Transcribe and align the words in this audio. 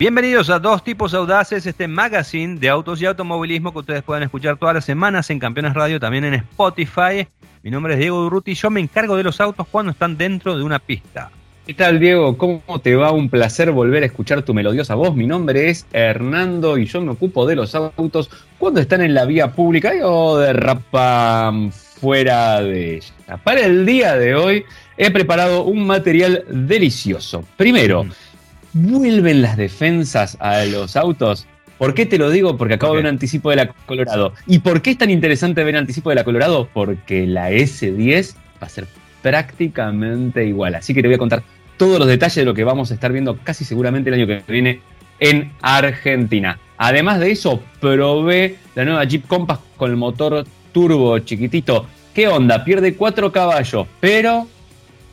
Bienvenidos 0.00 0.48
a 0.48 0.58
Dos 0.58 0.82
Tipos 0.82 1.12
Audaces, 1.12 1.66
este 1.66 1.86
magazine 1.86 2.58
de 2.58 2.70
autos 2.70 3.02
y 3.02 3.04
automovilismo 3.04 3.70
que 3.70 3.80
ustedes 3.80 4.02
pueden 4.02 4.22
escuchar 4.22 4.56
todas 4.56 4.74
las 4.74 4.86
semanas 4.86 5.28
en 5.28 5.38
Campeones 5.38 5.74
Radio, 5.74 6.00
también 6.00 6.24
en 6.24 6.32
Spotify. 6.32 7.28
Mi 7.62 7.70
nombre 7.70 7.92
es 7.92 7.98
Diego 7.98 8.22
Durruti 8.22 8.52
y 8.52 8.54
yo 8.54 8.70
me 8.70 8.80
encargo 8.80 9.14
de 9.14 9.24
los 9.24 9.42
autos 9.42 9.66
cuando 9.70 9.92
están 9.92 10.16
dentro 10.16 10.56
de 10.56 10.64
una 10.64 10.78
pista. 10.78 11.30
¿Qué 11.66 11.74
tal, 11.74 12.00
Diego? 12.00 12.38
¿Cómo 12.38 12.62
te 12.82 12.96
va? 12.96 13.12
Un 13.12 13.28
placer 13.28 13.72
volver 13.72 14.02
a 14.02 14.06
escuchar 14.06 14.40
tu 14.40 14.54
melodiosa 14.54 14.94
voz. 14.94 15.14
Mi 15.14 15.26
nombre 15.26 15.68
es 15.68 15.86
Hernando 15.92 16.78
y 16.78 16.86
yo 16.86 17.02
me 17.02 17.10
ocupo 17.10 17.46
de 17.46 17.56
los 17.56 17.74
autos 17.74 18.30
cuando 18.58 18.80
están 18.80 19.02
en 19.02 19.12
la 19.12 19.26
vía 19.26 19.52
pública 19.52 19.92
o 20.02 20.38
derrapan 20.38 21.72
fuera 21.72 22.62
de 22.62 22.96
ella. 22.96 23.36
Para 23.44 23.66
el 23.66 23.84
día 23.84 24.16
de 24.16 24.34
hoy 24.34 24.64
he 24.96 25.10
preparado 25.10 25.64
un 25.64 25.86
material 25.86 26.42
delicioso. 26.48 27.44
Primero, 27.58 28.04
mm 28.04 28.29
vuelven 28.72 29.42
las 29.42 29.56
defensas 29.56 30.36
a 30.40 30.64
los 30.64 30.96
autos. 30.96 31.46
¿Por 31.78 31.94
qué 31.94 32.04
te 32.04 32.18
lo 32.18 32.30
digo? 32.30 32.56
Porque 32.56 32.74
acabo 32.74 32.92
de 32.92 32.98
ver 32.98 33.06
un 33.06 33.14
anticipo 33.14 33.50
de 33.50 33.56
la 33.56 33.68
Colorado. 33.86 34.34
¿Y 34.46 34.58
por 34.58 34.82
qué 34.82 34.90
es 34.90 34.98
tan 34.98 35.10
interesante 35.10 35.64
ver 35.64 35.74
un 35.74 35.80
anticipo 35.80 36.10
de 36.10 36.16
la 36.16 36.24
Colorado? 36.24 36.68
Porque 36.72 37.26
la 37.26 37.50
S10 37.50 38.34
va 38.62 38.66
a 38.66 38.68
ser 38.68 38.86
prácticamente 39.22 40.44
igual. 40.44 40.74
Así 40.74 40.92
que 40.92 41.00
te 41.00 41.08
voy 41.08 41.14
a 41.14 41.18
contar 41.18 41.42
todos 41.76 41.98
los 41.98 42.06
detalles 42.06 42.36
de 42.36 42.44
lo 42.44 42.52
que 42.52 42.64
vamos 42.64 42.90
a 42.90 42.94
estar 42.94 43.12
viendo 43.12 43.38
casi 43.38 43.64
seguramente 43.64 44.10
el 44.10 44.14
año 44.14 44.26
que 44.26 44.42
viene 44.46 44.80
en 45.20 45.52
Argentina. 45.62 46.58
Además 46.76 47.20
de 47.20 47.30
eso, 47.30 47.62
probé 47.80 48.56
la 48.74 48.84
nueva 48.84 49.04
Jeep 49.04 49.26
Compass 49.26 49.60
con 49.76 49.90
el 49.90 49.96
motor 49.96 50.44
turbo 50.72 51.18
chiquitito. 51.20 51.86
¿Qué 52.14 52.28
onda? 52.28 52.64
Pierde 52.64 52.94
4 52.94 53.32
caballos, 53.32 53.86
pero 54.00 54.46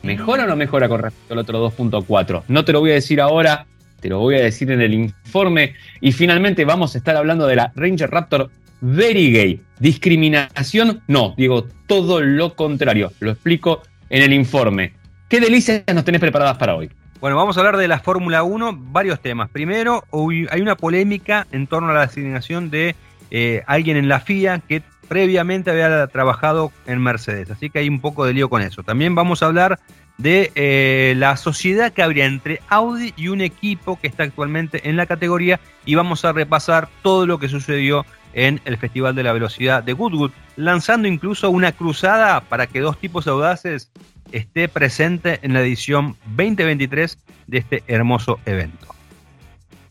¿Mejora 0.02 0.44
o 0.44 0.46
no 0.46 0.56
mejora 0.56 0.88
con 0.88 1.00
respecto 1.00 1.34
al 1.34 1.40
otro 1.40 1.70
2.4? 1.70 2.44
No 2.48 2.64
te 2.64 2.72
lo 2.72 2.80
voy 2.80 2.90
a 2.92 2.94
decir 2.94 3.20
ahora, 3.20 3.66
te 4.00 4.08
lo 4.08 4.18
voy 4.18 4.36
a 4.36 4.42
decir 4.42 4.70
en 4.70 4.80
el 4.80 4.94
informe. 4.94 5.74
Y 6.00 6.12
finalmente 6.12 6.64
vamos 6.64 6.94
a 6.94 6.98
estar 6.98 7.16
hablando 7.16 7.46
de 7.46 7.56
la 7.56 7.72
Ranger 7.74 8.10
Raptor 8.10 8.50
Very 8.80 9.32
Gay. 9.32 9.60
Discriminación, 9.78 11.02
no, 11.08 11.34
digo 11.36 11.66
todo 11.86 12.20
lo 12.20 12.54
contrario. 12.54 13.12
Lo 13.20 13.30
explico 13.30 13.82
en 14.08 14.22
el 14.22 14.32
informe. 14.32 14.92
¿Qué 15.28 15.40
delicias 15.40 15.82
nos 15.92 16.04
tenés 16.04 16.20
preparadas 16.20 16.56
para 16.58 16.74
hoy? 16.74 16.90
Bueno, 17.20 17.36
vamos 17.36 17.56
a 17.56 17.60
hablar 17.60 17.76
de 17.76 17.88
la 17.88 17.98
Fórmula 17.98 18.44
1, 18.44 18.78
varios 18.92 19.20
temas. 19.20 19.50
Primero, 19.50 20.04
hay 20.50 20.60
una 20.60 20.76
polémica 20.76 21.46
en 21.50 21.66
torno 21.66 21.90
a 21.90 21.94
la 21.94 22.06
designación 22.06 22.70
de 22.70 22.94
eh, 23.30 23.62
alguien 23.66 23.96
en 23.96 24.08
la 24.08 24.20
FIA 24.20 24.60
que 24.60 24.82
previamente 25.08 25.70
había 25.70 26.06
trabajado 26.06 26.72
en 26.86 27.00
Mercedes. 27.00 27.50
Así 27.50 27.70
que 27.70 27.80
hay 27.80 27.88
un 27.88 28.00
poco 28.00 28.24
de 28.24 28.34
lío 28.34 28.48
con 28.48 28.62
eso. 28.62 28.82
También 28.82 29.14
vamos 29.14 29.42
a 29.42 29.46
hablar 29.46 29.80
de 30.18 30.52
eh, 30.54 31.14
la 31.16 31.36
sociedad 31.36 31.92
que 31.92 32.02
habría 32.02 32.26
entre 32.26 32.60
Audi 32.68 33.14
y 33.16 33.28
un 33.28 33.40
equipo 33.40 33.98
que 33.98 34.08
está 34.08 34.24
actualmente 34.24 34.88
en 34.88 34.96
la 34.96 35.06
categoría 35.06 35.60
y 35.86 35.94
vamos 35.94 36.24
a 36.24 36.32
repasar 36.32 36.88
todo 37.02 37.26
lo 37.26 37.38
que 37.38 37.48
sucedió 37.48 38.04
en 38.34 38.60
el 38.64 38.76
Festival 38.76 39.14
de 39.14 39.22
la 39.22 39.32
Velocidad 39.32 39.82
de 39.82 39.94
Goodwood, 39.94 40.32
lanzando 40.56 41.08
incluso 41.08 41.50
una 41.50 41.72
cruzada 41.72 42.40
para 42.40 42.66
que 42.66 42.80
dos 42.80 42.98
tipos 42.98 43.26
audaces 43.26 43.90
esté 44.32 44.68
presente 44.68 45.38
en 45.42 45.54
la 45.54 45.60
edición 45.60 46.16
2023 46.36 47.18
de 47.46 47.58
este 47.58 47.84
hermoso 47.86 48.38
evento. 48.44 48.86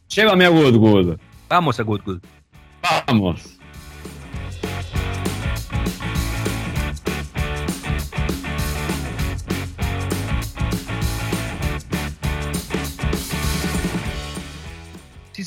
Llévame 0.09 0.45
a 0.45 0.49
Goodwood. 0.49 1.17
Vamos 1.49 1.79
a 1.79 1.83
Goodwood. 1.83 2.19
Vamos. 3.07 3.56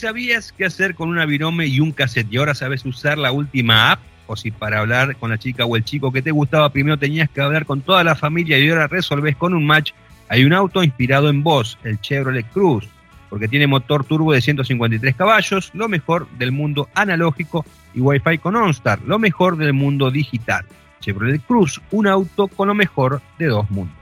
Sabías 0.01 0.53
qué 0.53 0.65
hacer 0.65 0.95
con 0.95 1.09
una 1.09 1.27
virome 1.27 1.67
y 1.67 1.79
un 1.81 1.93
cassette 1.93 2.33
y 2.33 2.39
ahora 2.39 2.55
sabes 2.55 2.85
usar 2.85 3.19
la 3.19 3.33
última 3.33 3.93
app, 3.93 4.01
o 4.27 4.35
si 4.35 4.51
para 4.51 4.81
hablar 4.81 5.17
con 5.17 5.31
la 5.31 5.39
chica 5.39 5.65
o 5.65 5.77
el 5.77 5.85
chico 5.85 6.11
que 6.11 6.23
te 6.23 6.31
gustaba 6.31 6.73
primero 6.73 6.99
tenías 6.99 7.29
que 7.29 7.41
hablar 7.41 7.67
con 7.67 7.83
toda 7.83 8.03
la 8.03 8.15
familia 8.15 8.59
y 8.59 8.69
ahora 8.69 8.87
resolves 8.87 9.37
con 9.37 9.55
un 9.55 9.67
match, 9.67 9.93
hay 10.29 10.45
un 10.45 10.53
auto 10.53 10.83
inspirado 10.83 11.29
en 11.29 11.43
vos, 11.43 11.79
el 11.85 12.01
Chevrolet 12.01 12.47
Cruz, 12.51 12.89
porque 13.29 13.49
tiene 13.49 13.67
motor 13.67 14.05
turbo 14.05 14.33
de 14.33 14.41
153 14.41 15.15
caballos, 15.15 15.71
lo 15.75 15.89
mejor 15.89 16.29
del 16.39 16.53
mundo 16.53 16.89
analógico 16.95 17.65
y 17.95 18.01
Wi-Fi 18.01 18.39
con 18.39 18.57
OnStar, 18.57 19.01
lo 19.03 19.19
mejor 19.19 19.57
del 19.57 19.73
mundo 19.73 20.11
digital. 20.11 20.65
Chevrolet 21.01 21.43
Cruz, 21.47 21.81
un 21.91 22.07
auto 22.07 22.49
con 22.49 22.69
lo 22.69 22.75
mejor 22.75 23.21
de 23.39 23.47
dos 23.47 23.71
mundos. 23.71 23.97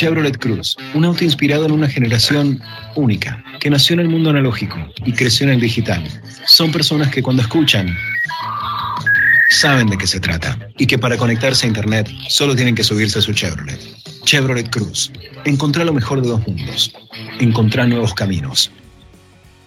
Chevrolet 0.00 0.38
Cruz, 0.38 0.78
un 0.94 1.04
auto 1.04 1.24
inspirado 1.24 1.66
en 1.66 1.72
una 1.72 1.86
generación 1.86 2.58
única, 2.94 3.44
que 3.60 3.68
nació 3.68 3.92
en 3.92 4.00
el 4.00 4.08
mundo 4.08 4.30
analógico 4.30 4.78
y 5.04 5.12
creció 5.12 5.46
en 5.46 5.52
el 5.52 5.60
digital. 5.60 6.02
Son 6.46 6.72
personas 6.72 7.10
que 7.10 7.22
cuando 7.22 7.42
escuchan, 7.42 7.94
saben 9.50 9.88
de 9.88 9.98
qué 9.98 10.06
se 10.06 10.18
trata 10.18 10.56
y 10.78 10.86
que 10.86 10.96
para 10.96 11.18
conectarse 11.18 11.66
a 11.66 11.68
Internet 11.68 12.08
solo 12.30 12.56
tienen 12.56 12.74
que 12.74 12.82
subirse 12.82 13.18
a 13.18 13.20
su 13.20 13.34
Chevrolet. 13.34 13.78
Chevrolet 14.24 14.70
Cruz, 14.70 15.12
encontrá 15.44 15.84
lo 15.84 15.92
mejor 15.92 16.22
de 16.22 16.28
dos 16.28 16.48
mundos, 16.48 16.94
encontrá 17.38 17.86
nuevos 17.86 18.14
caminos. 18.14 18.72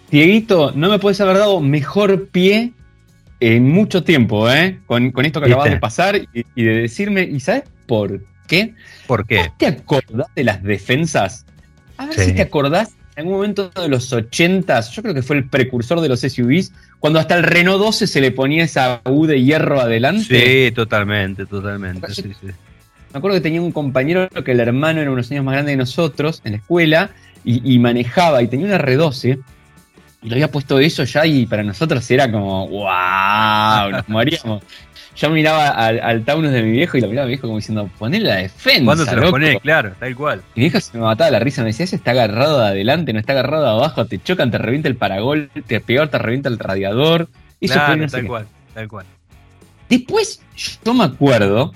Dieguito, 0.09 0.71
no 0.73 0.89
me 0.89 0.97
puedes 0.97 1.21
haber 1.21 1.37
dado 1.37 1.61
mejor 1.61 2.29
pie 2.29 2.73
en 3.39 3.69
mucho 3.69 4.03
tiempo, 4.03 4.49
¿eh? 4.49 4.79
Con, 4.87 5.13
esto 5.23 5.41
que 5.41 5.51
acabas 5.51 5.69
de 5.69 5.77
pasar 5.77 6.15
y, 6.15 6.43
y 6.55 6.63
de 6.63 6.73
decirme, 6.81 7.21
¿y 7.21 7.39
sabes 7.39 7.65
por 7.85 8.19
qué? 8.53 8.73
¿Por 9.07 9.25
qué? 9.25 9.51
te 9.57 9.67
acordás 9.67 10.27
de 10.35 10.43
las 10.43 10.63
defensas? 10.63 11.45
A 11.97 12.05
ver 12.05 12.19
si 12.19 12.33
te 12.33 12.41
acordás 12.41 12.91
en 13.15 13.21
algún 13.21 13.33
momento 13.33 13.69
de 13.69 13.87
los 13.87 14.11
80 14.11 14.81
yo 14.91 15.01
creo 15.01 15.13
que 15.13 15.21
fue 15.21 15.37
el 15.37 15.47
precursor 15.47 16.01
de 16.01 16.09
los 16.09 16.21
SUVs, 16.21 16.71
cuando 16.99 17.19
hasta 17.19 17.35
el 17.35 17.43
Renault 17.43 17.79
12 17.79 18.07
se 18.07 18.21
le 18.21 18.31
ponía 18.31 18.63
esa 18.63 19.01
U 19.05 19.27
de 19.27 19.43
hierro 19.43 19.79
adelante. 19.79 20.67
Sí, 20.67 20.71
totalmente, 20.71 21.45
totalmente. 21.45 22.07
Me 22.41 23.17
acuerdo 23.17 23.37
que 23.37 23.41
tenía 23.41 23.61
un 23.61 23.71
compañero 23.71 24.27
que 24.29 24.51
el 24.51 24.59
hermano 24.59 25.01
era 25.01 25.11
unos 25.11 25.29
años 25.31 25.45
más 25.45 25.53
grande 25.53 25.73
que 25.73 25.77
nosotros 25.77 26.41
en 26.43 26.53
la 26.53 26.57
escuela 26.57 27.11
y, 27.43 27.75
y 27.75 27.77
manejaba 27.77 28.41
y 28.41 28.47
tenía 28.47 28.65
una 28.65 28.79
R12 28.79 29.39
y 30.23 30.29
lo 30.29 30.35
había 30.35 30.49
puesto 30.49 30.79
eso 30.79 31.03
ya 31.03 31.25
y 31.25 31.45
para 31.45 31.63
nosotros 31.63 32.09
era 32.09 32.31
como, 32.31 32.67
wow, 32.67 33.91
nos 33.91 34.09
moríamos 34.09 34.63
yo 35.15 35.29
miraba 35.29 35.69
al, 35.69 36.23
Taunus 36.25 36.51
de 36.51 36.63
mi 36.63 36.71
viejo 36.71 36.97
y 36.97 37.01
lo 37.01 37.07
miraba 37.07 37.25
a 37.25 37.27
mi 37.27 37.33
viejo 37.33 37.47
como 37.47 37.57
diciendo, 37.57 37.89
poné 37.99 38.19
la 38.19 38.35
defensa. 38.37 38.85
¿Cuándo 38.85 39.05
se 39.05 39.15
lo 39.15 39.29
ponés? 39.29 39.59
Claro, 39.61 39.93
tal 39.99 40.15
cual. 40.15 40.41
Mi 40.55 40.63
viejo 40.63 40.79
se 40.79 40.97
me 40.97 41.03
mataba 41.03 41.29
la 41.29 41.39
risa, 41.39 41.61
me 41.61 41.67
decía, 41.67 41.83
ese 41.83 41.95
está 41.95 42.11
agarrado 42.11 42.59
de 42.59 42.67
adelante, 42.67 43.13
no 43.13 43.19
está 43.19 43.33
agarrado 43.33 43.63
de 43.63 43.69
abajo, 43.69 44.05
te 44.05 44.21
chocan, 44.21 44.49
te 44.49 44.57
revienta 44.57 44.87
el 44.87 44.95
paragol, 44.95 45.51
te 45.67 45.79
peor, 45.79 46.07
te 46.09 46.17
revienta 46.17 46.49
el 46.49 46.57
radiador. 46.57 47.27
Eso 47.61 47.75
claro, 47.75 48.07
tal 48.07 48.27
cual, 48.27 48.47
tal 48.73 48.87
cual. 48.87 49.05
Después, 49.87 50.41
yo 50.83 50.93
me 50.93 51.03
acuerdo, 51.03 51.73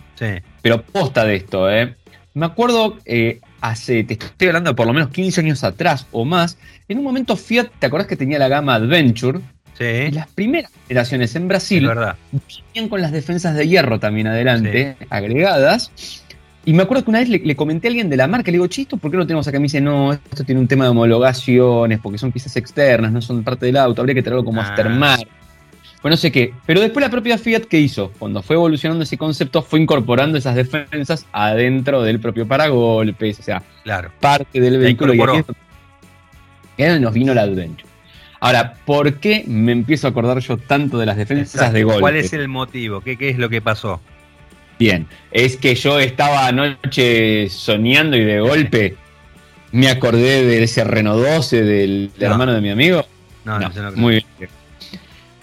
pero 0.62 0.82
posta 0.82 1.24
de 1.26 1.36
esto, 1.36 1.70
¿eh? 1.70 1.96
Me 2.34 2.46
acuerdo 2.46 2.98
eh, 3.06 3.40
hace, 3.62 4.04
te 4.04 4.14
estoy 4.14 4.48
hablando 4.48 4.72
de 4.72 4.76
por 4.76 4.88
lo 4.88 4.94
menos 4.94 5.10
15 5.10 5.42
años 5.42 5.64
atrás 5.64 6.08
o 6.12 6.26
más, 6.26 6.58
en 6.88 6.98
un 6.98 7.04
momento 7.04 7.36
Fiat, 7.36 7.68
¿te 7.80 7.88
acordás 7.88 8.08
que 8.08 8.16
tenía 8.16 8.40
la 8.40 8.48
gama 8.48 8.76
Adventure? 8.76 9.40
las 9.80 10.28
primeras 10.30 10.72
generaciones 10.88 11.36
en 11.36 11.48
Brasil 11.48 11.88
venían 11.88 12.90
con 12.90 13.00
las 13.00 13.12
defensas 13.12 13.56
de 13.56 13.68
hierro 13.68 14.00
también 14.00 14.28
adelante, 14.28 14.96
agregadas. 15.10 15.92
Y 16.66 16.74
me 16.74 16.84
acuerdo 16.84 17.06
que 17.06 17.12
una 17.12 17.20
vez 17.20 17.30
le, 17.30 17.56
comenté 17.56 17.88
a 17.88 17.90
alguien 17.90 18.10
de 18.10 18.18
la 18.18 18.28
marca, 18.28 18.52
le 18.52 18.58
digo, 18.58 18.68
chisto, 18.68 18.98
¿por 18.98 19.10
qué 19.10 19.18
no 19.18 19.26
tenemos 19.26 19.48
acá? 19.48 19.60
Me 19.60 19.64
dice, 19.64 19.80
no, 19.80 20.12
esto 20.12 20.44
tiene 20.44 20.60
un 20.60 20.68
tema 20.68 20.84
de 20.84 20.90
homologaciones, 20.90 22.00
porque 22.00 22.18
son 22.18 22.32
piezas 22.32 22.58
externas, 22.58 23.12
no 23.12 23.22
son 23.22 23.44
parte 23.44 23.68
del 23.68 23.78
auto, 23.78 24.02
habría 24.02 24.16
que 24.16 24.24
tenerlo 24.24 24.44
como 24.44 24.62
ah. 24.62 24.68
aftermarket. 24.68 25.30
Pues 26.02 26.12
no 26.12 26.18
sé 26.18 26.32
qué. 26.32 26.54
Pero 26.66 26.82
después 26.82 27.06
la 27.06 27.10
propia 27.10 27.38
Fiat, 27.38 27.62
¿qué 27.62 27.80
hizo? 27.80 28.12
Cuando 28.20 28.42
fue 28.42 28.56
evolucionando 28.56 29.04
ese 29.04 29.18
concepto, 29.18 29.62
fue 29.62 29.80
incorporando 29.80 30.38
esas 30.38 30.56
defensas 30.56 31.26
adentro 31.32 32.04
del 32.04 32.20
propio 32.20 32.48
paragolpes, 32.48 33.40
o 33.40 33.44
sea, 33.44 33.64
claro. 33.84 34.12
parte 34.20 34.60
del 34.60 34.78
vehículo. 34.78 35.14
Y 35.14 35.22
aquí 35.22 35.44
nos 36.78 37.14
vino 37.14 37.34
la 37.34 37.44
Adventure. 37.44 37.88
Ahora, 38.40 38.76
¿por 38.86 39.16
qué 39.16 39.44
me 39.48 39.72
empiezo 39.72 40.08
a 40.08 40.12
acordar 40.12 40.40
yo 40.40 40.58
tanto 40.58 40.98
de 41.00 41.06
las 41.06 41.18
defensas 41.18 41.74
de 41.74 41.84
golpe? 41.84 42.02
¿Cuál 42.02 42.18
es 42.18 42.34
el 42.34 42.48
motivo? 42.48 43.02
¿Qué, 43.02 43.18
es 43.20 43.38
lo 43.38 43.50
que 43.50 43.62
pasó? 43.62 44.00
Bien, 44.78 45.08
es 45.32 45.58
que 45.58 45.74
yo 45.74 46.00
estaba 46.00 46.48
anoche 46.48 47.50
soñando 47.50 48.16
y 48.16 48.24
de 48.24 48.40
golpe 48.40 48.96
me 49.72 49.90
acordé 49.90 50.46
de 50.46 50.64
ese 50.64 50.84
Renault 50.84 51.26
12 51.26 51.64
del, 51.64 52.12
hermano 52.20 52.54
de 52.54 52.62
mi 52.62 52.70
amigo. 52.70 53.04
No, 53.44 53.60
no, 53.60 53.70
no, 53.70 53.92
Muy 53.94 54.24
bien. 54.38 54.50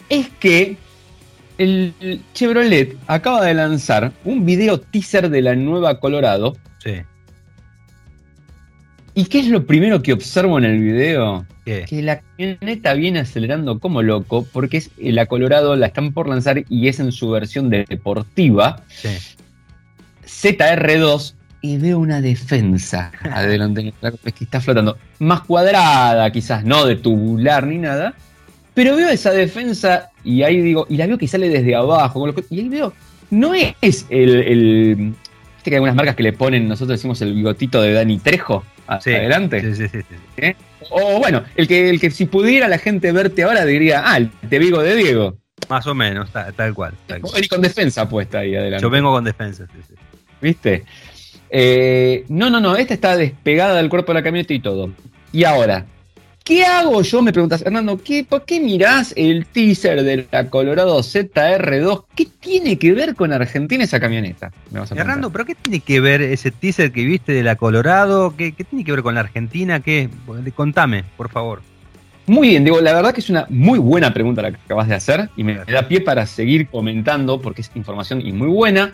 Es 0.09 0.29
que 0.39 0.77
el 1.59 2.23
Chevrolet 2.33 2.97
acaba 3.07 3.45
de 3.45 3.55
lanzar 3.55 4.13
un 4.25 4.47
video 4.47 4.79
teaser 4.81 5.31
de 5.31 5.43
la 5.43 5.57
nueva 5.57 5.99
Colorado. 5.99 6.57
Sí. 6.79 7.03
¿Y 9.17 9.27
qué 9.27 9.39
es 9.39 9.47
lo 9.47 9.65
primero 9.65 10.03
que 10.03 10.13
observo 10.13 10.59
en 10.59 10.65
el 10.65 10.81
video? 10.81 11.47
Que 11.65 12.03
la 12.03 12.21
camioneta 12.21 12.95
viene 12.95 13.21
acelerando 13.21 13.79
como 13.79 14.03
loco 14.03 14.47
porque 14.53 14.79
es 14.79 14.91
la 14.99 15.27
Colorado 15.27 15.77
la 15.77 15.87
están 15.87 16.13
por 16.13 16.29
lanzar 16.29 16.65
y 16.69 16.89
es 16.89 16.99
en 16.99 17.13
su 17.13 17.31
versión 17.31 17.71
deportiva. 17.71 18.83
Sí. 18.89 19.11
ZR2 20.27 21.35
y 21.63 21.79
veo 21.79 21.99
una 22.01 22.21
defensa 22.21 23.13
adelante 23.23 23.95
que 24.03 24.45
está 24.45 24.61
flotando. 24.61 24.99
Más 25.21 25.43
cuadrada, 25.43 26.31
quizás, 26.33 26.65
no 26.65 26.85
de 26.85 26.97
tubular 26.97 27.67
ni 27.69 27.79
nada. 27.79 28.15
Pero 28.75 28.97
veo 28.97 29.09
esa 29.09 29.31
defensa 29.31 30.11
y 30.25 30.43
ahí 30.43 30.61
digo, 30.61 30.87
y 30.91 30.97
la 30.97 31.07
veo 31.07 31.19
que 31.19 31.29
sale 31.29 31.49
desde 31.49 31.77
abajo. 31.77 32.29
y 32.51 32.61
ahí 32.61 32.69
veo, 32.69 32.93
no 33.31 33.55
es 33.55 34.07
el, 34.11 34.35
el. 34.43 34.97
Viste 34.97 35.71
que 35.71 35.71
hay 35.71 35.77
algunas 35.77 35.95
marcas 35.95 36.17
que 36.17 36.25
le 36.25 36.33
ponen, 36.33 36.67
nosotros 36.67 36.99
decimos 36.99 37.23
el 37.23 37.33
bigotito 37.33 37.81
de 37.81 37.93
Dani 37.93 38.19
Trejo 38.19 38.65
adelante. 38.87 39.61
Sí, 39.61 39.89
sí, 39.89 39.89
sí, 39.89 40.15
¿Eh? 40.37 40.55
O 40.91 41.19
bueno, 41.19 41.45
el 41.57 41.67
que, 41.67 41.91
el 41.91 42.01
que 42.01 42.11
si 42.11 42.27
pudiera 42.27 42.69
la 42.69 42.79
gente 42.79 43.11
verte 43.13 43.43
ahora 43.43 43.65
diría, 43.65 44.03
ah, 44.05 44.19
el 44.19 44.31
de 44.43 44.59
Vigo 44.59 44.83
de 44.83 44.97
Diego. 44.97 45.37
Más 45.69 45.87
o 45.87 45.95
menos, 45.95 46.31
tal, 46.33 46.75
cual. 46.75 46.95
Y 47.41 47.49
con 47.49 47.63
defensa 47.63 48.09
puesta 48.09 48.41
ahí 48.41 48.55
adelante. 48.55 48.83
Yo 48.83 48.91
vengo 48.91 49.13
con 49.13 49.25
defensa, 49.25 49.67
sí, 49.73 49.79
sí. 49.89 49.95
¿Viste? 50.41 50.85
Eh, 51.49 52.25
no, 52.29 52.51
no, 52.51 52.61
no, 52.61 52.77
esta 52.77 52.95
está 52.95 53.17
despegada 53.17 53.77
del 53.77 53.89
cuerpo 53.89 54.13
de 54.13 54.19
la 54.19 54.23
camioneta 54.23 54.53
y 54.53 54.61
todo. 54.61 54.91
Y 55.33 55.45
ahora, 55.45 55.87
¿qué 56.45 56.65
hago 56.65 57.03
yo? 57.03 57.23
Me 57.23 57.33
preguntas, 57.33 57.63
Hernando, 57.63 58.01
¿qué, 58.03 58.23
¿por 58.23 58.45
qué 58.45 58.61
mirás 58.61 59.13
el 59.17 59.47
teaser 59.47 60.05
de 60.05 60.29
la 60.31 60.51
Colorado 60.51 60.99
ZR2? 61.01 62.05
¿Qué 62.15 62.27
tiene 62.39 62.79
que 62.79 62.93
ver 62.93 63.15
con 63.15 63.33
Argentina 63.33 63.83
esa 63.83 63.99
camioneta? 63.99 64.53
Hernando, 64.95 65.31
¿pero 65.31 65.47
qué 65.47 65.55
tiene 65.55 65.81
que 65.81 66.01
ver 66.01 66.23
ese 66.23 66.51
teaser 66.51 66.93
que 66.93 67.05
viste 67.05 67.33
de 67.33 67.43
la 67.43 67.57
Colorado? 67.57 68.37
¿Qué, 68.37 68.53
qué 68.53 68.63
tiene 68.63 68.85
que 68.85 68.93
ver 68.93 69.03
con 69.03 69.15
la 69.15 69.21
Argentina? 69.21 69.81
¿Qué? 69.81 70.09
Contame, 70.55 71.05
por 71.17 71.31
favor. 71.31 71.63
Muy 72.27 72.49
bien, 72.49 72.65
digo, 72.65 72.81
la 72.81 72.95
verdad 72.95 73.13
que 73.13 73.21
es 73.21 73.29
una 73.29 73.47
muy 73.51 73.79
buena 73.79 74.15
pregunta 74.15 74.41
la 74.41 74.51
que 74.51 74.59
acabas 74.65 74.89
de 74.89 74.95
hacer 74.95 75.29
y 75.37 75.45
me 75.45 75.57
da 75.57 75.89
pie 75.89 76.01
para 76.01 76.27
seguir 76.27 76.69
comentando 76.69 77.41
porque 77.41 77.61
es 77.63 77.71
información 77.75 78.27
y 78.27 78.33
muy 78.33 78.49
buena. 78.49 78.93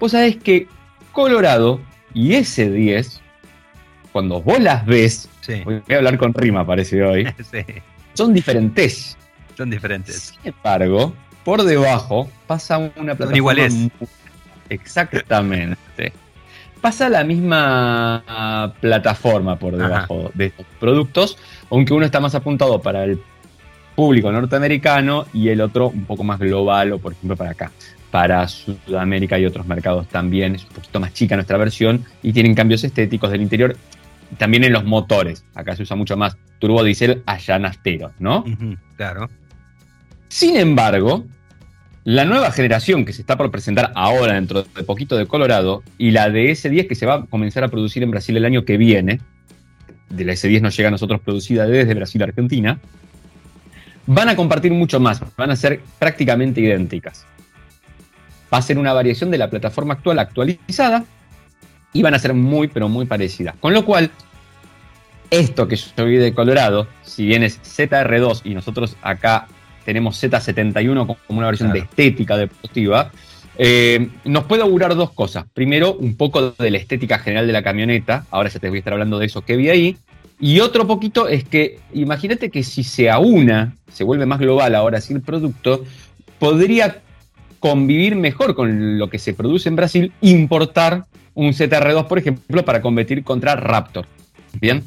Vos 0.00 0.12
sabés 0.12 0.36
que 0.36 0.66
Colorado 1.12 1.80
y 2.14 2.32
S10, 2.32 3.20
cuando 4.12 4.42
vos 4.42 4.60
las 4.60 4.84
ves, 4.84 5.28
voy 5.64 5.82
a 5.88 5.96
hablar 5.96 6.18
con 6.18 6.34
rima, 6.34 6.66
parece 6.66 7.02
hoy, 7.02 7.26
son 8.14 8.34
diferentes. 8.34 9.16
Son 9.56 9.70
diferentes. 9.70 10.34
Sin 10.42 10.52
embargo, 10.52 11.14
por 11.44 11.62
debajo 11.62 12.30
pasa 12.46 12.78
una 12.78 13.14
plataforma. 13.14 13.36
iguales. 13.36 13.74
Exactamente. 14.68 16.12
Pasa 16.80 17.08
la 17.08 17.22
misma 17.22 18.74
plataforma 18.80 19.56
por 19.56 19.76
debajo 19.76 20.30
de 20.34 20.46
estos 20.46 20.66
productos, 20.80 21.38
aunque 21.70 21.94
uno 21.94 22.04
está 22.04 22.18
más 22.20 22.34
apuntado 22.34 22.80
para 22.80 23.04
el 23.04 23.20
público 23.94 24.32
norteamericano 24.32 25.26
y 25.32 25.48
el 25.48 25.60
otro 25.60 25.88
un 25.88 26.04
poco 26.06 26.24
más 26.24 26.40
global 26.40 26.92
o 26.92 26.98
por 26.98 27.12
ejemplo 27.12 27.36
para 27.36 27.50
acá. 27.50 27.70
Para 28.10 28.46
Sudamérica 28.48 29.38
y 29.38 29.46
otros 29.46 29.66
mercados 29.66 30.08
también 30.08 30.56
es 30.56 30.64
un 30.64 30.70
poquito 30.70 31.00
más 31.00 31.14
chica 31.14 31.34
nuestra 31.36 31.56
versión 31.56 32.04
y 32.22 32.32
tienen 32.32 32.54
cambios 32.54 32.84
estéticos 32.84 33.30
del 33.30 33.42
interior 33.42 33.76
también 34.38 34.64
en 34.64 34.72
los 34.72 34.84
motores. 34.84 35.44
Acá 35.54 35.76
se 35.76 35.82
usa 35.82 35.96
mucho 35.96 36.16
más 36.16 36.36
turbo 36.58 36.82
diésel 36.84 37.22
nastero, 37.60 38.12
¿no? 38.18 38.44
claro. 38.96 39.28
Sin 40.28 40.56
embargo, 40.56 41.24
la 42.04 42.24
nueva 42.24 42.50
generación 42.50 43.04
que 43.04 43.12
se 43.12 43.20
está 43.20 43.36
por 43.36 43.50
presentar 43.50 43.92
ahora 43.94 44.34
dentro 44.34 44.62
de 44.62 44.82
poquito 44.82 45.16
de 45.16 45.26
Colorado 45.26 45.82
y 45.98 46.10
la 46.10 46.30
de 46.30 46.50
S10 46.50 46.88
que 46.88 46.94
se 46.94 47.06
va 47.06 47.14
a 47.14 47.26
comenzar 47.26 47.64
a 47.64 47.68
producir 47.68 48.02
en 48.02 48.10
Brasil 48.10 48.36
el 48.36 48.44
año 48.44 48.64
que 48.64 48.76
viene, 48.76 49.20
de 50.08 50.24
la 50.24 50.32
S10 50.32 50.60
nos 50.60 50.76
llega 50.76 50.88
a 50.88 50.92
nosotros 50.92 51.20
producida 51.20 51.66
desde 51.66 51.94
Brasil 51.94 52.22
a 52.22 52.26
Argentina, 52.26 52.80
van 54.06 54.28
a 54.28 54.36
compartir 54.36 54.72
mucho 54.72 55.00
más, 55.00 55.22
van 55.36 55.50
a 55.50 55.56
ser 55.56 55.80
prácticamente 55.98 56.60
idénticas. 56.60 57.26
Va 58.52 58.58
a 58.58 58.62
ser 58.62 58.78
una 58.78 58.92
variación 58.92 59.30
de 59.30 59.38
la 59.38 59.48
plataforma 59.48 59.94
actual 59.94 60.18
actualizada 60.18 61.04
y 61.92 62.02
van 62.02 62.14
a 62.14 62.18
ser 62.18 62.34
muy, 62.34 62.68
pero 62.68 62.88
muy 62.88 63.06
parecidas. 63.06 63.54
Con 63.60 63.72
lo 63.72 63.84
cual, 63.84 64.10
esto 65.30 65.68
que 65.68 65.76
yo 65.76 66.04
vi 66.04 66.16
de 66.16 66.34
Colorado, 66.34 66.86
si 67.02 67.26
bien 67.26 67.42
es 67.42 67.60
ZR2 67.62 68.42
y 68.44 68.54
nosotros 68.54 68.96
acá 69.02 69.46
tenemos 69.84 70.22
Z71 70.22 71.06
como 71.26 71.38
una 71.38 71.46
versión 71.46 71.72
de 71.72 71.80
estética 71.80 72.36
deportiva, 72.36 73.10
eh, 73.58 74.08
nos 74.24 74.44
puede 74.44 74.62
augurar 74.62 74.94
dos 74.94 75.12
cosas. 75.12 75.44
Primero, 75.52 75.94
un 75.94 76.16
poco 76.16 76.52
de 76.52 76.70
la 76.70 76.78
estética 76.78 77.18
general 77.18 77.46
de 77.46 77.52
la 77.52 77.62
camioneta, 77.62 78.26
ahora 78.30 78.48
ya 78.48 78.58
te 78.58 78.68
voy 78.68 78.78
a 78.78 78.80
estar 78.80 78.92
hablando 78.92 79.18
de 79.18 79.26
eso 79.26 79.42
que 79.42 79.56
vi 79.56 79.68
ahí. 79.68 79.96
Y 80.40 80.60
otro 80.60 80.86
poquito 80.86 81.28
es 81.28 81.44
que, 81.44 81.78
imagínate 81.92 82.50
que 82.50 82.62
si 82.62 82.82
se 82.82 83.10
aúna, 83.10 83.76
se 83.92 84.04
vuelve 84.04 84.26
más 84.26 84.40
global 84.40 84.74
ahora 84.74 85.00
sí 85.00 85.12
el 85.12 85.20
producto, 85.20 85.84
podría 86.38 87.00
convivir 87.60 88.16
mejor 88.16 88.56
con 88.56 88.98
lo 88.98 89.08
que 89.08 89.20
se 89.20 89.34
produce 89.34 89.68
en 89.68 89.76
Brasil, 89.76 90.12
importar 90.20 91.04
un 91.34 91.52
ZR2, 91.52 92.06
por 92.06 92.18
ejemplo, 92.18 92.64
para 92.64 92.80
competir 92.80 93.24
contra 93.24 93.56
Raptor. 93.56 94.06
Bien. 94.60 94.82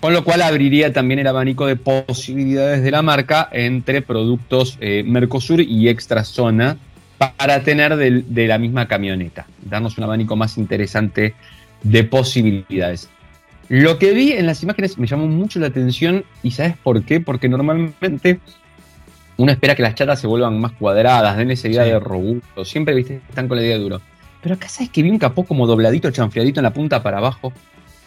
Con 0.00 0.12
lo 0.12 0.24
cual 0.24 0.42
abriría 0.42 0.92
también 0.92 1.20
el 1.20 1.26
abanico 1.28 1.66
de 1.66 1.76
posibilidades 1.76 2.82
de 2.82 2.90
la 2.90 3.02
marca 3.02 3.48
entre 3.52 4.02
productos 4.02 4.76
eh, 4.80 5.04
Mercosur 5.06 5.60
y 5.60 5.88
extra 5.88 6.24
zona 6.24 6.76
para 7.18 7.62
tener 7.62 7.94
de, 7.94 8.48
la 8.48 8.58
misma 8.58 8.88
camioneta, 8.88 9.46
darnos 9.64 9.96
un 9.98 10.04
abanico 10.04 10.34
más 10.34 10.58
interesante 10.58 11.34
de 11.84 12.02
posibilidades. 12.02 13.08
Lo 13.68 13.98
que 13.98 14.12
vi 14.12 14.32
en 14.32 14.46
las 14.46 14.62
imágenes 14.64 14.98
me 14.98 15.06
llamó 15.06 15.28
mucho 15.28 15.60
la 15.60 15.68
atención 15.68 16.24
y 16.42 16.50
¿sabes 16.50 16.76
por 16.76 17.04
qué? 17.04 17.20
Porque 17.20 17.48
normalmente 17.48 18.40
uno 19.36 19.52
espera 19.52 19.76
que 19.76 19.82
las 19.82 19.94
chatas 19.94 20.20
se 20.20 20.26
vuelvan 20.26 20.60
más 20.60 20.72
cuadradas, 20.72 21.36
den 21.36 21.52
esa 21.52 21.68
idea 21.68 21.84
de 21.84 22.00
robusto, 22.00 22.64
siempre 22.64 22.94
viste 22.94 23.20
están 23.28 23.46
con 23.46 23.56
la 23.56 23.62
idea 23.62 23.76
de 23.76 23.82
duro. 23.82 24.00
Pero 24.42 24.56
acá 24.56 24.68
sabes 24.68 24.90
que 24.90 25.02
vi 25.02 25.10
un 25.10 25.18
capó 25.18 25.44
como 25.44 25.66
dobladito, 25.66 26.10
chanfriadito 26.10 26.60
en 26.60 26.64
la 26.64 26.72
punta 26.72 27.02
para 27.02 27.18
abajo, 27.18 27.52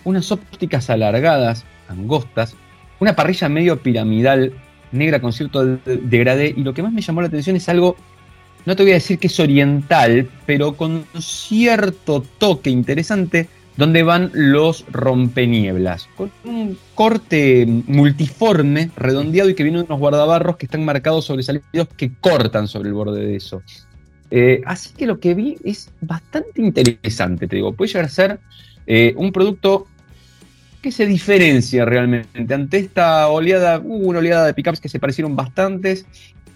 unas 0.03 0.31
ópticas 0.31 0.89
alargadas, 0.89 1.65
angostas, 1.87 2.55
una 2.99 3.15
parrilla 3.15 3.49
medio 3.49 3.81
piramidal, 3.81 4.53
negra 4.91 5.21
con 5.21 5.33
cierto 5.33 5.65
degradé, 5.65 6.53
y 6.55 6.63
lo 6.63 6.73
que 6.73 6.83
más 6.83 6.93
me 6.93 7.01
llamó 7.01 7.21
la 7.21 7.27
atención 7.27 7.55
es 7.55 7.67
algo, 7.69 7.95
no 8.65 8.75
te 8.75 8.83
voy 8.83 8.91
a 8.91 8.95
decir 8.95 9.19
que 9.19 9.27
es 9.27 9.39
oriental, 9.39 10.29
pero 10.45 10.75
con 10.75 11.05
cierto 11.19 12.23
toque 12.37 12.69
interesante, 12.69 13.47
donde 13.77 14.03
van 14.03 14.31
los 14.33 14.85
rompenieblas, 14.89 16.07
con 16.15 16.31
un 16.45 16.77
corte 16.95 17.65
multiforme, 17.67 18.89
redondeado 18.95 19.49
y 19.49 19.55
que 19.55 19.63
viene 19.63 19.81
unos 19.81 19.99
guardabarros 19.99 20.55
que 20.55 20.65
están 20.65 20.85
marcados 20.85 21.25
sobresalidos 21.25 21.87
que 21.97 22.13
cortan 22.21 22.67
sobre 22.67 22.89
el 22.89 22.93
borde 22.93 23.25
de 23.25 23.35
eso. 23.35 23.61
Eh, 24.31 24.61
así 24.65 24.89
que 24.95 25.05
lo 25.05 25.19
que 25.19 25.33
vi 25.33 25.57
es 25.63 25.91
bastante 26.01 26.61
interesante, 26.61 27.47
te 27.47 27.57
digo, 27.57 27.73
puede 27.73 27.89
llegar 27.89 28.05
a 28.05 28.09
ser 28.09 28.39
eh, 28.87 29.13
un 29.17 29.31
producto 29.31 29.87
¿Qué 30.85 30.91
se 30.91 31.07
diferencia 31.07 31.83
realmente? 31.83 32.53
Ante 32.53 32.77
esta 32.77 33.27
oleada, 33.29 33.79
hubo 33.79 34.07
una 34.07 34.19
oleada 34.19 34.45
de 34.45 34.53
pickups 34.53 34.79
que 34.79 34.87
se 34.87 34.99
parecieron 34.99 35.35
bastantes. 35.35 36.05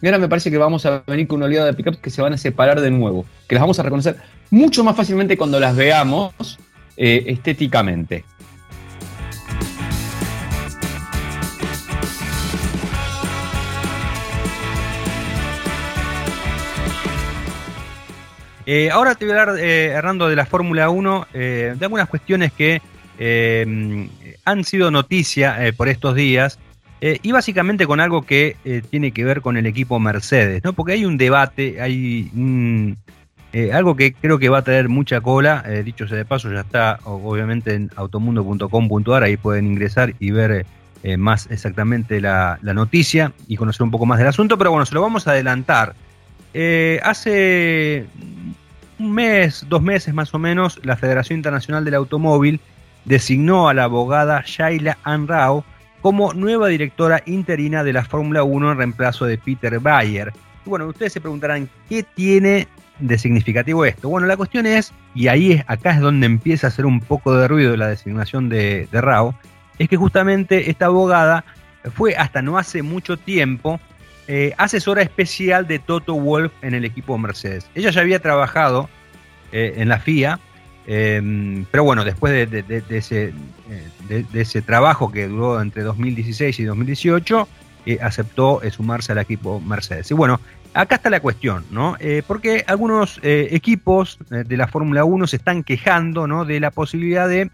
Y 0.03 0.05
ahora 0.05 0.19
me 0.19 0.29
parece 0.29 0.51
que 0.51 0.59
vamos 0.59 0.85
a 0.85 1.01
venir 1.07 1.25
con 1.25 1.37
una 1.37 1.47
oleada 1.47 1.65
de 1.65 1.73
pickups 1.73 1.97
que 1.97 2.11
se 2.11 2.21
van 2.21 2.33
a 2.33 2.37
separar 2.37 2.79
de 2.79 2.91
nuevo. 2.91 3.25
Que 3.47 3.55
las 3.55 3.63
vamos 3.63 3.79
a 3.79 3.81
reconocer 3.81 4.17
mucho 4.51 4.83
más 4.83 4.95
fácilmente 4.95 5.35
cuando 5.35 5.59
las 5.59 5.75
veamos 5.75 6.59
eh, 6.95 7.23
estéticamente. 7.25 8.23
Eh, 18.71 18.91
ahora 18.91 19.15
te 19.15 19.25
voy 19.25 19.33
a 19.33 19.41
hablar, 19.41 19.57
eh, 19.59 19.87
Hernando, 19.87 20.29
de 20.29 20.35
la 20.35 20.45
Fórmula 20.45 20.91
1, 20.91 21.25
de 21.33 21.77
algunas 21.81 22.07
cuestiones 22.07 22.51
que 22.53 22.79
han 24.45 24.63
sido 24.63 24.91
noticia 24.91 25.65
eh, 25.65 25.73
por 25.73 25.89
estos 25.89 26.13
días 26.13 26.59
eh, 27.01 27.17
y 27.23 27.31
básicamente 27.31 27.87
con 27.87 27.99
algo 27.99 28.21
que 28.21 28.57
eh, 28.63 28.83
tiene 28.87 29.11
que 29.11 29.25
ver 29.25 29.41
con 29.41 29.57
el 29.57 29.65
equipo 29.65 29.99
Mercedes, 29.99 30.63
¿no? 30.63 30.73
Porque 30.73 30.93
hay 30.93 31.03
un 31.03 31.17
debate, 31.17 31.81
hay 31.81 32.29
algo 33.73 33.95
que 33.95 34.13
creo 34.13 34.37
que 34.37 34.49
va 34.49 34.59
a 34.59 34.63
traer 34.63 34.87
mucha 34.87 35.19
cola, 35.19 35.63
dicho 35.83 36.07
sea 36.07 36.17
de 36.17 36.25
paso, 36.25 36.53
ya 36.53 36.59
está 36.59 36.99
obviamente 37.05 37.73
en 37.73 37.89
automundo.com.ar, 37.95 39.23
ahí 39.23 39.35
pueden 39.35 39.65
ingresar 39.65 40.13
y 40.19 40.29
ver 40.29 40.67
más 41.17 41.49
exactamente 41.49 42.21
la, 42.21 42.59
la, 42.61 42.75
noticia 42.75 43.33
y 43.47 43.55
conocer 43.55 43.81
un 43.81 43.89
poco 43.89 44.05
más 44.05 44.19
del 44.19 44.27
asunto, 44.27 44.59
pero 44.59 44.69
bueno, 44.69 44.85
se 44.85 44.93
lo 44.93 45.01
vamos 45.01 45.27
a 45.27 45.31
adelantar. 45.31 45.95
Hace 47.03 48.05
un 48.99 49.11
mes, 49.13 49.65
dos 49.69 49.81
meses 49.81 50.13
más 50.13 50.33
o 50.33 50.39
menos, 50.39 50.79
la 50.83 50.97
Federación 50.97 51.37
Internacional 51.37 51.85
del 51.85 51.95
Automóvil 51.95 52.59
designó 53.05 53.69
a 53.69 53.73
la 53.73 53.85
abogada 53.85 54.43
Shaila 54.45 54.97
Ann 55.03 55.27
Rao 55.27 55.63
como 56.01 56.33
nueva 56.33 56.67
directora 56.67 57.21
interina 57.25 57.83
de 57.83 57.93
la 57.93 58.05
Fórmula 58.05 58.43
1 58.43 58.71
en 58.71 58.77
reemplazo 58.77 59.25
de 59.25 59.37
Peter 59.37 59.79
Bayer. 59.79 60.31
Y 60.65 60.69
bueno, 60.69 60.87
ustedes 60.87 61.13
se 61.13 61.21
preguntarán, 61.21 61.69
¿qué 61.87 62.03
tiene 62.03 62.67
de 62.99 63.17
significativo 63.17 63.85
esto? 63.85 64.09
Bueno, 64.09 64.27
la 64.27 64.37
cuestión 64.37 64.65
es, 64.65 64.93
y 65.15 65.27
ahí 65.27 65.53
es, 65.53 65.63
acá 65.67 65.91
es 65.91 65.99
donde 65.99 66.25
empieza 66.25 66.67
a 66.67 66.69
hacer 66.69 66.85
un 66.85 66.99
poco 66.99 67.35
de 67.35 67.47
ruido 67.47 67.75
la 67.75 67.87
designación 67.87 68.49
de, 68.49 68.87
de 68.91 69.01
Rao, 69.01 69.35
es 69.77 69.89
que 69.89 69.97
justamente 69.97 70.69
esta 70.69 70.85
abogada 70.85 71.43
fue 71.95 72.15
hasta 72.15 72.41
no 72.41 72.57
hace 72.57 72.81
mucho 72.81 73.17
tiempo 73.17 73.79
eh, 74.29 74.53
asesora 74.57 75.01
especial 75.01 75.67
de 75.67 75.79
Toto 75.79 76.13
Wolf 76.15 76.53
en 76.61 76.73
el 76.73 76.85
equipo 76.85 77.17
Mercedes. 77.17 77.69
Ella 77.75 77.89
ya 77.89 77.99
había 77.99 78.19
trabajado 78.19 78.89
eh, 79.51 79.73
en 79.75 79.89
la 79.89 79.99
FIA 79.99 80.39
Em, 80.91 81.65
pero 81.69 81.83
bueno, 81.83 82.03
después 82.03 82.49
de, 82.49 82.83
ese, 82.89 83.31
de, 84.07 84.25
ese, 84.33 84.63
trabajo 84.63 85.11
que 85.11 85.27
duró 85.27 85.61
entre 85.61 85.83
2016 85.83 86.59
y 86.59 86.63
2018, 86.63 87.47
eh, 87.85 87.99
aceptó 88.01 88.63
eh, 88.63 88.71
sumarse 88.71 89.11
al 89.11 89.19
equipo 89.19 89.61
Mercedes. 89.61 90.09
Y 90.09 90.15
bueno, 90.15 90.41
acá 90.73 90.95
está 90.95 91.11
la 91.11 91.19
cuestión, 91.19 91.63
¿no? 91.69 91.95
Eh, 91.99 92.23
porque 92.25 92.63
algunos 92.65 93.19
equipos 93.21 94.17
de 94.29 94.57
la 94.57 94.67
Fórmula 94.67 95.03
1 95.03 95.27
se 95.27 95.35
están 95.35 95.61
quejando, 95.61 96.25
¿no? 96.25 96.43
De 96.43 96.59
la 96.59 96.71
posibilidad 96.71 97.29
de, 97.29 97.51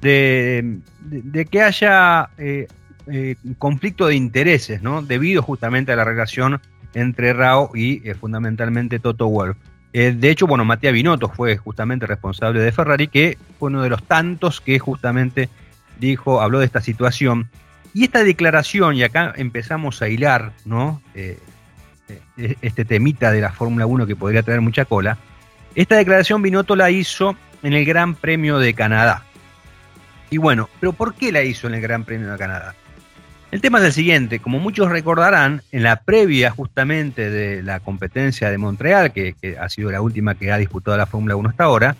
de, 0.00 1.44
que 1.46 1.62
haya 1.62 2.30
conflicto 3.58 4.06
de 4.06 4.14
intereses, 4.14 4.82
¿no? 4.82 5.02
Debido 5.02 5.42
justamente 5.42 5.92
a 5.92 5.96
la 5.96 6.04
relación 6.04 6.60
entre 6.94 7.32
Rao 7.32 7.70
y 7.74 8.00
fundamentalmente 8.20 8.98
Toto 8.98 9.28
Wolff. 9.28 9.56
Eh, 9.92 10.14
de 10.16 10.30
hecho, 10.30 10.46
bueno, 10.46 10.64
Matías 10.64 10.92
Binotto 10.92 11.28
fue 11.28 11.56
justamente 11.58 12.06
responsable 12.06 12.60
de 12.60 12.72
Ferrari, 12.72 13.08
que 13.08 13.36
fue 13.58 13.68
uno 13.68 13.82
de 13.82 13.90
los 13.90 14.02
tantos 14.04 14.60
que 14.60 14.78
justamente 14.78 15.48
dijo, 15.98 16.40
habló 16.40 16.60
de 16.60 16.66
esta 16.66 16.80
situación. 16.80 17.50
Y 17.92 18.04
esta 18.04 18.24
declaración, 18.24 18.96
y 18.96 19.02
acá 19.02 19.34
empezamos 19.36 20.00
a 20.00 20.08
hilar, 20.08 20.52
¿no? 20.64 21.02
Eh, 21.14 21.38
eh, 22.38 22.56
este 22.62 22.84
temita 22.86 23.30
de 23.30 23.42
la 23.42 23.52
Fórmula 23.52 23.84
1 23.84 24.06
que 24.06 24.16
podría 24.16 24.42
traer 24.42 24.62
mucha 24.62 24.86
cola. 24.86 25.18
Esta 25.74 25.96
declaración 25.96 26.40
Binotto 26.40 26.74
la 26.74 26.90
hizo 26.90 27.36
en 27.62 27.74
el 27.74 27.84
Gran 27.84 28.14
Premio 28.14 28.58
de 28.58 28.72
Canadá. 28.72 29.24
Y 30.30 30.38
bueno, 30.38 30.70
pero 30.80 30.94
¿por 30.94 31.14
qué 31.14 31.32
la 31.32 31.42
hizo 31.42 31.66
en 31.66 31.74
el 31.74 31.82
Gran 31.82 32.04
Premio 32.04 32.32
de 32.32 32.38
Canadá? 32.38 32.74
El 33.52 33.60
tema 33.60 33.80
es 33.80 33.84
el 33.84 33.92
siguiente, 33.92 34.38
como 34.38 34.58
muchos 34.58 34.88
recordarán, 34.88 35.60
en 35.72 35.82
la 35.82 35.96
previa 35.96 36.50
justamente 36.50 37.28
de 37.28 37.62
la 37.62 37.80
competencia 37.80 38.50
de 38.50 38.56
Montreal, 38.56 39.12
que, 39.12 39.34
ha 39.60 39.68
sido 39.68 39.90
la 39.90 40.00
última 40.00 40.34
que 40.34 40.50
ha 40.50 40.56
disputado 40.56 40.96
la 40.96 41.04
Fórmula 41.04 41.36
1 41.36 41.50
hasta 41.50 41.64
ahora, 41.64 41.94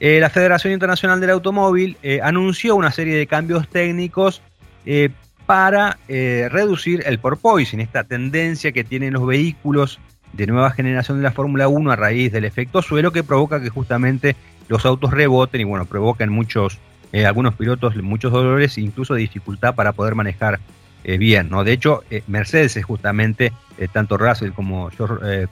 eh, 0.00 0.20
la 0.20 0.28
Federación 0.28 0.74
Internacional 0.74 1.18
del 1.18 1.30
Automóvil 1.30 1.96
eh, 2.02 2.20
anunció 2.22 2.76
una 2.76 2.92
serie 2.92 3.16
de 3.16 3.26
cambios 3.26 3.68
técnicos 3.68 4.42
eh, 4.84 5.08
para 5.46 5.96
reducir 6.08 7.02
el 7.06 7.18
porpoising, 7.18 7.80
esta 7.80 8.04
tendencia 8.04 8.72
que 8.72 8.84
tienen 8.84 9.14
los 9.14 9.26
vehículos 9.26 9.98
de 10.34 10.46
nueva 10.46 10.72
generación 10.72 11.16
de 11.16 11.22
la 11.22 11.32
Fórmula 11.32 11.68
1 11.68 11.90
a 11.90 11.96
raíz 11.96 12.32
del 12.32 12.44
efecto 12.44 12.82
suelo 12.82 13.12
que 13.12 13.24
provoca 13.24 13.62
que 13.62 13.70
justamente 13.70 14.36
los 14.68 14.84
autos 14.84 15.10
reboten 15.12 15.62
y 15.62 15.64
bueno, 15.64 15.86
provocan 15.86 16.28
muchos, 16.28 16.78
algunos 17.26 17.54
pilotos 17.54 17.96
muchos 17.96 18.30
dolores 18.30 18.76
e 18.76 18.82
incluso 18.82 19.14
dificultad 19.14 19.74
para 19.74 19.92
poder 19.92 20.14
manejar 20.14 20.60
eh, 21.04 21.18
bien, 21.18 21.48
¿no? 21.48 21.64
De 21.64 21.72
hecho, 21.72 22.02
eh, 22.10 22.22
Mercedes 22.26 22.76
es 22.76 22.84
justamente, 22.84 23.52
eh, 23.78 23.88
tanto 23.90 24.18
Russell 24.18 24.50
como, 24.50 24.90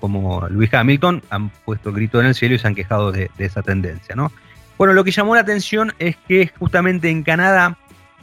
como 0.00 0.49
Luis 0.49 0.73
Hamilton 0.75 1.23
han 1.31 1.50
puesto 1.65 1.93
grito 1.93 2.21
en 2.21 2.26
el 2.26 2.35
cielo 2.35 2.55
y 2.55 2.59
se 2.59 2.67
han 2.67 2.75
quejado 2.75 3.12
de, 3.12 3.31
esa 3.38 3.62
tendencia, 3.62 4.15
¿no? 4.15 4.33
Bueno, 4.76 4.93
lo 4.93 5.05
que 5.05 5.11
llamó 5.11 5.35
la 5.35 5.41
atención 5.41 5.95
es 5.99 6.17
que 6.29 6.50
justamente 6.59 7.09
en 7.09 7.23
Canadá 7.23 7.79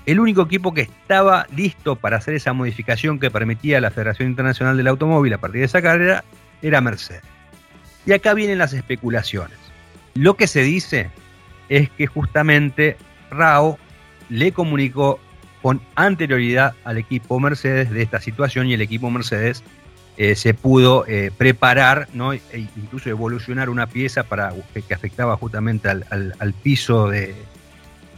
el 0.05 0.19
único 0.19 0.41
equipo 0.43 0.73
que 0.73 0.81
estaba 0.81 1.47
listo 1.55 1.95
para 1.95 2.17
hacer 2.17 2.35
esa 2.35 2.53
modificación 2.53 3.19
que 3.19 3.31
permitía 3.31 3.79
la 3.79 3.89
Federación 3.89 4.29
Internacional 4.29 4.75
del 4.75 4.87
Automóvil 4.87 5.33
a 5.33 5.37
partir 5.37 5.61
de 5.61 5.65
esa 5.65 5.81
carrera 5.81 6.23
era 6.61 6.81
Mercedes. 6.81 7.23
Y 8.05 8.11
acá 8.11 8.33
vienen 8.33 8.57
las 8.57 8.73
especulaciones. 8.73 9.57
Lo 10.13 10.35
que 10.35 10.47
se 10.47 10.61
dice 10.61 11.09
es 11.69 11.89
que 11.89 12.05
justamente 12.05 12.97
Rao 13.31 13.79
le 14.29 14.51
comunicó 14.51 15.19
con 15.63 15.81
anterioridad 15.95 16.75
al 16.83 16.97
equipo 16.97 17.39
Mercedes 17.39 17.89
de 17.89 18.01
esta 18.01 18.19
situación 18.19 18.67
y 18.67 18.73
el 18.73 18.81
equipo 18.81 19.09
Mercedes 19.09 19.63
eh, 20.17 20.35
se 20.35 20.53
pudo 20.53 21.05
eh, 21.07 21.31
preparar, 21.35 22.09
¿no? 22.13 22.33
e 22.33 22.41
incluso 22.75 23.09
evolucionar 23.09 23.69
una 23.69 23.87
pieza 23.87 24.23
para 24.23 24.53
que, 24.73 24.93
afectaba 24.93 25.37
justamente 25.37 25.87
al, 25.87 26.53
piso 26.61 27.07
de, 27.07 27.33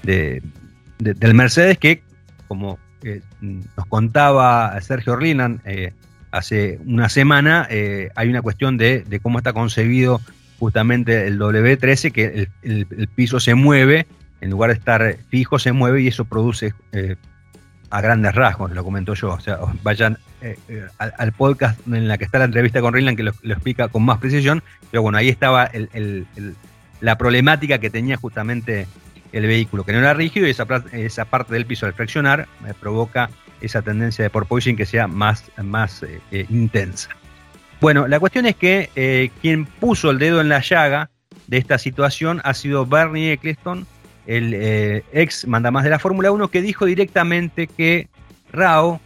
del 0.04 1.34
Mercedes, 1.36 1.78
que 1.78 2.02
como 2.48 2.80
eh, 3.04 3.22
nos 3.42 3.86
contaba 3.90 4.78
Sergio 4.82 5.14
Orlinan 5.14 5.62
hace 6.32 6.80
una 6.86 7.10
semana, 7.10 7.68
hay 7.70 8.28
una 8.28 8.42
cuestión 8.42 8.76
de, 8.76 9.20
cómo 9.22 9.38
está 9.38 9.54
concebido 9.54 10.20
justamente 10.58 11.28
el 11.28 11.40
W13, 11.40 12.12
que 12.12 12.50
el, 12.64 12.88
el, 12.90 13.08
piso 13.08 13.40
se 13.40 13.54
mueve, 13.54 14.08
en 14.42 14.50
lugar 14.50 14.72
de 14.72 14.78
estar 14.78 15.18
fijo, 15.30 15.60
se 15.60 15.74
mueve 15.74 16.02
y 16.02 16.08
eso 16.08 16.26
produce 16.26 16.74
a 17.96 18.02
grandes 18.02 18.36
rasgos, 18.36 18.72
lo 18.72 18.84
comento 18.84 19.14
yo. 19.14 19.30
O 19.30 19.40
sea, 19.40 19.58
vayan 19.82 20.18
eh, 20.42 20.60
eh, 20.68 20.86
al, 20.98 21.32
podcast 21.32 21.80
en 21.88 22.10
la 22.10 22.18
que 22.18 22.26
está 22.26 22.40
la 22.40 22.46
entrevista 22.46 22.82
con 22.82 22.94
Rayland 22.94 23.16
que 23.16 23.24
lo, 23.24 23.32
explica 23.32 23.88
con 23.88 24.04
más 24.04 24.18
precisión. 24.18 24.62
Pero 24.92 25.02
bueno, 25.02 25.18
ahí 25.18 25.30
estaba 25.30 25.72
la 27.00 27.18
problemática 27.18 27.78
que 27.78 27.90
tenía 27.90 28.18
justamente 28.18 28.86
el 29.32 29.48
vehículo, 29.48 29.86
que 29.86 29.94
no 29.94 30.00
era 30.00 30.14
rígido 30.14 30.46
y 30.46 30.50
esa, 30.50 30.66
esa 30.92 31.26
parte 31.26 31.54
del 31.54 31.66
piso 31.66 31.86
al 31.86 31.94
fraccionar 31.94 32.48
me 32.62 32.74
provoca 32.74 33.30
esa 33.62 33.82
tendencia 33.82 34.24
de 34.24 34.30
porpoising 34.30 34.76
que 34.76 34.86
sea 34.86 35.08
más, 35.08 35.50
más 35.64 36.04
eh, 36.04 36.46
intensa. 36.50 37.10
Bueno, 37.80 38.08
la 38.08 38.20
cuestión 38.20 38.46
es 38.46 38.58
que 38.58 39.32
quien 39.42 39.66
puso 39.66 40.12
el 40.12 40.20
dedo 40.20 40.42
en 40.42 40.50
la 40.50 40.60
llaga 40.60 41.12
de 41.48 41.58
esta 41.58 41.78
situación 41.78 42.42
ha 42.44 42.54
sido 42.54 42.86
Bernie 42.86 43.34
Eccleston, 43.34 43.88
el 44.28 44.54
eh, 44.54 45.04
ex 45.12 45.48
mandamás 45.48 45.84
de 45.84 45.90
la 45.90 46.00
Fórmula 46.00 46.32
1, 46.32 46.50
que 46.50 46.62
dijo 46.62 46.86
directamente 46.86 47.68
que 47.68 48.08
Rao, 48.52 49.00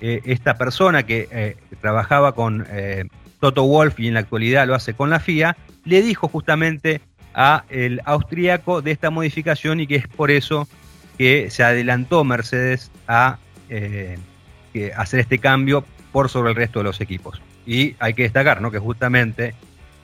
eh, 0.00 0.20
esta 0.24 0.56
persona 0.56 1.04
que 1.04 1.28
eh, 1.30 1.56
trabajaba 1.80 2.32
con 2.32 2.66
Toto 3.40 3.64
Wolf 3.64 3.98
y 4.00 4.08
en 4.08 4.14
la 4.14 4.20
actualidad 4.20 4.66
lo 4.66 4.74
hace 4.74 4.94
con 4.94 5.10
la 5.10 5.20
FIA, 5.20 5.56
le 5.84 6.02
dijo 6.02 6.28
justamente 6.28 7.00
a 7.34 7.64
el 7.68 8.00
austríaco 8.04 8.82
de 8.82 8.90
esta 8.90 9.10
modificación 9.10 9.80
y 9.80 9.86
que 9.86 9.96
es 9.96 10.08
por 10.08 10.30
eso 10.30 10.68
que 11.16 11.50
se 11.50 11.62
adelantó 11.62 12.24
Mercedes 12.24 12.90
a 13.06 13.38
hacer 14.96 15.20
este 15.20 15.38
cambio 15.38 15.84
por 16.12 16.28
sobre 16.28 16.50
el 16.50 16.56
resto 16.56 16.80
de 16.80 16.84
los 16.84 17.00
equipos. 17.00 17.40
Y 17.66 17.96
hay 17.98 18.14
que 18.14 18.22
destacar 18.22 18.60
¿no? 18.60 18.70
que 18.70 18.78
justamente 18.78 19.54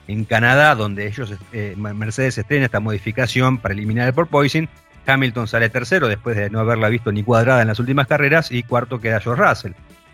en 0.07 0.25
Canadá, 0.25 0.75
donde 0.75 1.07
ellos, 1.07 1.33
eh, 1.51 1.75
Mercedes 1.77 2.37
estrena 2.37 2.65
esta 2.65 2.79
modificación 2.79 3.57
para 3.57 3.73
eliminar 3.73 4.07
el 4.07 4.13
porpoising. 4.13 4.69
Hamilton 5.07 5.47
sale 5.47 5.69
tercero 5.69 6.07
después 6.07 6.35
de 6.35 6.49
no 6.49 6.59
haberla 6.59 6.89
visto 6.89 7.11
ni 7.11 7.23
cuadrada 7.23 7.61
en 7.61 7.67
las 7.67 7.79
últimas 7.79 8.07
carreras 8.07 8.51
y 8.51 8.63
cuarto 8.63 8.99
queda 8.99 9.19
George 9.19 9.43
Russell. 9.43 9.71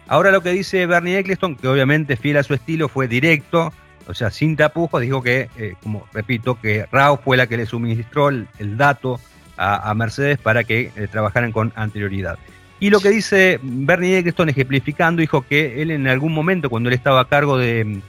Ahora 0.08 0.32
lo 0.32 0.42
que 0.42 0.52
dice 0.52 0.86
Bernie 0.86 1.18
Eccleston, 1.18 1.56
que 1.56 1.68
obviamente 1.68 2.18
fiel 2.18 2.38
a 2.38 2.44
su 2.44 2.54
estilo, 2.54 2.90
fue 2.90 3.08
directo, 3.08 3.72
o 4.08 4.14
sea, 4.14 4.30
sin 4.30 4.58
tapujos, 4.58 5.02
dijo 5.02 5.24
que, 5.24 5.50
eh, 5.58 5.76
como 5.82 6.06
repito, 6.12 6.60
que 6.60 6.86
Rao 6.92 7.18
fue 7.24 7.38
la 7.38 7.48
que 7.48 7.56
le 7.56 7.66
suministró 7.66 8.30
el, 8.30 8.48
dato 8.78 9.20
a, 9.56 9.94
Mercedes 9.94 10.40
para 10.40 10.64
que 10.64 10.92
eh, 10.96 11.08
trabajaran 11.10 11.52
con 11.52 11.72
anterioridad. 11.76 12.38
Y 12.80 12.90
lo 12.90 13.00
que 13.00 13.10
dice 13.10 13.60
Bernie 13.62 14.18
Eccleston 14.18 14.50
ejemplificando, 14.50 15.22
dijo 15.22 15.44
que 15.44 15.82
él 15.82 15.92
en 15.92 16.08
algún 16.08 16.34
momento, 16.34 16.70
cuando 16.70 16.90
él 16.90 16.96
estaba 16.96 17.22
a 17.22 17.26
cargo 17.26 17.58
de, 17.58 18.02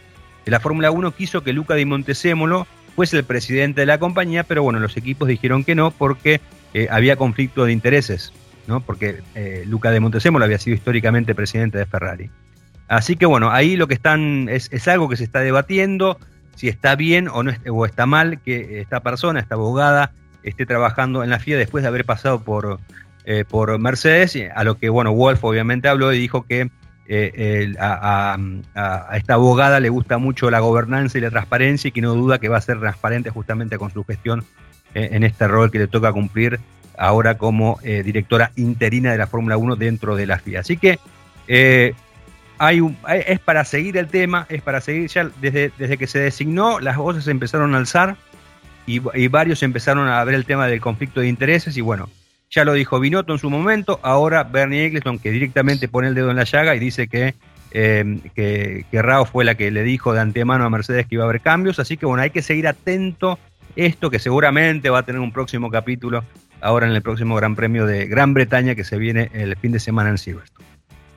la 0.51 0.61
Fórmula 0.61 0.91
1 0.91 1.13
quiso 1.13 1.43
que 1.43 1.53
Luca 1.53 1.75
Di 1.75 1.85
Montesemolo 1.85 2.67
fuese 2.95 3.17
el 3.17 3.25
presidente 3.25 3.83
de 3.83 3.87
la 3.87 3.99
compañía, 3.99 4.45
pero 4.45 4.63
bueno, 4.63 4.79
los 4.79 4.97
equipos 4.97 5.29
dijeron 5.29 5.65
que 5.65 5.75
no 5.75 5.91
porque 5.91 6.41
eh, 6.75 6.89
había 6.91 7.17
conflicto 7.17 7.65
de 7.65 7.73
intereses, 7.73 8.33
¿no? 8.67 8.81
Porque 8.81 9.21
eh, 9.35 9.65
Luca 9.67 9.91
Di 9.91 10.01
Montesemolo 10.01 10.45
había 10.45 10.59
sido 10.59 10.75
históricamente 10.75 11.35
presidente 11.35 11.79
de 11.79 11.87
Ferrari. 11.87 12.31
Así 12.89 13.17
que 13.17 13.27
bueno, 13.27 13.51
ahí 13.51 13.77
lo 13.77 13.89
que 13.89 13.95
están 13.95 14.49
es, 14.51 14.89
algo 14.89 15.09
que 15.09 15.17
se 15.17 15.25
está 15.25 15.41
debatiendo, 15.41 16.19
si 16.57 16.69
está 16.69 16.95
bien 16.95 17.29
o, 17.29 17.43
no, 17.43 17.53
o 17.71 17.87
está 17.87 18.07
mal 18.07 18.41
que 18.41 18.81
esta 18.81 19.01
persona, 19.01 19.41
esta 19.41 19.55
abogada, 19.55 20.13
esté 20.43 20.67
trabajando 20.67 21.25
en 21.25 21.31
la 21.31 21.39
FIA 21.39 21.57
después 21.57 21.83
de 21.83 21.89
haber 21.89 22.05
pasado 22.05 22.43
por, 22.43 22.81
eh, 23.25 23.45
por 23.49 23.79
Mercedes, 23.79 24.37
a 24.55 24.65
lo 24.65 24.77
que 24.77 24.89
bueno, 24.89 25.13
Wolf 25.13 25.43
obviamente 25.45 25.89
habló 25.89 26.13
y 26.13 26.19
dijo 26.19 26.43
que 26.47 26.71
eh, 27.09 27.75
a, 27.81 28.39
esta 29.15 29.35
abogada 29.35 29.81
le 29.81 29.89
gusta 29.89 30.19
mucho 30.19 30.51
la 30.51 30.61
gobernanza 30.61 31.19
y 31.19 31.21
la 31.21 31.31
transparencia 31.31 31.89
y 31.89 31.93
que 31.93 32.01
no 32.01 32.15
duda 32.15 32.39
que 32.39 32.49
va 32.49 32.59
a 32.59 32.61
ser 32.61 32.79
transparente 32.79 33.31
justamente 33.31 33.77
con 33.77 33.93
su 33.93 34.05
gestión 34.05 34.45
eh, 34.95 35.11
en 35.13 35.25
este 35.25 35.49
rol 35.49 35.71
que 35.71 35.79
le 35.79 35.89
toca 35.89 36.13
cumplir 36.13 36.61
ahora 36.97 37.39
como 37.39 37.79
eh, 37.83 38.03
directora 38.05 38.53
interina 38.57 39.13
de 39.13 39.19
la 39.19 39.27
Fórmula 39.27 39.57
1 39.57 39.77
dentro 39.77 40.15
de 40.15 40.27
la 40.27 40.39
FIA. 40.39 40.61
Así 40.61 40.77
que 40.77 40.99
hay 42.59 42.97
es 43.09 43.41
para 43.41 43.65
seguir 43.65 43.97
el 43.97 44.07
tema, 44.07 44.47
es 44.49 44.63
para 44.63 44.81
seguir 44.81 45.09
ya 45.09 45.29
desde, 45.41 45.73
desde 45.77 45.99
que 45.99 46.07
se 46.07 46.21
designó, 46.21 46.79
las 46.79 46.97
voces 46.97 47.27
empezaron 47.27 47.75
a 47.75 47.79
alzar 47.79 48.17
y, 48.87 49.01
y 49.15 49.29
varios 49.29 49.63
empezaron 49.65 50.09
a 50.09 50.23
ver 50.23 50.37
el 50.37 50.45
tema 50.45 50.69
del 50.69 50.81
conflicto 50.81 51.21
de 51.21 51.29
intereses 51.29 51.77
y 51.77 51.81
bueno, 51.81 52.09
ya 52.55 52.65
lo 52.65 52.75
dijo 52.75 53.01
Binotto 53.01 53.33
en 53.33 53.39
su 53.39 53.51
momento, 53.51 53.99
ahora 54.03 54.45
Bernie 54.45 54.85
Eccleston 54.87 55.19
que 55.19 55.31
directamente 55.31 55.89
pone 55.89 56.09
el 56.09 56.15
dedo 56.15 56.31
en 56.31 56.37
la 56.37 56.45
llaga 56.45 56.77
y 56.77 56.79
dice 56.79 57.09
que, 57.09 57.35
eh, 57.73 58.19
que, 58.35 58.85
Rao 59.03 59.25
fue 59.25 59.45
la 59.45 59.55
que 59.57 59.71
le 59.71 59.83
dijo 59.83 60.13
de 60.13 60.21
antemano 60.21 60.65
a 60.65 60.71
Mercedes 60.71 61.07
que 61.07 61.15
iba 61.17 61.25
a 61.25 61.29
haber 61.29 61.41
cambios, 61.41 61.79
así 61.79 61.97
que 61.97 62.07
bueno, 62.07 62.23
hay 62.23 62.31
que 62.31 62.43
seguir 62.43 62.69
atento 62.69 63.39
esto 63.75 64.11
que 64.11 64.19
seguramente 64.19 64.91
va 64.91 64.99
a 64.99 65.03
tener 65.05 65.21
un 65.23 65.33
próximo 65.33 65.71
capítulo 65.71 66.23
ahora 66.61 66.87
en 66.87 66.93
el 66.93 67.01
próximo 67.03 67.35
Gran 67.37 67.57
Premio 67.57 67.87
de 67.87 68.07
Gran 68.07 68.35
Bretaña 68.35 68.75
que 68.75 68.85
se 68.85 68.99
viene 68.99 69.31
el 69.33 69.57
fin 69.57 69.73
de 69.73 69.81
semana 69.81 70.11
en 70.11 70.19
Silverstone. 70.19 70.67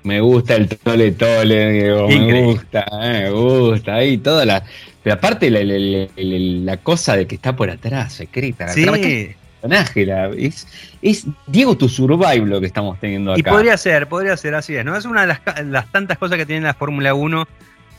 Me 0.03 0.21
gusta 0.21 0.55
el 0.55 0.69
tole 0.69 1.11
tole, 1.11 1.65
me 2.07 2.41
gusta, 2.45 2.85
eh, 3.01 3.23
me 3.23 3.29
gusta. 3.31 3.95
Ahí 3.95 4.17
todas 4.19 4.45
las 4.47 4.63
Pero 5.03 5.15
aparte 5.15 5.49
la, 5.49 5.63
la- 5.63 5.77
la- 5.79 6.07
la 6.15 6.77
cosa 6.77 7.17
de 7.17 7.27
que 7.27 7.35
está 7.35 7.55
por 7.55 7.69
atrás, 7.69 8.13
secreta, 8.13 8.67
la 8.67 8.73
que 8.73 9.35
Sí, 9.35 9.35
personaje, 9.69 10.05
la- 10.05 10.29
es, 10.29 10.67
es 11.01 11.25
Diego 11.47 11.75
to 11.77 11.87
Survive 11.89 12.45
lo 12.45 12.59
que 12.59 12.67
estamos 12.67 12.99
teniendo 12.99 13.31
acá. 13.31 13.39
y 13.39 13.43
podría 13.43 13.77
ser, 13.77 14.07
podría 14.07 14.37
ser 14.37 14.55
así, 14.55 14.75
es, 14.75 14.85
¿no? 14.85 14.95
Es 14.95 15.05
una 15.05 15.21
de 15.21 15.27
las, 15.27 15.41
las 15.65 15.91
tantas 15.91 16.17
cosas 16.17 16.37
que 16.37 16.45
tiene 16.45 16.61
la 16.65 16.73
Fórmula 16.73 17.13
1 17.13 17.47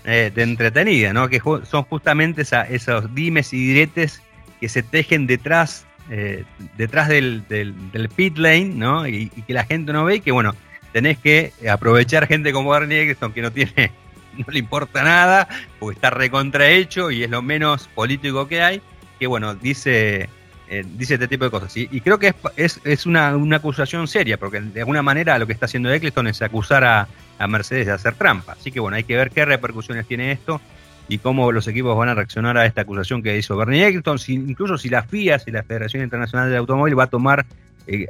eh, 0.04 0.30
de 0.34 0.42
entretenida, 0.42 1.12
¿no? 1.12 1.28
Que 1.28 1.40
son 1.40 1.82
justamente 1.84 2.42
esa- 2.42 2.62
esos 2.68 3.14
dimes 3.14 3.52
y 3.52 3.58
diretes 3.68 4.22
que 4.60 4.68
se 4.68 4.82
tejen 4.82 5.26
detrás, 5.26 5.84
eh, 6.10 6.44
detrás 6.76 7.08
del, 7.08 7.42
del, 7.48 7.74
del 7.92 8.08
pit 8.08 8.38
lane, 8.38 8.66
¿no? 8.74 9.06
Y, 9.08 9.30
y 9.36 9.42
que 9.42 9.52
la 9.52 9.64
gente 9.64 9.92
no 9.92 10.04
ve 10.04 10.16
y 10.16 10.20
que, 10.20 10.32
bueno, 10.32 10.54
tenés 10.92 11.18
que 11.18 11.52
aprovechar 11.70 12.26
gente 12.26 12.52
como 12.52 12.70
Bernie 12.70 13.02
Eccleston 13.02 13.32
que 13.32 13.42
no 13.42 13.50
tiene, 13.50 13.90
no 14.38 14.44
le 14.50 14.58
importa 14.60 15.02
nada, 15.02 15.48
porque 15.78 15.96
está 15.96 16.10
recontrahecho 16.10 17.10
y 17.10 17.24
es 17.24 17.30
lo 17.30 17.42
menos 17.42 17.88
político 17.94 18.46
que 18.48 18.62
hay, 18.62 18.80
que, 19.18 19.26
bueno, 19.26 19.54
dice... 19.54 20.28
eh, 20.68 20.84
dice 20.96 21.14
este 21.14 21.28
tipo 21.28 21.44
de 21.44 21.50
cosas. 21.50 21.76
Y, 21.76 22.00
creo 22.00 22.18
que 22.18 22.28
es, 22.28 22.34
es, 22.56 22.80
es 22.84 23.06
una, 23.06 23.36
una 23.36 23.56
acusación 23.56 24.06
seria, 24.08 24.36
porque 24.38 24.60
de 24.60 24.80
alguna 24.80 25.02
manera 25.02 25.38
lo 25.38 25.46
que 25.46 25.52
está 25.52 25.66
haciendo 25.66 25.92
Eccleston 25.92 26.26
es 26.26 26.42
acusar 26.42 26.84
a, 26.84 27.08
a 27.38 27.46
Mercedes 27.46 27.86
de 27.86 27.92
hacer 27.92 28.14
trampa. 28.14 28.52
Así 28.52 28.72
que 28.72 28.80
bueno, 28.80 28.96
hay 28.96 29.04
que 29.04 29.16
ver 29.16 29.30
qué 29.30 29.44
repercusiones 29.44 30.06
tiene 30.06 30.32
esto 30.32 30.60
y 31.08 31.18
cómo 31.18 31.52
los 31.52 31.68
equipos 31.68 31.96
van 31.96 32.08
a 32.08 32.14
reaccionar 32.14 32.56
a 32.58 32.66
esta 32.66 32.80
acusación 32.82 33.22
que 33.22 33.36
hizo 33.38 33.56
Bernie 33.56 33.86
Eccleston, 33.86 34.18
si- 34.18 34.34
incluso 34.34 34.76
si 34.76 34.88
la 34.88 35.02
FIA, 35.04 35.38
si 35.38 35.50
la 35.52 35.62
Federación 35.62 36.02
Internacional 36.02 36.48
del 36.48 36.58
Automóvil 36.58 36.98
va 36.98 37.04
a 37.04 37.06
tomar 37.08 37.46
eh, 37.86 38.08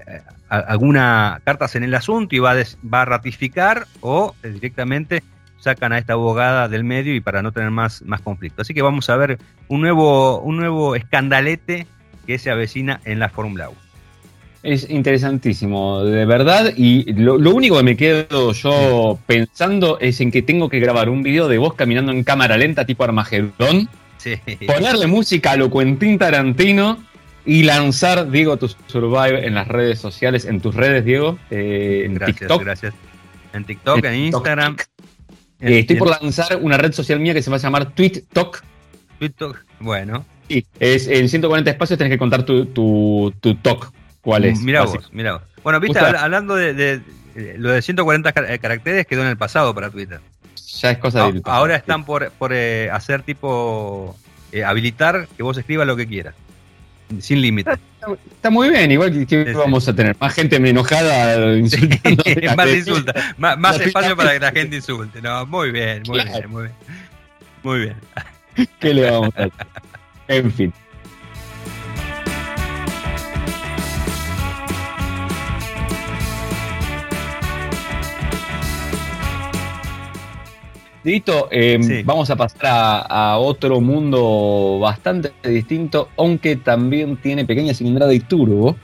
alguna 0.49 1.41
cartas 1.45 1.75
en 1.77 1.85
el 1.85 1.95
asunto 1.95 2.35
y 2.35 2.39
va 2.39 2.53
a, 2.53 2.55
des- 2.55 2.79
va 2.83 3.03
a 3.03 3.05
ratificar 3.05 3.87
o 4.01 4.35
eh, 4.43 4.49
directamente 4.49 5.23
sacan 5.59 5.93
a 5.93 5.99
esta 5.99 6.13
abogada 6.15 6.69
del 6.69 6.85
medio 6.85 7.15
y 7.15 7.21
para 7.21 7.43
no 7.43 7.51
tener 7.53 7.71
más, 7.71 8.03
más 8.03 8.21
conflicto. 8.21 8.63
Así 8.63 8.73
que 8.73 8.83
vamos 8.83 9.11
a 9.11 9.17
ver 9.17 9.39
un 9.69 9.81
nuevo, 9.81 10.41
un 10.41 10.57
nuevo 10.57 10.95
escandalete 10.97 11.87
que 12.27 12.39
se 12.39 12.51
avecina 12.51 13.01
en 13.05 13.19
la 13.19 13.29
Fórmula 13.29 13.69
1. 13.69 13.79
Es 14.63 14.91
interesantísimo, 14.91 16.03
de 16.05 16.25
verdad. 16.25 16.73
Y 16.77 17.13
lo, 17.13 17.39
lo 17.39 17.55
único 17.55 17.77
que 17.77 17.83
me 17.85 17.97
quedo 17.97 18.53
yo 18.53 19.19
pensando 19.27 19.99
es 20.01 20.21
en 20.21 20.31
que 20.33 20.43
tengo 20.43 20.69
que 20.69 20.81
grabar 20.81 21.09
un 21.09 21.23
video 21.23 21.47
de 21.47 21.59
vos 21.59 21.75
caminando 21.75 22.11
en 22.13 22.25
cámara 22.25 22.57
lenta 22.57 22.85
tipo 22.85 23.05
Armagedón, 23.05 23.89
Sí. 24.19 24.35
ponerle 24.67 25.07
música 25.07 25.53
a 25.53 25.57
lo 25.57 25.71
Quentin 25.71 26.19
Tarantino 26.19 26.99
y 27.45 27.63
lanzar 27.63 28.29
Diego 28.31 28.57
to 28.57 28.67
Survive 28.89 29.47
en 29.47 29.55
las 29.55 29.69
redes 29.69 30.01
sociales, 30.01 30.47
en 30.47 30.61
tus 30.61 30.75
redes, 30.75 31.05
Diego, 31.05 31.39
eh, 31.51 32.03
en 32.07 32.15
Gracias, 32.15 32.39
TikTok. 32.41 32.63
gracias. 32.65 32.95
En 33.53 33.65
TikTok, 33.65 33.99
en 34.05 34.15
En 34.15 34.21
Instagram. 34.25 34.77
en- 35.61 35.73
Eh, 35.73 35.79
estoy 35.81 35.95
en 35.95 35.99
por 36.01 36.09
lanzar 36.21 36.59
una 36.61 36.77
red 36.77 36.93
social 36.93 37.21
mía 37.21 37.35
que 37.35 37.43
se 37.43 37.51
va 37.51 37.57
a 37.57 37.61
llamar 37.61 37.93
TweetTok. 37.93 38.63
TikTok. 39.21 39.65
Bueno, 39.79 40.25
Sí, 40.49 40.65
es 40.79 41.09
en 41.09 41.29
140 41.29 41.71
espacios 41.71 41.99
tenés 41.99 42.13
que 42.13 42.19
contar 42.19 42.45
tu, 42.45 42.67
tu, 42.67 43.33
tu 43.41 43.55
talk. 43.57 43.91
¿Cuál 44.21 44.45
es? 44.45 44.63
Básico. 44.81 45.03
vos, 45.03 45.13
mira 45.13 45.33
vos. 45.35 45.43
Bueno, 45.63 45.81
viste, 45.81 45.99
hablando 45.99 46.55
de, 46.55 46.75
de- 46.75 47.01
eh, 47.35 47.57
lo 47.59 47.71
de 47.71 47.83
140 47.83 48.33
car- 48.33 48.51
eh, 48.51 48.59
caracteres 48.59 49.07
quedó 49.07 49.23
en 49.23 49.29
el 49.29 49.37
pasado 49.37 49.75
para 49.75 49.91
Twitter. 49.91 50.21
Ya 50.81 50.91
es 50.91 50.99
cosa 50.99 51.25
Ah, 51.25 51.31
del 51.33 51.43
ahora 51.45 51.77
están 51.77 52.05
por, 52.05 52.31
por 52.33 52.53
eh, 52.53 52.91
hacer 52.91 53.23
tipo 53.23 54.17
eh, 54.53 54.63
habilitar 54.65 55.27
que 55.37 55.43
vos 55.43 55.57
escribas 55.59 55.87
lo 55.87 55.97
que 55.97 56.07
quieras. 56.07 56.35
Sin 57.21 57.41
límite. 57.41 57.71
Está 58.35 58.51
muy 58.51 58.69
bien, 58.71 58.91
igual 58.91 59.27
que, 59.27 59.45
sí. 59.47 59.53
vamos 59.53 59.87
a 59.89 59.95
tener 59.95 60.17
más 60.21 60.35
gente 60.35 60.57
enojada 60.57 61.57
insultando. 61.57 62.23
más 62.57 62.69
insulta, 62.75 63.35
más, 63.39 63.81
espacio 63.81 64.17
para 64.17 64.33
que 64.33 64.41
la 64.41 64.51
gente 64.53 64.77
insulte. 64.77 65.21
No, 65.23 65.47
muy 65.47 65.71
bien, 65.71 66.03
muy 66.07 66.21
Claro. 66.21 66.39
bien, 66.39 66.51
muy 66.51 66.63
bien. 66.65 66.75
Muy 67.63 67.79
bien. 67.81 68.69
¿Qué 68.81 68.95
le 68.95 69.11
vamos 69.11 69.31
a 69.37 69.43
hacer? 69.45 69.53
En 70.29 70.51
fin. 70.51 70.73
Dito, 81.05 81.49
eh, 81.53 81.79
Sí. 81.81 82.03
vamos 82.05 82.31
a 82.31 82.37
pasar 82.37 82.67
a, 82.67 82.99
a 83.35 83.39
otro 83.39 83.81
mundo 83.81 84.79
bastante 84.81 85.33
distinto, 85.45 86.09
aunque 86.17 86.57
también 86.57 87.17
tiene 87.17 87.45
pequeña 87.45 87.75
cilindrada 87.75 88.13
y 88.13 88.19
turbo, 88.21 88.75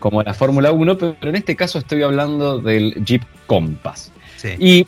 como 0.00 0.22
la 0.22 0.34
Fórmula 0.34 0.72
1, 0.72 0.98
pero 0.98 1.16
en 1.22 1.36
este 1.36 1.54
caso 1.54 1.78
estoy 1.78 2.02
hablando 2.02 2.58
del 2.58 2.94
Jeep 3.04 3.22
Compass. 3.46 4.10
sí. 4.36 4.48
Y 4.58 4.86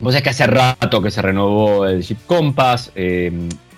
vos 0.00 0.12
sabés 0.14 0.22
que 0.24 0.30
hace 0.30 0.46
rato 0.46 1.02
que 1.02 1.10
se 1.10 1.20
renovó 1.20 1.86
el 1.86 2.02
Jeep 2.02 2.18
Compass, 2.26 2.90
eh, 2.94 3.30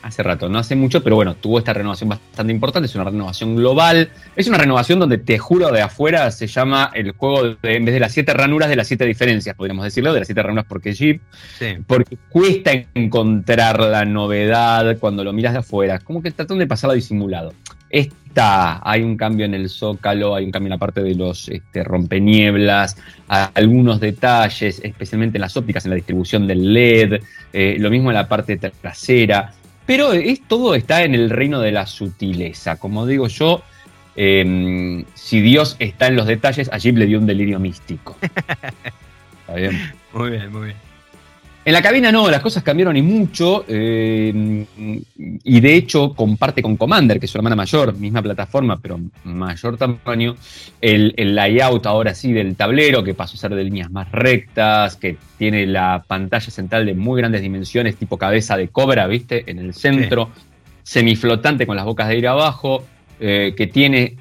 hace 0.06 0.22
rato, 0.22 0.48
no 0.48 0.58
hace 0.58 0.76
mucho, 0.76 1.02
pero 1.02 1.16
bueno, 1.16 1.34
tuvo 1.34 1.58
esta 1.58 1.72
renovación 1.72 2.08
bastante 2.08 2.52
importante, 2.52 2.86
es 2.86 2.94
una 2.94 3.04
renovación 3.04 3.56
global, 3.56 4.08
es 4.34 4.46
una 4.46 4.58
renovación 4.58 4.98
donde 4.98 5.18
te 5.18 5.38
juro 5.38 5.70
de 5.72 5.82
afuera 5.82 6.30
se 6.30 6.46
llama 6.46 6.90
el 6.94 7.12
juego 7.12 7.56
de, 7.62 7.76
en 7.76 7.84
vez 7.84 7.94
de 7.94 8.00
las 8.00 8.12
siete 8.12 8.32
ranuras, 8.32 8.68
de 8.68 8.76
las 8.76 8.86
siete 8.86 9.04
diferencias, 9.04 9.56
podríamos 9.56 9.84
decirlo, 9.84 10.12
de 10.12 10.20
las 10.20 10.28
siete 10.28 10.42
ranuras 10.42 10.66
porque 10.68 10.92
Jeep, 10.92 11.20
sí. 11.58 11.76
porque 11.86 12.16
cuesta 12.28 12.72
encontrar 12.94 13.80
la 13.80 14.04
novedad 14.04 14.96
cuando 14.98 15.24
lo 15.24 15.32
miras 15.32 15.52
de 15.52 15.58
afuera, 15.60 15.98
como 15.98 16.22
que 16.22 16.30
tratan 16.30 16.58
de 16.58 16.66
pasarlo 16.66 16.94
disimulado. 16.94 17.52
Está, 17.88 18.80
hay 18.88 19.02
un 19.02 19.16
cambio 19.16 19.46
en 19.46 19.54
el 19.54 19.68
zócalo, 19.68 20.34
hay 20.34 20.44
un 20.44 20.50
cambio 20.50 20.66
en 20.66 20.72
la 20.72 20.78
parte 20.78 21.02
de 21.02 21.14
los 21.14 21.48
este, 21.48 21.84
rompenieblas, 21.84 22.96
algunos 23.28 24.00
detalles, 24.00 24.80
especialmente 24.82 25.38
en 25.38 25.42
las 25.42 25.56
ópticas, 25.56 25.84
en 25.84 25.90
la 25.90 25.96
distribución 25.96 26.46
del 26.46 26.72
LED, 26.72 27.20
eh, 27.52 27.76
lo 27.78 27.90
mismo 27.90 28.10
en 28.10 28.14
la 28.14 28.28
parte 28.28 28.56
trasera, 28.56 29.54
pero 29.86 30.12
es, 30.12 30.42
todo 30.42 30.74
está 30.74 31.04
en 31.04 31.14
el 31.14 31.30
reino 31.30 31.60
de 31.60 31.72
la 31.72 31.86
sutileza. 31.86 32.76
Como 32.76 33.06
digo 33.06 33.28
yo, 33.28 33.62
eh, 34.16 35.04
si 35.14 35.40
Dios 35.40 35.76
está 35.78 36.08
en 36.08 36.16
los 36.16 36.26
detalles, 36.26 36.70
a 36.72 36.78
Jeep 36.78 36.96
le 36.96 37.06
dio 37.06 37.18
un 37.18 37.26
delirio 37.26 37.58
místico. 37.60 38.16
¿Está 38.22 39.54
bien? 39.54 39.92
Muy 40.12 40.30
bien, 40.30 40.52
muy 40.52 40.64
bien. 40.66 40.85
En 41.66 41.72
la 41.72 41.82
cabina 41.82 42.12
no, 42.12 42.30
las 42.30 42.42
cosas 42.42 42.62
cambiaron 42.62 42.96
y 42.96 43.02
mucho. 43.02 43.64
eh, 43.66 44.64
y 45.42 45.60
de 45.60 45.74
hecho 45.74 46.14
comparte 46.14 46.62
con 46.62 46.76
Commander, 46.76 47.18
que 47.18 47.26
es 47.26 47.32
su 47.32 47.38
hermana 47.38 47.56
mayor, 47.56 47.92
misma 47.96 48.22
plataforma, 48.22 48.78
pero 48.80 49.00
mayor 49.24 49.76
tamaño. 49.76 50.36
El, 50.80 51.12
el 51.16 51.34
layout 51.34 51.84
ahora 51.86 52.14
sí 52.14 52.32
del 52.32 52.54
tablero, 52.54 53.02
que 53.02 53.14
pasó 53.14 53.34
a 53.34 53.38
ser 53.38 53.52
de 53.56 53.64
líneas 53.64 53.90
más 53.90 54.12
rectas, 54.12 54.94
que 54.94 55.16
tiene 55.38 55.66
la 55.66 56.04
pantalla 56.06 56.52
central 56.52 56.86
de 56.86 56.94
muy 56.94 57.20
grandes 57.20 57.42
dimensiones, 57.42 57.96
tipo 57.96 58.16
cabeza 58.16 58.56
de 58.56 58.68
cobra, 58.68 59.08
¿viste? 59.08 59.42
En 59.50 59.58
el 59.58 59.74
centro, 59.74 60.30
semiflotante 60.84 61.66
con 61.66 61.74
las 61.74 61.84
bocas 61.84 62.06
de 62.06 62.14
aire 62.14 62.28
abajo, 62.28 62.84
eh, 63.18 63.54
que 63.56 63.66
tiene 63.66 64.14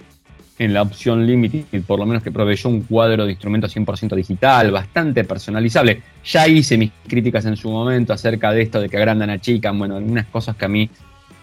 en 0.57 0.73
la 0.73 0.81
opción 0.81 1.25
Limited, 1.25 1.83
por 1.85 1.99
lo 1.99 2.05
menos 2.05 2.23
que 2.23 2.31
proveyó 2.31 2.69
un 2.69 2.81
cuadro 2.83 3.25
de 3.25 3.31
instrumentos 3.31 3.75
100% 3.75 4.15
digital, 4.15 4.71
bastante 4.71 5.23
personalizable. 5.23 6.01
Ya 6.23 6.47
hice 6.47 6.77
mis 6.77 6.91
críticas 7.07 7.45
en 7.45 7.57
su 7.57 7.69
momento 7.69 8.13
acerca 8.13 8.51
de 8.51 8.61
esto 8.61 8.79
de 8.79 8.87
que 8.87 8.97
agrandan 8.97 9.29
a 9.29 9.39
chican, 9.39 9.77
bueno, 9.77 9.97
algunas 9.97 10.25
cosas 10.27 10.55
que 10.55 10.65
a 10.65 10.69
mí 10.69 10.89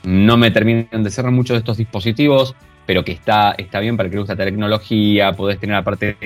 no 0.04 0.36
me 0.36 0.50
terminan 0.50 1.02
de 1.02 1.10
cerrar 1.10 1.32
mucho 1.32 1.52
de 1.52 1.58
estos 1.58 1.76
dispositivos, 1.76 2.54
pero 2.86 3.04
que 3.04 3.12
está, 3.12 3.52
está 3.52 3.80
bien 3.80 3.96
para 3.96 4.06
el 4.06 4.10
que 4.10 4.16
le 4.16 4.22
gusta 4.22 4.36
tecnología, 4.36 5.32
podés 5.32 5.60
tener 5.60 5.76
aparte 5.76 6.16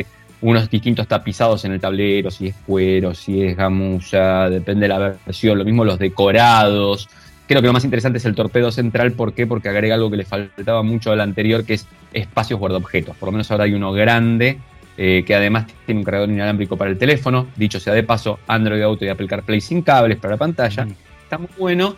unos 0.41 0.71
distintos 0.71 1.09
tapizados 1.09 1.65
en 1.65 1.73
el 1.73 1.81
tablero, 1.81 2.31
si 2.31 2.49
es 2.49 2.55
cuero, 2.67 3.15
si 3.15 3.43
es 3.43 3.57
gamulla, 3.57 4.49
depende 4.49 4.83
de 4.83 4.89
la 4.89 4.99
versión, 5.27 5.59
lo 5.59 5.65
mismo 5.65 5.85
los 5.85 5.99
decorados. 5.99 7.09
Creo 7.47 7.61
que 7.61 7.67
lo 7.67 7.73
más 7.73 7.85
interesante 7.85 8.19
es 8.19 8.25
el 8.25 8.35
torpedo 8.35 8.73
central, 8.73 9.13
¿por 9.13 9.33
qué? 9.33 9.47
Porque 9.47 9.69
agrega 9.69 9.95
algo 9.95 10.11
que 10.11 10.17
le 10.17 10.25
faltaba 10.25 10.83
mucho 10.83 11.13
al 11.13 11.21
anterior, 11.21 11.65
que 11.65 11.75
es 11.75 11.87
espacios 12.13 12.59
guardaobjetos. 12.59 13.17
Por 13.17 13.29
lo 13.29 13.33
menos 13.33 13.51
ahora 13.51 13.65
hay 13.65 13.75
uno 13.75 13.93
grande, 13.93 14.59
eh, 14.97 15.23
que 15.27 15.35
además 15.35 15.67
tiene 15.85 16.01
un 16.01 16.05
cargador 16.05 16.31
inalámbrico 16.31 16.77
para 16.77 16.91
el 16.91 16.99
teléfono. 16.99 17.47
Dicho 17.55 17.79
sea 17.79 17.93
de 17.93 18.03
paso, 18.03 18.41
Android 18.49 18.83
Auto 18.83 19.05
y 19.05 19.09
Apple 19.09 19.29
CarPlay 19.29 19.61
sin 19.61 19.83
cables 19.83 20.19
para 20.19 20.35
la 20.35 20.39
pantalla. 20.39 20.87
Mm. 20.87 20.95
Está 21.23 21.39
muy 21.39 21.51
bueno. 21.57 21.97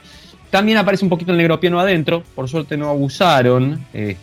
También 0.51 0.79
aparece 0.79 1.05
un 1.05 1.09
poquito 1.09 1.33
el 1.33 1.39
negro 1.39 1.61
piano 1.61 1.79
adentro. 1.81 2.23
Por 2.35 2.49
suerte 2.49 2.77
no 2.77 2.89
abusaron. 2.89 3.81
Eh, 3.95 4.17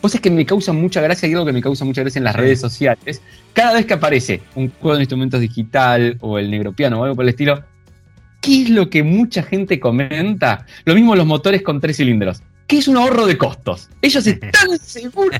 Pues 0.00 0.14
es 0.14 0.20
que 0.20 0.30
me 0.30 0.46
causa 0.46 0.72
mucha 0.72 1.00
gracia 1.00 1.28
y 1.28 1.32
algo 1.32 1.44
que 1.44 1.52
me 1.52 1.60
causa 1.60 1.84
mucha 1.84 2.02
gracia 2.02 2.20
en 2.20 2.24
las 2.24 2.36
redes 2.36 2.60
sociales. 2.60 3.20
Cada 3.52 3.74
vez 3.74 3.84
que 3.84 3.94
aparece 3.94 4.40
un 4.54 4.70
juego 4.70 4.96
de 4.96 5.02
instrumentos 5.02 5.40
digital 5.40 6.16
o 6.20 6.38
el 6.38 6.50
negro 6.50 6.72
piano 6.72 7.00
o 7.00 7.04
algo 7.04 7.16
por 7.16 7.24
el 7.24 7.30
estilo, 7.30 7.64
¿qué 8.48 8.62
es 8.62 8.70
lo 8.70 8.88
que 8.88 9.02
mucha 9.02 9.42
gente 9.42 9.78
comenta? 9.78 10.64
Lo 10.86 10.94
mismo 10.94 11.14
los 11.14 11.26
motores 11.26 11.60
con 11.62 11.80
tres 11.80 11.98
cilindros. 11.98 12.42
Que 12.66 12.78
es 12.78 12.88
un 12.88 12.96
ahorro 12.96 13.26
de 13.26 13.36
costos. 13.38 13.88
Ellos 14.02 14.26
están 14.26 14.78
seguros 14.82 15.38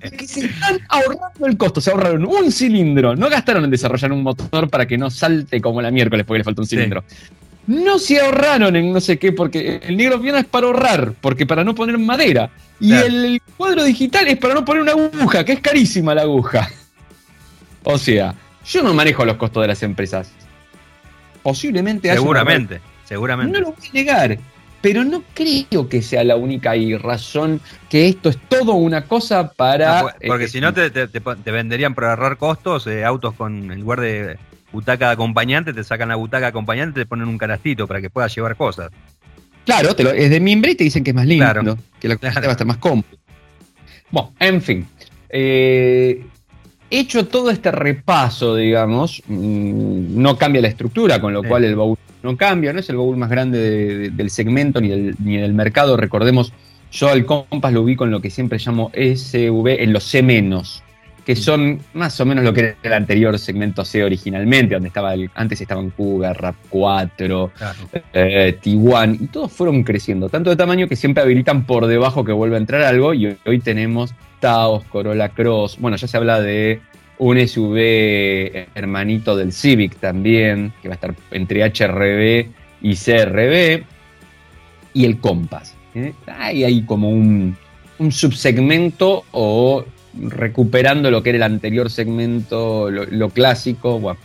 de 0.00 0.10
que 0.10 0.26
se 0.26 0.46
están 0.46 0.78
ahorrando 0.88 1.46
el 1.46 1.56
costo. 1.56 1.80
Se 1.80 1.90
ahorraron 1.90 2.24
un 2.26 2.52
cilindro. 2.52 3.16
No 3.16 3.28
gastaron 3.30 3.64
en 3.64 3.70
desarrollar 3.70 4.12
un 4.12 4.22
motor 4.22 4.68
para 4.68 4.86
que 4.86 4.96
no 4.98 5.10
salte 5.10 5.60
como 5.60 5.80
la 5.82 5.90
miércoles 5.90 6.26
porque 6.26 6.38
le 6.38 6.44
falta 6.44 6.60
un 6.62 6.66
Sí. 6.66 6.76
cilindro. 6.76 7.04
No 7.66 7.98
se 7.98 8.18
ahorraron 8.20 8.76
en 8.76 8.92
no 8.92 9.00
sé 9.00 9.18
qué, 9.18 9.32
porque 9.32 9.80
el 9.82 9.96
negro 9.98 10.20
piano 10.22 10.38
es 10.38 10.46
para 10.46 10.66
ahorrar, 10.66 11.12
porque 11.20 11.44
para 11.44 11.64
no 11.64 11.74
poner 11.74 11.98
madera. 11.98 12.50
Y 12.80 12.88
Claro. 12.90 13.06
el 13.06 13.42
cuadro 13.58 13.84
digital 13.84 14.26
es 14.28 14.38
para 14.38 14.54
no 14.54 14.64
poner 14.64 14.82
una 14.82 14.92
aguja, 14.92 15.44
que 15.44 15.52
es 15.52 15.60
carísima 15.60 16.14
la 16.14 16.22
aguja. 16.22 16.70
O 17.84 17.98
sea, 17.98 18.34
yo 18.66 18.82
no 18.82 18.94
manejo 18.94 19.24
los 19.26 19.36
costos 19.36 19.62
de 19.62 19.68
las 19.68 19.82
empresas. 19.82 20.30
Posiblemente 21.48 22.10
haya 22.10 22.20
una 22.20 22.40
Seguramente, 22.40 22.80
seguramente. 23.04 23.52
no 23.52 23.68
lo 23.68 23.72
voy 23.72 23.88
a 23.88 23.92
negar. 23.92 24.38
pero 24.80 25.02
no 25.04 25.22
creo 25.34 25.88
que 25.88 26.02
sea 26.02 26.22
la 26.24 26.36
única 26.36 26.74
razón 27.00 27.60
que 27.88 28.06
esto 28.06 28.28
es 28.28 28.38
todo 28.48 28.74
una 28.74 29.04
cosa 29.04 29.50
para... 29.52 30.02
No, 30.02 30.08
porque 30.26 30.44
eh, 30.44 30.48
si 30.48 30.60
no 30.60 30.72
te, 30.72 30.90
te, 30.90 31.08
te, 31.08 31.50
venderían 31.50 31.94
por 31.94 32.04
ahorrar 32.04 32.36
costos 32.36 32.86
eh, 32.86 33.04
autos 33.04 33.34
con 33.34 33.72
el 33.72 33.80
lugar 33.80 34.00
de 34.00 34.38
butaca 34.72 35.06
de 35.06 35.12
acompañante, 35.12 35.72
te 35.72 35.82
sacan 35.82 36.10
la 36.10 36.16
butaca 36.16 36.42
de 36.42 36.48
acompañante 36.48 37.00
y 37.00 37.02
te 37.04 37.08
ponen 37.08 37.28
un 37.28 37.38
canastito 37.38 37.86
para 37.86 38.00
que 38.00 38.10
puedas 38.10 38.34
llevar 38.34 38.56
cosas. 38.56 38.90
Claro, 39.64 39.94
te 39.96 40.04
lo, 40.04 40.10
es 40.12 40.30
de 40.30 40.40
mimbre 40.40 40.72
y 40.72 40.74
te 40.74 40.84
dicen 40.84 41.02
que 41.02 41.10
es 41.10 41.16
más 41.16 41.26
lindo, 41.26 41.78
que 41.98 42.08
la 42.08 42.16
cosa 42.16 42.40
va 42.40 42.48
a 42.48 42.50
estar 42.52 42.66
más 42.66 42.78
cómodo. 42.78 43.04
Bueno, 44.10 44.32
en 44.38 44.62
fin. 44.62 44.86
Eh, 45.28 46.24
hecho 46.90 47.26
todo 47.26 47.50
este 47.50 47.70
repaso, 47.70 48.56
digamos, 48.56 49.22
mm, 49.26 50.20
no 50.20 50.36
cambia 50.36 50.62
la 50.62 50.68
estructura, 50.68 51.20
con 51.20 51.32
lo 51.32 51.42
cual 51.42 51.64
el 51.64 51.76
baúl 51.76 51.96
no 52.22 52.36
cambia, 52.36 52.72
no 52.72 52.80
es 52.80 52.88
el 52.88 52.96
baúl 52.96 53.16
más 53.16 53.30
grande 53.30 54.10
del 54.10 54.30
segmento 54.30 54.80
ni 54.80 54.88
del, 54.88 55.16
ni 55.22 55.36
del 55.36 55.54
mercado. 55.54 55.96
Recordemos, 55.96 56.52
yo 56.90 57.08
al 57.08 57.24
Compass 57.24 57.72
lo 57.72 57.82
ubico 57.82 58.04
en 58.04 58.10
lo 58.10 58.20
que 58.20 58.30
siempre 58.30 58.58
llamo 58.58 58.90
SV, 58.94 59.82
en 59.82 59.92
los 59.92 60.04
C-, 60.04 60.22
que 61.28 61.36
son 61.36 61.78
más 61.92 62.18
o 62.22 62.24
menos 62.24 62.42
lo 62.42 62.54
que 62.54 62.60
era 62.60 62.76
el 62.82 62.92
anterior 62.94 63.38
segmento 63.38 63.84
C 63.84 64.02
originalmente, 64.02 64.72
donde 64.72 64.88
estaba 64.88 65.12
el, 65.12 65.30
antes 65.34 65.60
estaban 65.60 65.90
Cougar, 65.90 66.40
Rap 66.40 66.54
4, 66.70 67.52
eh, 68.14 68.56
Tiguan, 68.62 69.14
y 69.20 69.26
todos 69.26 69.52
fueron 69.52 69.84
creciendo, 69.84 70.30
tanto 70.30 70.48
de 70.48 70.56
tamaño 70.56 70.88
que 70.88 70.96
siempre 70.96 71.22
habilitan 71.22 71.66
por 71.66 71.86
debajo 71.86 72.24
que 72.24 72.32
vuelva 72.32 72.56
a 72.56 72.60
entrar 72.60 72.80
algo, 72.80 73.12
y 73.12 73.36
hoy 73.44 73.58
tenemos 73.58 74.14
Taos, 74.40 74.84
Corolla 74.84 75.28
Cross, 75.28 75.76
bueno, 75.78 75.98
ya 75.98 76.08
se 76.08 76.16
habla 76.16 76.40
de 76.40 76.80
un 77.18 77.46
SUV 77.46 77.76
hermanito 78.74 79.36
del 79.36 79.52
Civic 79.52 79.96
también, 79.96 80.72
que 80.80 80.88
va 80.88 80.94
a 80.94 80.96
estar 80.96 81.14
entre 81.30 81.62
HRB 81.62 82.48
y 82.80 82.96
CRB, 82.96 83.84
y 84.94 85.04
el 85.04 85.18
Compass. 85.20 85.74
¿eh? 85.94 86.14
Hay 86.26 86.64
ahí 86.64 86.84
como 86.84 87.10
un, 87.10 87.54
un 87.98 88.12
subsegmento 88.12 89.24
o 89.32 89.84
recuperando 90.20 91.10
lo 91.10 91.22
que 91.22 91.30
era 91.30 91.36
el 91.36 91.42
anterior 91.42 91.90
segmento, 91.90 92.90
lo, 92.90 93.30
clásico, 93.30 93.98
bueno, 93.98 94.20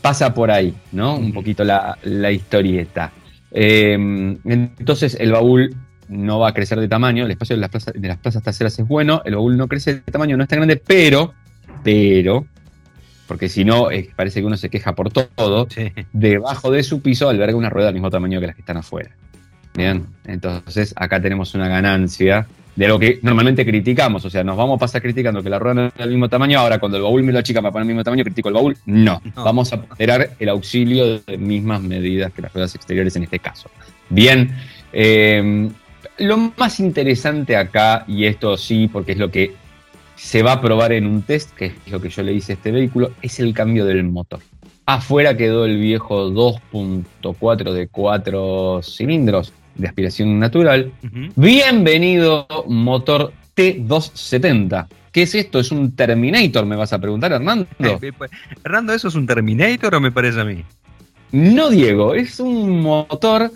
pasa 0.00 0.34
por 0.34 0.50
ahí, 0.50 0.74
¿no? 0.92 1.16
Un 1.16 1.32
poquito 1.32 1.64
la, 1.64 1.98
historieta. 2.32 3.12
Em, 3.50 4.38
entonces 4.44 5.16
el 5.18 5.32
baúl 5.32 5.74
no 6.08 6.40
va 6.40 6.48
a 6.48 6.54
crecer 6.54 6.78
de 6.80 6.88
tamaño, 6.88 7.24
el 7.24 7.30
espacio 7.30 7.56
de 7.56 7.60
las, 7.60 7.70
plazas, 7.70 7.94
de 7.96 8.08
las 8.08 8.18
plazas 8.18 8.42
traseras 8.42 8.78
es 8.78 8.86
bueno, 8.86 9.22
el 9.24 9.34
baúl 9.34 9.56
no 9.56 9.68
crece 9.68 9.94
de 9.94 10.00
tamaño, 10.00 10.36
no 10.36 10.42
es 10.42 10.48
tan 10.48 10.58
grande, 10.58 10.76
pero, 10.76 11.32
pero, 11.82 12.46
porque 13.26 13.48
si 13.48 13.64
no, 13.64 13.88
parece 14.16 14.40
que 14.40 14.46
uno 14.46 14.56
se 14.56 14.68
queja 14.68 14.94
por 14.94 15.10
todo, 15.12 15.68
debajo 16.12 16.70
de 16.70 16.82
su 16.82 17.00
piso 17.00 17.28
alberga 17.28 17.56
una 17.56 17.70
rueda 17.70 17.86
del 17.86 17.94
mismo 17.94 18.10
tamaño 18.10 18.40
que 18.40 18.46
las 18.48 18.56
que 18.56 18.62
están 18.62 18.78
afuera. 18.78 19.10
Bien, 19.74 20.04
entonces 20.24 20.92
acá 20.96 21.20
tenemos 21.20 21.54
una 21.54 21.68
ganancia 21.68 22.48
de 22.76 22.88
lo 22.88 22.98
que 22.98 23.18
normalmente 23.22 23.64
criticamos. 23.64 24.24
O 24.24 24.30
sea, 24.30 24.44
nos 24.44 24.56
vamos 24.56 24.76
a 24.76 24.80
pasar 24.80 25.02
criticando 25.02 25.42
que 25.42 25.50
la 25.50 25.58
rueda 25.58 25.74
no 25.74 25.86
es 25.86 25.94
del 25.94 26.10
mismo 26.10 26.28
tamaño. 26.28 26.58
Ahora, 26.58 26.78
cuando 26.78 26.96
el 26.96 27.02
baúl 27.02 27.22
me 27.22 27.32
lo 27.32 27.38
achica 27.38 27.60
para 27.60 27.72
poner 27.72 27.82
el 27.82 27.88
mismo 27.88 28.04
tamaño, 28.04 28.24
critico 28.24 28.48
el 28.48 28.54
baúl. 28.54 28.76
No. 28.86 29.20
Vamos 29.34 29.72
a 29.72 29.82
poner 29.82 30.32
el 30.38 30.48
auxilio 30.48 31.20
de 31.20 31.38
mismas 31.38 31.82
medidas 31.82 32.32
que 32.32 32.42
las 32.42 32.52
ruedas 32.52 32.74
exteriores 32.74 33.14
en 33.16 33.24
este 33.24 33.38
caso. 33.38 33.70
Bien. 34.08 34.54
Eh, 34.92 35.70
lo 36.18 36.52
más 36.56 36.80
interesante 36.80 37.56
acá, 37.56 38.04
y 38.06 38.26
esto 38.26 38.56
sí, 38.56 38.88
porque 38.88 39.12
es 39.12 39.18
lo 39.18 39.30
que 39.30 39.54
se 40.16 40.42
va 40.42 40.52
a 40.52 40.60
probar 40.60 40.92
en 40.92 41.06
un 41.06 41.22
test, 41.22 41.54
que 41.54 41.66
es 41.66 41.90
lo 41.90 42.00
que 42.00 42.10
yo 42.10 42.22
le 42.22 42.34
hice 42.34 42.52
a 42.52 42.54
este 42.56 42.70
vehículo, 42.70 43.12
es 43.22 43.40
el 43.40 43.54
cambio 43.54 43.86
del 43.86 44.04
motor. 44.04 44.40
Afuera 44.84 45.36
quedó 45.36 45.64
el 45.64 45.78
viejo 45.78 46.30
2.4 46.30 47.72
de 47.72 47.88
4 47.88 48.80
cilindros 48.82 49.52
de 49.74 49.88
aspiración 49.88 50.38
natural. 50.38 50.92
Bienvenido 51.36 52.46
motor 52.66 53.32
T270. 53.56 54.86
¿Qué 55.12 55.22
es 55.22 55.34
esto? 55.34 55.58
¿Es 55.58 55.72
un 55.72 55.92
Terminator? 55.96 56.64
Me 56.66 56.76
vas 56.76 56.92
a 56.92 56.98
preguntar, 56.98 57.32
Hernando. 57.32 57.66
Pues, 57.78 58.30
Hernando, 58.64 58.92
¿eso 58.92 59.08
es 59.08 59.14
un 59.14 59.26
Terminator 59.26 59.94
o 59.94 60.00
me 60.00 60.12
parece 60.12 60.40
a 60.40 60.44
mí? 60.44 60.64
No, 61.32 61.70
Diego, 61.70 62.14
es 62.14 62.38
un 62.40 62.80
motor. 62.80 63.50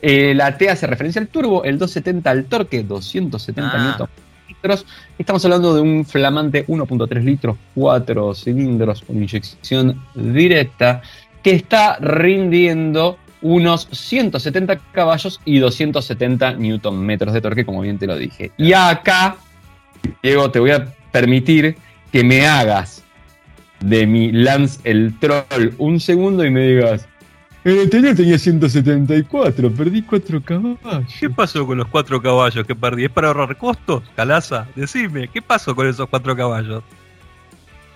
Eh, 0.00 0.34
la 0.34 0.56
T 0.56 0.68
hace 0.68 0.86
referencia 0.86 1.20
al 1.20 1.28
turbo, 1.28 1.62
el 1.64 1.78
270 1.78 2.30
al 2.30 2.44
torque, 2.44 2.82
270 2.82 3.70
ah. 3.72 4.08
litros. 4.48 4.86
Estamos 5.18 5.44
hablando 5.44 5.74
de 5.74 5.80
un 5.80 6.04
flamante 6.04 6.66
1.3 6.66 7.22
litros, 7.22 7.56
4 7.74 8.34
cilindros 8.34 9.02
con 9.02 9.16
inyección 9.16 10.00
directa, 10.14 11.02
que 11.42 11.54
está 11.54 11.96
rindiendo 12.00 13.18
unos 13.42 13.88
170 13.90 14.78
caballos 14.92 15.40
y 15.44 15.58
270 15.58 16.54
newton 16.54 17.04
metros 17.04 17.34
de 17.34 17.40
torque, 17.40 17.64
como 17.64 17.82
bien 17.82 17.98
te 17.98 18.06
lo 18.06 18.16
dije. 18.16 18.52
Y 18.56 18.72
acá, 18.72 19.36
Diego, 20.22 20.50
te 20.50 20.60
voy 20.60 20.70
a 20.70 20.86
permitir 21.10 21.76
que 22.10 22.24
me 22.24 22.46
hagas 22.46 23.02
de 23.80 24.06
mi 24.06 24.32
Lance 24.32 24.80
el 24.84 25.18
Troll 25.18 25.74
un 25.78 25.98
segundo 25.98 26.44
y 26.44 26.50
me 26.50 26.68
digas, 26.68 27.08
el 27.64 27.80
anterior 27.80 28.16
tenía 28.16 28.38
174, 28.38 29.70
perdí 29.72 30.02
4 30.02 30.42
caballos. 30.42 31.14
¿Qué 31.20 31.30
pasó 31.30 31.66
con 31.66 31.78
los 31.78 31.86
4 31.88 32.20
caballos 32.20 32.66
que 32.66 32.74
perdí? 32.74 33.04
¿Es 33.04 33.10
para 33.10 33.28
ahorrar 33.28 33.56
costos? 33.56 34.02
Calaza, 34.16 34.66
decime, 34.74 35.28
¿qué 35.28 35.40
pasó 35.42 35.74
con 35.74 35.86
esos 35.88 36.08
4 36.08 36.36
caballos? 36.36 36.82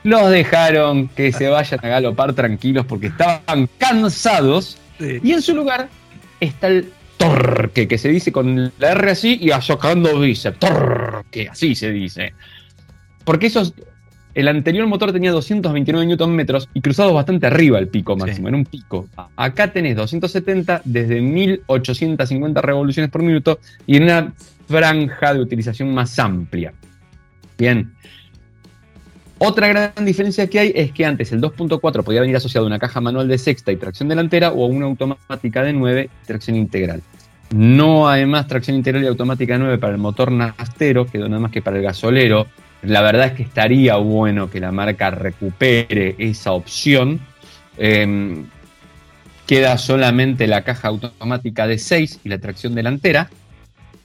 Los 0.05 0.31
dejaron 0.31 1.09
que 1.09 1.33
se 1.33 1.49
vayan 1.49 1.81
a 1.83 1.89
galopar 1.89 2.33
tranquilos 2.33 2.87
porque 2.87 3.09
estaban 3.09 3.69
cansados 3.79 4.79
y 5.01 5.33
en 5.33 5.43
su 5.43 5.55
lugar 5.55 5.89
está 6.41 6.69
el 6.69 6.93
torque, 7.17 7.89
que 7.89 7.99
se 7.99 8.09
dice 8.09 8.33
con 8.33 8.73
la 8.79 8.93
R 8.93 9.11
así 9.11 9.39
y 9.41 9.51
azocando 9.51 10.21
dice 10.21 10.53
torque, 10.53 11.49
así 11.49 11.75
se 11.75 11.91
dice. 11.91 12.35
Porque 13.25 13.47
esos, 13.47 13.75
el 14.35 14.49
anterior 14.49 14.87
motor 14.87 15.13
tenía 15.13 15.33
229 15.33 16.17
Nm 16.17 16.47
y 16.75 16.81
cruzado 16.81 17.15
bastante 17.15 17.47
arriba 17.47 17.79
el 17.79 17.89
pico 17.89 18.17
máximo, 18.17 18.49
en 18.49 18.55
un 18.55 18.65
pico. 18.65 19.09
Acá 19.37 19.73
tenés 19.73 19.97
270 19.97 20.83
desde 20.85 21.21
1850 21.21 22.61
revoluciones 22.61 23.11
por 23.11 23.23
minuto 23.23 23.59
y 23.87 23.97
en 23.97 24.05
una 24.05 24.33
franja 24.69 25.35
de 25.35 25.41
utilización 25.41 25.95
más 25.95 26.19
amplia. 26.19 26.73
Bien, 27.59 27.95
otra 29.39 29.69
gran 29.69 29.93
diferencia 30.05 30.47
que 30.47 30.59
hay 30.59 30.73
es 30.75 30.93
que 30.93 31.05
antes 31.05 31.31
el 31.31 31.43
2.4 31.43 32.03
podía 32.03 32.23
venir 32.23 32.37
asociado 32.37 32.67
a 32.67 32.69
una 32.69 32.79
caja 32.79 33.03
manual 33.03 33.29
de 33.29 33.37
sexta 33.37 33.71
y 33.71 33.77
tracción 33.77 34.09
delantera 34.09 34.53
o 34.53 34.65
a 34.65 34.69
una 34.69 34.87
automática 34.87 35.63
de 35.63 35.75
9 35.75 36.11
tracción 36.27 36.57
integral. 36.57 37.03
No 37.55 38.09
hay 38.09 38.25
más 38.25 38.47
tracción 38.47 38.77
integral 38.77 39.05
y 39.05 39.07
automática 39.07 39.53
de 39.53 39.59
9 39.61 39.79
para 39.79 39.93
el 39.93 39.99
motor 39.99 40.33
nastero, 40.33 41.07
quedó 41.07 41.29
nada 41.29 41.41
más 41.41 41.53
que 41.53 41.61
para 41.61 41.77
el 41.77 41.83
gasolero. 41.83 42.47
La 42.83 43.03
verdad 43.03 43.27
es 43.27 43.33
que 43.33 43.43
estaría 43.43 43.97
bueno 43.97 44.51
que 44.51 44.59
la 44.59 44.73
marca 44.73 45.11
recupere 45.11 46.15
esa 46.19 46.53
opción. 46.53 47.21
Em, 47.77 48.47
queda 49.47 49.77
solamente 49.77 50.47
la 50.47 50.63
caja 50.63 50.89
automática 50.89 51.67
de 51.67 51.79
6 51.79 52.21
y 52.25 52.29
la 52.31 52.39
tracción 52.39 52.75
delantera. 52.75 53.29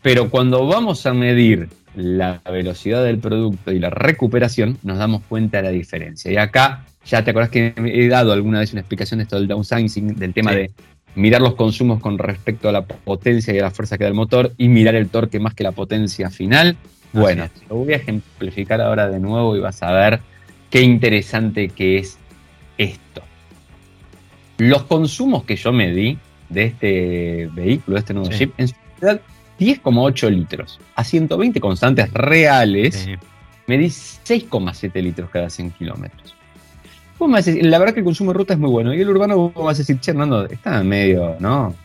Pero 0.01 0.29
cuando 0.29 0.65
vamos 0.67 1.05
a 1.05 1.13
medir 1.13 1.69
la 1.95 2.41
velocidad 2.49 3.03
del 3.03 3.19
producto 3.19 3.71
y 3.71 3.79
la 3.79 3.89
recuperación, 3.89 4.77
nos 4.83 4.97
damos 4.97 5.21
cuenta 5.27 5.57
de 5.57 5.63
la 5.63 5.69
diferencia. 5.69 6.31
Y 6.31 6.37
acá, 6.37 6.85
ya 7.05 7.23
te 7.23 7.31
acordás 7.31 7.49
que 7.49 7.73
he 7.77 8.07
dado 8.07 8.31
alguna 8.31 8.59
vez 8.59 8.71
una 8.71 8.81
explicación 8.81 9.17
de 9.17 9.23
esto 9.23 9.37
del 9.37 9.47
downsizing, 9.47 10.15
del 10.15 10.33
tema 10.33 10.53
de 10.53 10.71
mirar 11.15 11.41
los 11.41 11.55
consumos 11.55 11.99
con 11.99 12.17
respecto 12.17 12.69
a 12.69 12.71
la 12.71 12.85
potencia 12.85 13.53
y 13.53 13.59
a 13.59 13.63
la 13.63 13.71
fuerza 13.71 13.97
que 13.97 14.05
da 14.05 14.07
el 14.09 14.13
motor 14.13 14.53
y 14.57 14.69
mirar 14.69 14.95
el 14.95 15.09
torque 15.09 15.39
más 15.39 15.53
que 15.53 15.63
la 15.63 15.71
potencia 15.71 16.29
final. 16.29 16.77
Bueno, 17.13 17.49
lo 17.69 17.77
voy 17.77 17.93
a 17.93 17.97
ejemplificar 17.97 18.79
ahora 18.79 19.09
de 19.09 19.19
nuevo 19.19 19.55
y 19.57 19.59
vas 19.59 19.83
a 19.83 19.91
ver 19.91 20.21
qué 20.69 20.81
interesante 20.81 21.69
que 21.69 21.97
es 21.97 22.17
esto. 22.77 23.21
Los 24.57 24.83
consumos 24.83 25.43
que 25.43 25.55
yo 25.55 25.73
me 25.73 25.91
di 25.91 26.17
de 26.49 26.63
este 26.65 27.49
vehículo, 27.53 27.95
de 27.95 27.99
este 27.99 28.13
nuevo 28.13 28.29
Jeep, 28.29 28.53
en 28.57 28.69
realidad 28.99 29.21
10,8 29.61 30.29
litros. 30.31 30.79
A 30.95 31.03
120 31.03 31.61
constantes 31.61 32.11
reales, 32.11 33.07
me 33.67 33.77
di 33.77 33.85
6,7 33.85 35.01
litros 35.03 35.29
cada 35.29 35.51
100 35.51 35.71
kilómetros. 35.71 36.35
La 37.19 37.77
verdad 37.77 37.93
que 37.93 37.99
el 37.99 38.05
consumo 38.05 38.33
de 38.33 38.39
ruta 38.39 38.53
es 38.53 38.59
muy 38.59 38.71
bueno. 38.71 38.91
Y 38.91 39.01
el 39.01 39.09
urbano, 39.09 39.37
vos 39.37 39.65
vas 39.65 39.77
a 39.77 39.79
decir, 39.79 39.99
che, 39.99 40.11
Hernando, 40.11 40.47
está 40.47 40.81
medio, 40.83 41.35
¿no? 41.39 41.75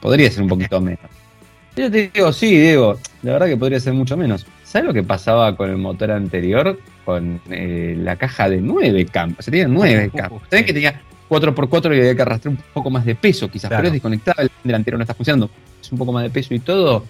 Podría 0.00 0.28
ser 0.32 0.42
un 0.42 0.48
poquito 0.48 0.80
menos. 0.80 1.04
Yo 1.76 1.88
te 1.88 2.10
digo, 2.12 2.32
sí, 2.32 2.58
Diego, 2.58 2.98
la 3.22 3.34
verdad 3.34 3.46
que 3.46 3.56
podría 3.56 3.78
ser 3.78 3.92
mucho 3.92 4.16
menos. 4.16 4.44
¿Sabes 4.64 4.88
lo 4.88 4.92
que 4.92 5.04
pasaba 5.04 5.56
con 5.56 5.70
el 5.70 5.76
motor 5.76 6.10
anterior? 6.10 6.80
Con 7.04 7.40
eh, 7.50 7.94
la 7.96 8.16
caja 8.16 8.48
de 8.48 8.60
9 8.60 9.06
campos. 9.06 9.44
Se 9.44 9.52
tenía 9.52 9.68
9 9.68 10.10
campos. 10.12 10.42
¿Sabes 10.50 10.66
que 10.66 10.72
tenía 10.72 11.00
4x4 11.28 11.94
y 11.94 12.00
había 12.00 12.16
que 12.16 12.22
arrastrar 12.22 12.52
un 12.52 12.58
poco 12.74 12.90
más 12.90 13.04
de 13.04 13.14
peso, 13.14 13.48
quizás, 13.48 13.70
pero 13.70 13.86
es 13.86 13.92
desconectable, 13.92 14.42
el 14.42 14.50
delantero 14.64 14.98
no 14.98 15.04
está 15.04 15.14
funcionando, 15.14 15.48
un 15.92 15.98
poco 15.98 16.12
más 16.12 16.22
de 16.22 16.30
peso 16.30 16.54
y 16.54 16.60
todo. 16.60 17.04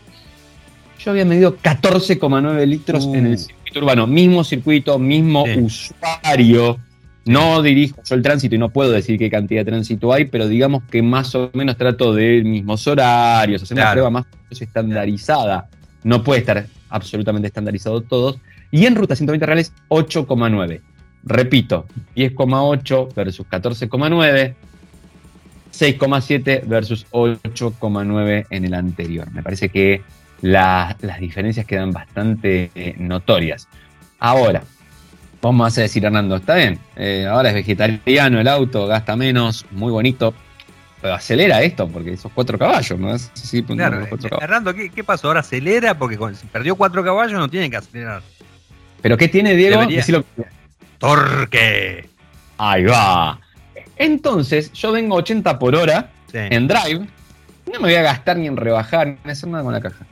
Yo 0.99 1.11
había 1.11 1.25
medido 1.25 1.57
14,9 1.57 2.67
litros 2.67 3.07
en 3.07 3.27
el 3.27 3.35
uh. 3.35 3.39
circuito 3.39 3.79
urbano, 3.81 4.07
mismo 4.07 4.45
circuito, 4.45 4.99
mismo 4.99 5.45
usuario, 5.45 6.79
No 7.25 7.63
dirijo 7.63 8.03
yo 8.05 8.15
el 8.15 8.23
tránsito 8.23 8.55
y 8.55 8.59
no 8.59 8.71
puedo 8.71 8.91
decir 8.91 9.19
qué 9.19 9.31
cantidad 9.31 9.61
de 9.61 9.71
tránsito 9.71 10.13
hay, 10.13 10.27
pero 10.27 10.49
digamos 10.49 10.83
que 10.91 11.03
más 11.03 11.35
o 11.35 11.51
menos 11.55 11.77
trato 11.77 12.15
de 12.15 12.43
mismos 12.43 12.87
horarios, 12.87 13.63
hacer 13.63 13.77
una 13.77 13.93
prueba 13.93 14.11
más 14.11 14.25
o 14.25 14.37
menos 14.37 14.63
estandarizada. 14.63 15.69
No 16.03 16.25
puede 16.25 16.41
estar 16.41 16.67
absolutamente 16.89 17.49
estandarizado 17.49 18.03
todos. 18.03 18.39
Y 18.71 18.87
en 18.87 18.95
ruta 18.95 19.17
120 19.17 19.47
reales, 19.47 19.73
8,9. 19.89 20.81
Repito, 21.25 21.87
10,8 22.17 23.15
versus 23.15 23.47
14,9. 23.47 24.55
6,7 25.73 26.67
versus 26.67 27.07
8,9 27.11 28.47
en 28.51 28.65
el 28.65 28.75
anterior. 28.75 29.31
Me 29.33 29.43
parece 29.43 29.69
que 29.69 30.03
las 30.43 30.97
diferencias 31.21 31.67
quedan 31.67 31.93
bastante 31.93 32.71
eh, 32.75 32.95
notorias. 32.99 33.69
Ahora, 34.19 34.63
vamos 35.41 35.77
a 35.79 35.83
decir, 35.83 36.05
Hernando, 36.05 36.37
está 36.37 36.55
bien, 36.57 36.79
eh, 36.97 37.27
ahora 37.27 37.51
es 37.51 37.55
vegetariano 37.55 38.41
el 38.41 38.49
auto, 38.49 38.87
gasta 38.87 39.17
menos, 39.17 39.67
muy 39.71 39.91
bonito, 39.91 40.35
pero 41.01 41.15
acelera 41.15 41.63
esto 41.63 41.89
porque 41.89 42.13
esos 42.13 42.31
cuatro 42.33 42.59
caballos, 42.59 42.99
¿no? 42.99 43.19
Sí, 43.19 43.63
claro, 43.63 44.07
Hernando, 44.41 44.75
¿qué, 44.75 45.05
pasó? 45.05 45.29
Ahora 45.29 45.41
acelera 45.41 45.97
porque 45.97 46.19
si 46.35 46.47
perdió 46.47 46.77
cuatro 46.77 47.03
caballos 47.03 47.39
no 47.39 47.49
tiene 47.49 47.71
que 47.71 47.77
acelerar. 47.77 48.23
¿Pero 49.01 49.17
qué 49.17 49.29
tiene 49.29 49.55
Diego? 49.55 49.81
Torque. 50.99 52.07
Ahí 52.59 52.85
va. 52.85 53.41
Entonces, 54.01 54.73
yo 54.73 54.93
vengo 54.93 55.15
80 55.17 55.59
por 55.59 55.77
hora 55.77 56.11
en 56.33 56.67
drive, 56.67 57.07
no 57.67 57.73
me 57.75 57.79
voy 57.79 57.95
a 57.95 58.03
gastar 58.03 58.39
ni 58.39 58.47
en 58.47 58.57
rebajar, 58.57 59.07
ni 59.07 59.19
en 59.25 59.31
hacer 59.31 59.49
nada 59.49 59.63
con 59.63 59.73
la 59.73 59.81
caja 59.81 60.07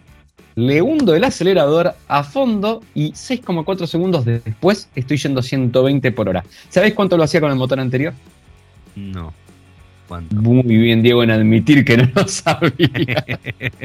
le 0.58 0.82
hundo 0.82 1.14
el 1.14 1.22
acelerador 1.22 1.94
a 2.08 2.24
fondo 2.24 2.82
y 2.92 3.12
6,4 3.12 3.86
segundos 3.86 4.24
después 4.24 4.88
estoy 4.96 5.16
yendo 5.16 5.40
120 5.40 6.10
por 6.10 6.28
hora. 6.28 6.44
¿Sabés 6.68 6.94
cuánto 6.94 7.16
lo 7.16 7.22
hacía 7.22 7.40
con 7.40 7.52
el 7.52 7.56
motor 7.56 7.78
anterior? 7.78 8.12
No. 8.96 9.32
¿Cuánto? 10.08 10.34
Muy 10.34 10.64
bien, 10.64 11.00
Diego, 11.00 11.22
en 11.22 11.30
admitir 11.30 11.84
que 11.84 11.98
no 11.98 12.10
lo 12.12 12.26
sabía. 12.26 13.24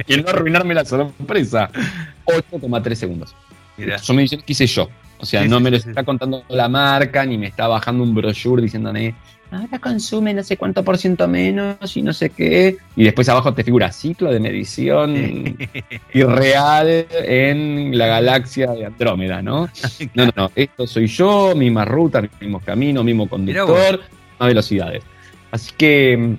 y 0.08 0.13
en 0.16 0.24
no 0.24 0.30
arruinarme 0.30 0.74
la 0.74 0.84
sorpresa. 0.84 1.70
8,3 2.26 2.96
segundos. 2.96 3.36
Mira. 3.78 4.00
Son 4.00 4.16
mediciones 4.16 4.44
que 4.44 4.54
hice 4.54 4.66
yo. 4.66 4.89
O 5.24 5.26
sea, 5.26 5.46
no 5.48 5.62
me 5.62 5.72
lo 5.72 5.78
está 5.78 6.04
contando 6.04 6.44
la 6.50 6.68
marca, 6.68 7.26
ni 7.26 7.38
me 7.38 7.48
está 7.48 7.66
bajando 7.70 8.04
un 8.04 8.14
brochure 8.14 8.62
diciéndome, 8.62 9.16
ahora 9.52 9.80
consume 9.80 10.34
no 10.34 10.44
sé 10.44 10.58
cuánto 10.58 10.84
por 10.84 10.98
ciento 10.98 11.30
menos 11.30 11.96
y 11.96 12.02
no 12.02 12.12
sé 12.12 12.32
qué. 12.32 12.76
Y 12.98 13.06
después 13.06 13.30
abajo 13.30 13.54
te 13.54 13.64
figura 13.64 13.90
ciclo 13.94 14.34
de 14.34 14.42
medición 14.42 15.16
irreal 16.14 17.08
en 17.10 17.98
la 17.98 18.08
galaxia 18.08 18.72
de 18.72 18.86
Andrómeda, 18.86 19.42
¿no? 19.42 19.70
No, 20.14 20.26
no, 20.26 20.32
no. 20.36 20.52
Esto 20.54 20.86
soy 20.86 21.08
yo, 21.08 21.56
misma 21.56 21.86
ruta, 21.86 22.22
mismo 22.42 22.60
camino, 22.60 23.02
mismo 23.02 23.30
conductor, 23.30 24.02
más 24.40 24.48
velocidades. 24.50 25.04
Así 25.52 25.72
que, 25.78 26.36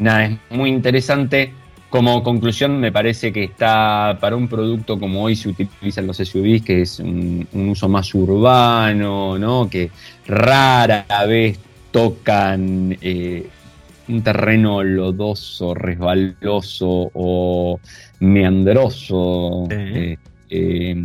nada, 0.00 0.24
es 0.24 0.38
muy 0.50 0.70
interesante. 0.70 1.52
Como 1.92 2.22
conclusión, 2.22 2.80
me 2.80 2.90
parece 2.90 3.34
que 3.34 3.44
está 3.44 4.16
para 4.18 4.34
un 4.34 4.48
producto 4.48 4.98
como 4.98 5.24
hoy 5.24 5.36
se 5.36 5.50
utilizan 5.50 6.06
los 6.06 6.16
SUVs, 6.16 6.62
que 6.62 6.80
es 6.80 6.98
un, 6.98 7.46
uso 7.52 7.86
más 7.86 8.14
urbano, 8.14 9.38
¿no? 9.38 9.68
Que 9.68 9.90
rara 10.26 11.04
vez 11.28 11.58
tocan 11.90 12.96
eh, 12.98 13.46
un 14.08 14.22
terreno 14.22 14.82
lodoso, 14.82 15.74
resbaloso 15.74 17.10
o 17.12 17.78
meandroso, 18.20 19.68
eh, 19.68 20.16
eh, 20.48 20.96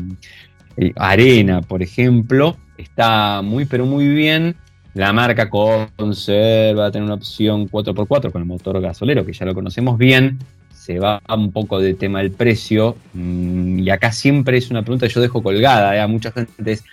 arena, 0.95 1.63
por 1.63 1.83
ejemplo, 1.83 2.55
está 2.77 3.41
muy 3.41 3.65
pero 3.65 3.85
muy 3.85 4.07
bien. 4.07 4.55
La 4.93 5.11
marca 5.11 5.49
conserva, 5.49 6.91
tener 6.91 7.03
una 7.03 7.15
opción 7.15 7.69
4x4 7.69 8.31
con 8.31 8.41
el 8.41 8.47
motor 8.47 8.79
gasolero, 8.79 9.25
que 9.25 9.33
ya 9.33 9.45
lo 9.45 9.53
conocemos 9.53 9.97
bien 9.97 10.39
se 10.87 10.99
va 10.99 11.21
un 11.27 11.51
poco 11.51 11.81
de 11.81 11.93
tema 11.95 12.19
del 12.19 12.31
precio. 12.31 12.95
Mm, 13.13 13.79
y 13.79 13.89
acá 13.89 14.13
siempre 14.13 14.57
es 14.57 14.71
una 14.71 14.83
pregunta 14.83 15.05
que 15.05 15.13
yo 15.13 15.19
dejo 15.19 15.43
colgada. 15.43 15.93
¿eh? 15.93 15.99
A 15.99 16.07
mucha 16.07 16.31
gente 16.31 16.71
es, 16.71 16.85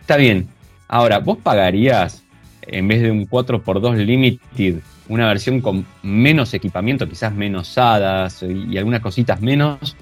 está 0.00 0.16
bien, 0.16 0.46
ahora, 0.86 1.18
¿vos 1.18 1.38
pagarías 1.38 2.22
en 2.62 2.86
vez 2.86 3.02
de 3.02 3.10
un 3.10 3.28
4x2 3.28 3.96
Limited 4.04 4.76
una 5.08 5.26
versión 5.26 5.60
con 5.60 5.84
menos 6.04 6.54
equipamiento, 6.54 7.08
quizás 7.08 7.34
menos 7.34 7.76
hadas 7.76 8.44
y 8.44 8.78
algunas 8.78 9.00
cositas 9.00 9.40
menos, 9.40 9.96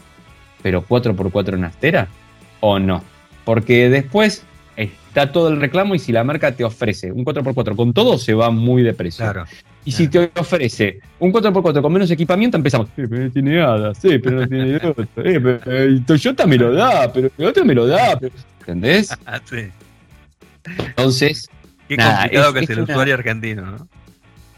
pero 0.62 0.86
4x4 0.86 1.54
en 1.54 1.64
astera? 1.64 2.08
¿O 2.60 2.78
no? 2.78 3.02
Porque 3.46 3.88
después 3.88 4.44
está 4.78 5.32
todo 5.32 5.48
el 5.48 5.60
reclamo 5.60 5.94
y 5.94 5.98
si 5.98 6.12
la 6.12 6.22
marca 6.24 6.52
te 6.52 6.64
ofrece 6.64 7.10
un 7.10 7.24
4x4 7.24 7.74
con 7.74 7.92
todo, 7.92 8.16
se 8.16 8.32
va 8.34 8.50
muy 8.50 8.82
de 8.82 8.94
precio. 8.94 9.24
Claro. 9.24 9.44
Y 9.84 9.92
si 9.92 10.08
te 10.08 10.30
ofrece 10.36 11.00
un 11.18 11.32
4x4 11.32 11.82
con 11.82 11.92
menos 11.92 12.10
equipamiento, 12.10 12.56
empezamos. 12.56 12.88
Sí, 12.94 13.02
pero 13.08 13.24
no 13.24 13.30
tiene 13.30 13.60
hadas, 13.60 13.98
sí, 13.98 14.18
pero 14.18 14.40
no 14.40 14.48
tiene 14.48 14.76
otro. 14.84 15.04
Eh, 15.16 15.40
pero, 15.40 16.04
Toyota 16.04 16.46
me 16.46 16.56
lo 16.56 16.72
da, 16.72 17.12
pero 17.12 17.30
el 17.36 17.44
otro 17.46 17.64
me 17.64 17.74
lo 17.74 17.86
da. 17.86 18.18
¿Entendés? 18.60 19.08
sí. 19.50 19.68
Entonces. 20.78 21.48
Qué 21.88 21.96
complicado 21.96 22.52
que 22.52 22.60
es, 22.60 22.70
el 22.70 22.80
usuario 22.80 23.14
argentino, 23.14 23.64
¿no? 23.64 23.88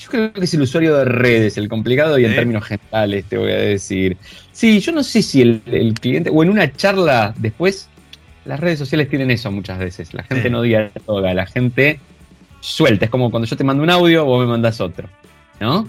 Yo 0.00 0.08
creo 0.08 0.32
que 0.32 0.44
es 0.44 0.54
el 0.54 0.62
usuario 0.62 0.96
de 0.96 1.04
redes, 1.04 1.56
el 1.58 1.68
complicado 1.68 2.18
y 2.18 2.24
en 2.24 2.34
términos 2.34 2.64
generales, 2.64 3.24
te 3.26 3.38
voy 3.38 3.52
a 3.52 3.56
decir. 3.56 4.16
Sí, 4.50 4.80
yo 4.80 4.92
no 4.92 5.02
sé 5.02 5.22
si 5.22 5.42
el, 5.42 5.94
cliente, 6.00 6.30
o 6.32 6.42
en 6.42 6.50
una 6.50 6.72
charla 6.72 7.34
después, 7.38 7.88
las 8.44 8.60
redes 8.60 8.78
sociales 8.78 9.08
tienen 9.08 9.30
eso 9.30 9.50
muchas 9.50 9.78
veces. 9.78 10.14
La 10.14 10.22
gente 10.22 10.50
no 10.50 10.62
dialoga, 10.62 11.34
la 11.34 11.46
gente 11.46 12.00
suelta. 12.60 13.06
Es 13.06 13.10
como 13.10 13.30
cuando 13.30 13.46
yo 13.46 13.56
te 13.56 13.64
mando 13.64 13.82
un 13.82 13.90
audio, 13.90 14.24
vos 14.24 14.40
me 14.40 14.50
mandas 14.50 14.80
otro. 14.80 15.08
¿no? 15.60 15.86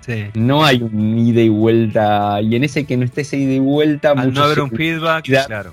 Sí. 0.00 0.26
No 0.34 0.64
hay 0.64 0.82
un 0.82 1.18
ida 1.18 1.40
y 1.40 1.48
vuelta. 1.48 2.40
Y 2.42 2.54
en 2.54 2.64
ese 2.64 2.84
que 2.84 2.96
no 2.96 3.04
esté 3.04 3.22
ese 3.22 3.38
ida 3.38 3.54
y 3.54 3.58
vuelta. 3.58 4.12
Al 4.12 4.32
no 4.32 4.44
haber 4.44 4.60
un 4.60 4.70
feedback, 4.70 5.24
claro. 5.24 5.72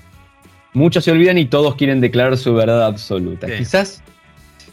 Muchos 0.72 1.04
se 1.04 1.12
olvidan 1.12 1.36
y 1.36 1.44
todos 1.44 1.76
quieren 1.76 2.00
declarar 2.00 2.36
su 2.38 2.54
verdad 2.54 2.86
absoluta. 2.86 3.46
Quizás 3.46 4.02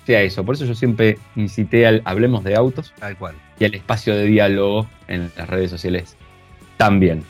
sea 0.05 0.21
eso. 0.21 0.45
Por 0.45 0.55
eso 0.55 0.65
yo 0.65 0.73
siempre 0.73 1.19
incité 1.35 1.85
al 1.85 2.01
hablemos 2.05 2.43
de 2.45 2.55
autos. 2.55 2.93
Tal 2.99 3.17
cual. 3.17 3.35
Y 3.59 3.65
al 3.65 3.75
espacio 3.75 4.15
de 4.15 4.25
diálogo 4.25 4.87
en 5.07 5.29
las 5.37 5.49
redes 5.49 5.69
sociales 5.69 6.15
también. 6.77 7.23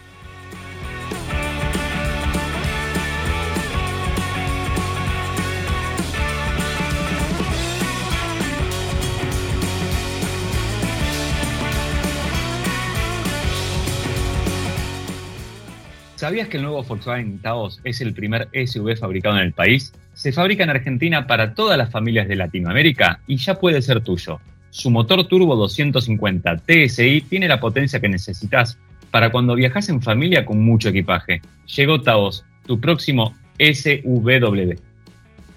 ¿Sabías 16.29 16.47
que 16.47 16.57
el 16.57 16.63
nuevo 16.63 16.83
Volkswagen 16.83 17.39
Taos 17.39 17.81
es 17.83 18.01
el 18.01 18.13
primer 18.13 18.49
SUV 18.53 18.95
fabricado 18.95 19.37
en 19.37 19.45
el 19.45 19.51
país? 19.51 19.91
Se 20.13 20.31
fabrica 20.31 20.63
en 20.63 20.69
Argentina 20.69 21.25
para 21.25 21.55
todas 21.55 21.75
las 21.75 21.89
familias 21.89 22.27
de 22.27 22.35
Latinoamérica 22.35 23.19
y 23.25 23.37
ya 23.37 23.59
puede 23.59 23.81
ser 23.81 24.01
tuyo. 24.01 24.39
Su 24.69 24.91
motor 24.91 25.27
turbo 25.27 25.55
250 25.55 26.57
TSI 26.57 27.21
tiene 27.21 27.47
la 27.47 27.59
potencia 27.59 27.99
que 27.99 28.09
necesitas 28.09 28.77
para 29.09 29.31
cuando 29.31 29.55
viajas 29.55 29.89
en 29.89 30.03
familia 30.03 30.45
con 30.45 30.63
mucho 30.63 30.89
equipaje. 30.89 31.41
Llegó 31.75 31.99
Taos, 31.99 32.45
tu 32.67 32.79
próximo 32.79 33.35
SUV. 33.57 34.77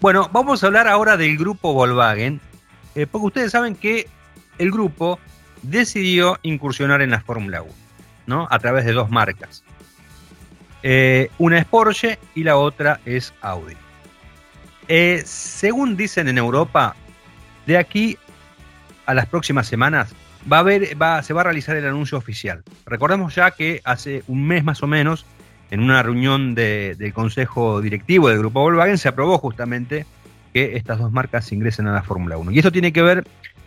Bueno, 0.01 0.31
vamos 0.33 0.65
a 0.65 0.69
hablar 0.69 0.89
ahora 0.89 1.19
del 1.19 1.37
grupo 1.37 1.75
Volkswagen, 1.75 2.41
eh, 2.95 3.07
porque 3.07 3.27
ustedes 3.27 3.53
saben 3.53 3.75
que 3.75 4.07
el 4.57 4.71
grupo 4.71 5.19
decidió 5.61 6.39
incursionar 6.43 7.03
en 7.03 7.11
la 7.11 7.21
Fórmula 7.21 7.61
1, 7.61 7.73
¿no? 8.27 8.49
A 8.51 8.59
través 8.59 8.87
de 8.87 8.93
dos 8.93 9.11
marcas. 9.11 9.63
Eh, 10.83 11.31
una 11.39 11.59
es 11.59 11.65
Porsche 11.65 12.19
y 12.35 12.45
la 12.45 12.57
otra 12.57 13.01
es 13.05 13.33
Audi. 13.41 13.75
Eh, 14.89 15.23
según 15.25 15.97
dicen 15.97 16.29
en 16.29 16.39
Europa, 16.39 16.97
de 17.67 17.79
aquí 17.79 18.19
a 19.07 19.15
las 19.15 19.27
próximas 19.27 19.67
semanas 19.67 20.15
va 20.51 20.59
a 20.59 20.61
haber, 20.61 21.01
va, 21.01 21.23
se 21.23 21.33
va 21.33 21.43
a 21.43 21.45
realizar 21.45 21.77
el 21.77 21.87
anuncio 21.87 22.19
oficial. 22.19 22.63
Recordemos 22.87 23.35
ya 23.35 23.53
que 23.53 23.81
hace 23.85 24.25
un 24.27 24.47
mes 24.47 24.65
más 24.65 24.83
o 24.83 24.87
menos, 24.87 25.25
en 25.71 25.81
una 25.81 26.03
reunión 26.03 26.55
del 26.55 27.13
Consejo 27.15 27.81
Directivo 27.81 28.29
del 28.29 28.39
Grupo 28.39 28.61
Volkswagen, 28.61 28.99
se 28.99 29.09
aprobó 29.09 29.39
justamente 29.39 30.05
que 30.53 30.77
estas 30.77 30.99
dos 30.99 31.13
marcas 31.13 31.51
ingresen 31.51 31.87
a 31.87 31.93
la 31.93 32.03
Fórmula 32.03 32.37
1. 32.37 32.51
Y 32.51 32.59
esto 32.59 32.71
tiene 32.71 32.93
que 32.93 33.01
ver 33.01 33.25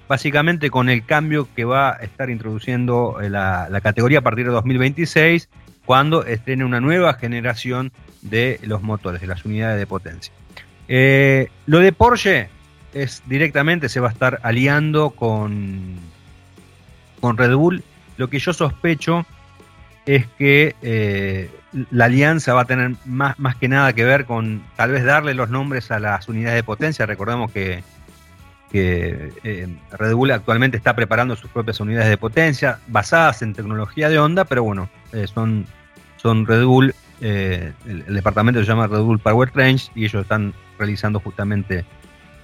básicamente 0.07 0.69
con 0.69 0.89
el 0.89 1.03
cambio 1.03 1.47
que 1.55 1.65
va 1.65 1.93
a 1.93 1.95
estar 1.95 2.29
introduciendo 2.29 3.17
la, 3.21 3.69
la 3.71 3.81
categoría 3.81 4.19
a 4.19 4.21
partir 4.21 4.45
de 4.45 4.51
2026 4.51 5.49
cuando 5.85 6.25
estrene 6.25 6.65
una 6.65 6.81
nueva 6.81 7.13
generación 7.13 7.91
de 8.21 8.59
los 8.63 8.81
motores, 8.81 9.21
de 9.21 9.27
las 9.27 9.45
unidades 9.45 9.77
de 9.79 9.87
potencia. 9.87 10.33
Eh, 10.87 11.49
lo 11.65 11.79
de 11.79 11.91
Porsche 11.91 12.49
es 12.93 13.23
directamente, 13.25 13.89
se 13.89 13.99
va 13.99 14.09
a 14.09 14.11
estar 14.11 14.39
aliando 14.43 15.11
con, 15.11 15.95
con 17.19 17.37
Red 17.37 17.55
Bull. 17.55 17.83
Lo 18.17 18.29
que 18.29 18.39
yo 18.39 18.53
sospecho 18.53 19.25
es 20.05 20.27
que 20.37 20.75
eh, 20.81 21.49
la 21.91 22.05
alianza 22.05 22.53
va 22.53 22.61
a 22.61 22.65
tener 22.65 22.95
más, 23.05 23.37
más 23.39 23.55
que 23.55 23.67
nada 23.67 23.93
que 23.93 24.03
ver 24.03 24.25
con 24.25 24.63
tal 24.75 24.91
vez 24.91 25.03
darle 25.03 25.33
los 25.33 25.49
nombres 25.49 25.91
a 25.91 25.99
las 25.99 26.27
unidades 26.29 26.55
de 26.55 26.63
potencia. 26.63 27.05
Recordemos 27.05 27.51
que, 27.51 27.83
que 28.75 29.31
eh, 29.45 29.67
Red 29.93 30.15
Bull 30.15 30.31
actualmente 30.31 30.75
está 30.75 30.93
preparando 30.93 31.37
sus 31.37 31.49
propias 31.49 31.79
unidades 31.79 32.09
de 32.09 32.17
potencia 32.17 32.79
basadas 32.87 33.41
en 33.41 33.53
tecnología 33.53 34.09
de 34.09 34.19
onda, 34.19 34.43
pero 34.43 34.63
bueno, 34.63 34.89
eh, 35.13 35.27
son, 35.33 35.65
son 36.17 36.45
Red 36.45 36.65
Bull, 36.65 36.93
el, 37.21 37.73
el, 37.85 38.13
departamento 38.13 38.59
se 38.59 38.65
llama 38.65 38.87
Red 38.87 38.99
Bull 38.99 39.19
Power 39.19 39.49
Range 39.55 39.89
y 39.95 40.03
ellos 40.03 40.23
están 40.23 40.53
realizando 40.77 41.21
justamente 41.21 41.85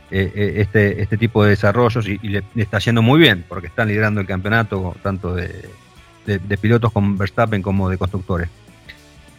este, 0.10 1.02
este 1.02 1.18
tipo 1.18 1.44
de 1.44 1.50
desarrollos 1.50 2.08
y, 2.08 2.18
le, 2.20 2.44
está 2.56 2.80
yendo 2.80 3.02
muy 3.02 3.20
bien 3.20 3.44
porque 3.50 3.68
están 3.68 3.90
liderando 3.90 4.22
el 4.22 4.28
campeonato 4.28 4.96
tanto 5.04 5.36
de, 5.36 5.70
de 6.26 6.58
pilotos 6.58 6.94
como 6.94 7.18
Verstappen 7.18 7.62
como 7.62 7.90
de 7.90 7.98
constructores. 7.98 8.48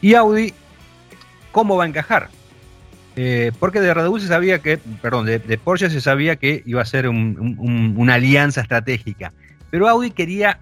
Y 0.02 0.12
Audi, 0.12 0.52
¿cómo 1.52 1.78
va 1.78 1.85
a 1.85 1.87
encajar? 1.87 2.28
Eh, 3.16 3.53
porque 3.59 3.81
de 3.81 3.92
Red 3.92 4.09
Bull 4.09 4.20
se 4.20 4.29
sabía 4.29 4.61
que, 4.61 4.79
perdón, 4.79 5.27
de, 5.27 5.59
Porsche 5.59 5.90
se 5.90 6.01
sabía 6.01 6.37
que 6.37 6.62
iba 6.64 6.81
a 6.81 6.87
ser 6.87 7.09
una 7.09 8.14
alianza 8.14 8.62
estratégica. 8.62 9.33
Pero 9.70 9.88
Audi 9.88 10.11
quería 10.11 10.59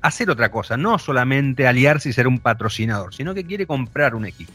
hacer 0.00 0.28
otra 0.28 0.50
cosa, 0.50 0.76
no 0.76 0.98
solamente 0.98 1.66
aliarse 1.66 2.08
y 2.08 2.12
ser 2.12 2.26
un 2.26 2.38
patrocinador, 2.38 3.14
sino 3.14 3.34
que 3.34 3.44
quiere 3.44 3.66
comprar 3.66 4.14
un 4.14 4.26
equipo. 4.26 4.52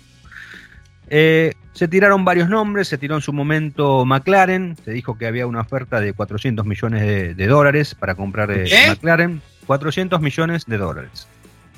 Eh, 1.07 1.53
se 1.73 1.87
tiraron 1.87 2.23
varios 2.23 2.49
nombres, 2.49 2.87
se 2.87 2.97
tiró 2.97 3.15
en 3.15 3.21
su 3.21 3.33
momento 3.33 4.05
McLaren, 4.05 4.77
se 4.83 4.91
dijo 4.91 5.17
que 5.17 5.25
había 5.25 5.47
una 5.47 5.61
oferta 5.61 5.99
de 5.99 6.13
400 6.13 6.65
millones 6.65 7.35
de, 7.35 7.47
dólares 7.47 7.95
para 7.95 8.13
comprar 8.13 8.51
eh, 8.51 8.69
McLaren, 8.89 9.41
400 9.65 10.21
millones 10.21 10.65
de 10.65 10.77
dólares. 10.77 11.27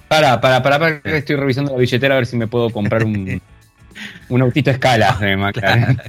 Para, 0.09 0.41
para, 0.41 0.61
para, 0.61 0.77
para, 0.77 1.17
estoy 1.17 1.37
revisando 1.37 1.71
la 1.71 1.77
billetera 1.77 2.15
a 2.15 2.17
ver 2.17 2.25
si 2.25 2.35
me 2.35 2.47
puedo 2.47 2.71
comprar 2.71 3.05
un, 3.05 3.41
Un 4.29 4.41
autito 4.41 4.71
escala 4.71 5.13
de 5.19 5.37
McLaren. 5.37 6.01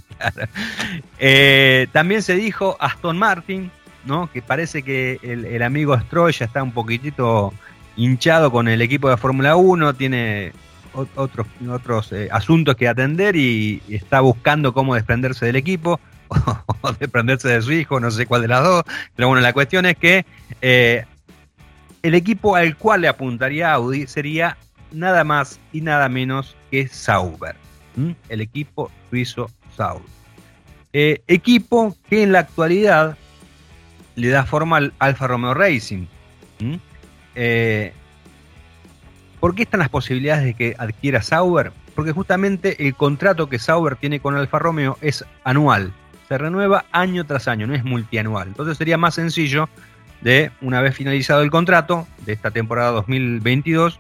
Eh, 1.19 1.87
también 1.93 2.23
se 2.23 2.35
dijo 2.35 2.77
Aston 2.81 3.19
Martin, 3.19 3.71
¿no? 4.05 4.31
Que 4.33 4.43
parece 4.43 4.83
que 4.83 5.19
el, 5.23 5.63
amigo 5.63 5.99
Stroll 5.99 6.33
ya 6.33 6.47
está 6.47 6.63
un 6.63 6.73
poquitito 6.73 7.53
hinchado 7.97 8.51
con 8.51 8.69
el 8.69 8.83
equipo 8.83 9.09
de 9.09 9.17
Fórmula 9.17 9.57
1, 9.57 9.95
tiene 9.95 10.53
otros, 10.95 11.47
otros 11.71 12.13
eh, 12.13 12.29
asuntos 12.31 12.77
que 12.77 12.89
atender 12.89 13.37
y, 13.37 13.83
está 13.89 14.21
buscando 14.21 14.73
cómo 14.73 14.95
desprenderse 14.95 15.47
del 15.47 15.57
equipo 15.57 16.01
o 16.81 16.93
desprenderse 16.93 17.49
de 17.49 17.63
su 17.63 17.73
hijo, 17.73 18.01
no 18.01 18.11
sé 18.11 18.27
cuál 18.27 18.43
de 18.43 18.49
las 18.49 18.63
dos. 18.65 18.85
Pero 19.15 19.29
bueno, 19.29 19.41
la 19.43 19.53
cuestión 19.53 19.87
es 19.87 19.97
que 19.97 20.27
eh, 20.61 21.05
el 22.03 22.15
equipo 22.15 22.57
al 22.57 22.77
cual 22.77 23.03
le 23.03 23.09
apuntaría 23.09 23.73
Audi 23.73 24.07
sería 24.07 24.57
nada 24.91 25.25
más 25.25 25.61
y 25.73 25.81
nada 25.81 26.09
menos 26.09 26.57
que 26.71 26.89
Sauber 26.89 27.62
el 28.29 28.41
equipo 28.41 28.91
suizo 29.11 29.51
Sauber. 29.77 30.07
Eh, 30.93 31.23
equipo 31.27 31.97
que 32.09 32.23
en 32.23 32.33
la 32.33 32.41
actualidad 32.41 33.17
le 34.15 34.29
da 34.29 34.45
forma 34.45 34.77
al 34.77 34.93
Alfa 34.99 35.27
Romeo 35.27 35.55
Racing. 35.55 36.07
Eh, 37.35 37.93
¿Por 39.41 39.55
qué 39.55 39.63
están 39.63 39.81
las 39.81 39.89
posibilidades 39.89 40.45
de 40.45 40.55
que 40.55 40.75
adquiera 40.79 41.23
Sauber? 41.23 41.73
Porque 41.95 42.13
justamente 42.13 42.87
el 42.87 42.95
contrato 42.95 43.49
que 43.49 43.59
Sauber 43.59 43.97
tiene 43.97 44.21
con 44.21 44.37
Alfa 44.37 44.59
Romeo 44.59 44.99
es 45.01 45.25
anual. 45.45 45.93
Se 46.29 46.39
renueva 46.39 46.85
año 46.93 47.25
tras 47.27 47.49
año, 47.49 47.67
no 47.67 47.75
es 47.75 47.85
multianual. 47.85 48.49
Entonces 48.49 48.77
sería 48.79 48.99
más 48.99 49.15
sencillo 49.15 49.69
de, 50.21 50.51
una 50.61 50.81
vez 50.81 50.95
finalizado 50.95 51.43
el 51.43 51.51
contrato 51.51 52.07
de 52.25 52.33
esta 52.33 52.51
temporada 52.51 52.93
2022, 52.93 53.99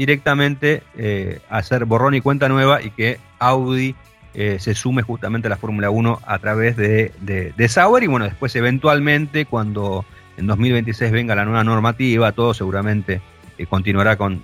directamente 0.00 0.82
eh, 0.96 1.40
hacer 1.50 1.84
borrón 1.84 2.14
y 2.14 2.22
cuenta 2.22 2.48
nueva 2.48 2.80
y 2.80 2.90
que 2.90 3.18
Audi 3.38 3.94
eh, 4.32 4.56
se 4.58 4.74
sume 4.74 5.02
justamente 5.02 5.46
a 5.46 5.50
la 5.50 5.58
Fórmula 5.58 5.90
1 5.90 6.20
a 6.24 6.38
través 6.38 6.74
de, 6.78 7.12
de, 7.20 7.68
Sauber 7.68 8.02
y 8.02 8.06
bueno, 8.06 8.24
después 8.24 8.56
eventualmente 8.56 9.44
cuando 9.44 10.06
en 10.38 10.46
2026 10.46 11.12
venga 11.12 11.34
la 11.34 11.44
nueva 11.44 11.64
normativa, 11.64 12.32
todo 12.32 12.54
seguramente 12.54 13.20
eh, 13.58 13.66
continuará 13.66 14.16
con, 14.16 14.42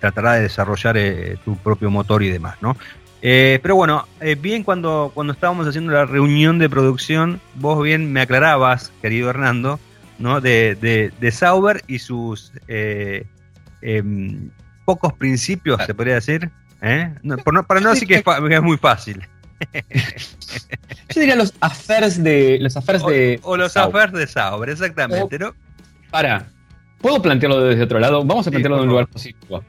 tratará 0.00 0.32
de 0.32 0.44
desarrollar 0.44 0.96
su 1.44 1.58
propio 1.58 1.90
motor 1.90 2.22
y 2.22 2.30
demás, 2.30 2.56
¿no? 2.62 2.74
pero 3.20 3.76
bueno, 3.76 4.06
bien 4.40 4.62
cuando, 4.62 5.10
cuando 5.12 5.34
estábamos 5.34 5.66
haciendo 5.66 5.92
la 5.92 6.06
reunión 6.06 6.58
de 6.58 6.70
producción, 6.70 7.38
vos 7.56 7.82
bien 7.82 8.14
me 8.14 8.22
aclarabas, 8.22 8.94
querido 9.02 9.28
Hernando, 9.28 9.78
¿no? 10.18 10.40
De, 10.40 11.12
de 11.20 11.30
Sauber 11.32 11.82
y 11.86 11.98
sus 11.98 12.52
Em, 13.82 14.50
pocos 14.84 15.12
principios, 15.14 15.80
se 15.84 15.94
podría 15.94 16.14
decir. 16.14 16.50
¿eh? 16.82 17.12
para 17.66 17.80
no 17.80 17.90
decir 17.90 18.08
que 18.08 18.22
es, 18.24 18.62
muy 18.62 18.76
fácil. 18.76 19.26
Yo 21.14 21.20
diría 21.20 21.36
los 21.36 21.52
affairs 21.60 22.22
de. 22.22 22.58
Los 22.60 22.76
affairs 22.76 23.02
o, 23.02 23.10
de. 23.10 23.40
O 23.42 23.56
los 23.56 23.76
affairs 23.76 24.12
de 24.12 24.26
Sauber, 24.26 24.70
exactamente, 24.70 25.38
¿no? 25.38 25.54
Para. 26.10 26.46
¿Puedo 27.00 27.22
plantearlo 27.22 27.62
desde 27.62 27.82
otro 27.82 27.98
lado? 27.98 28.24
Vamos 28.24 28.46
a 28.46 28.50
plantearlo 28.50 28.78
de 28.78 28.82
un 28.82 28.88
lugar 28.88 29.06
positivo. 29.06 29.62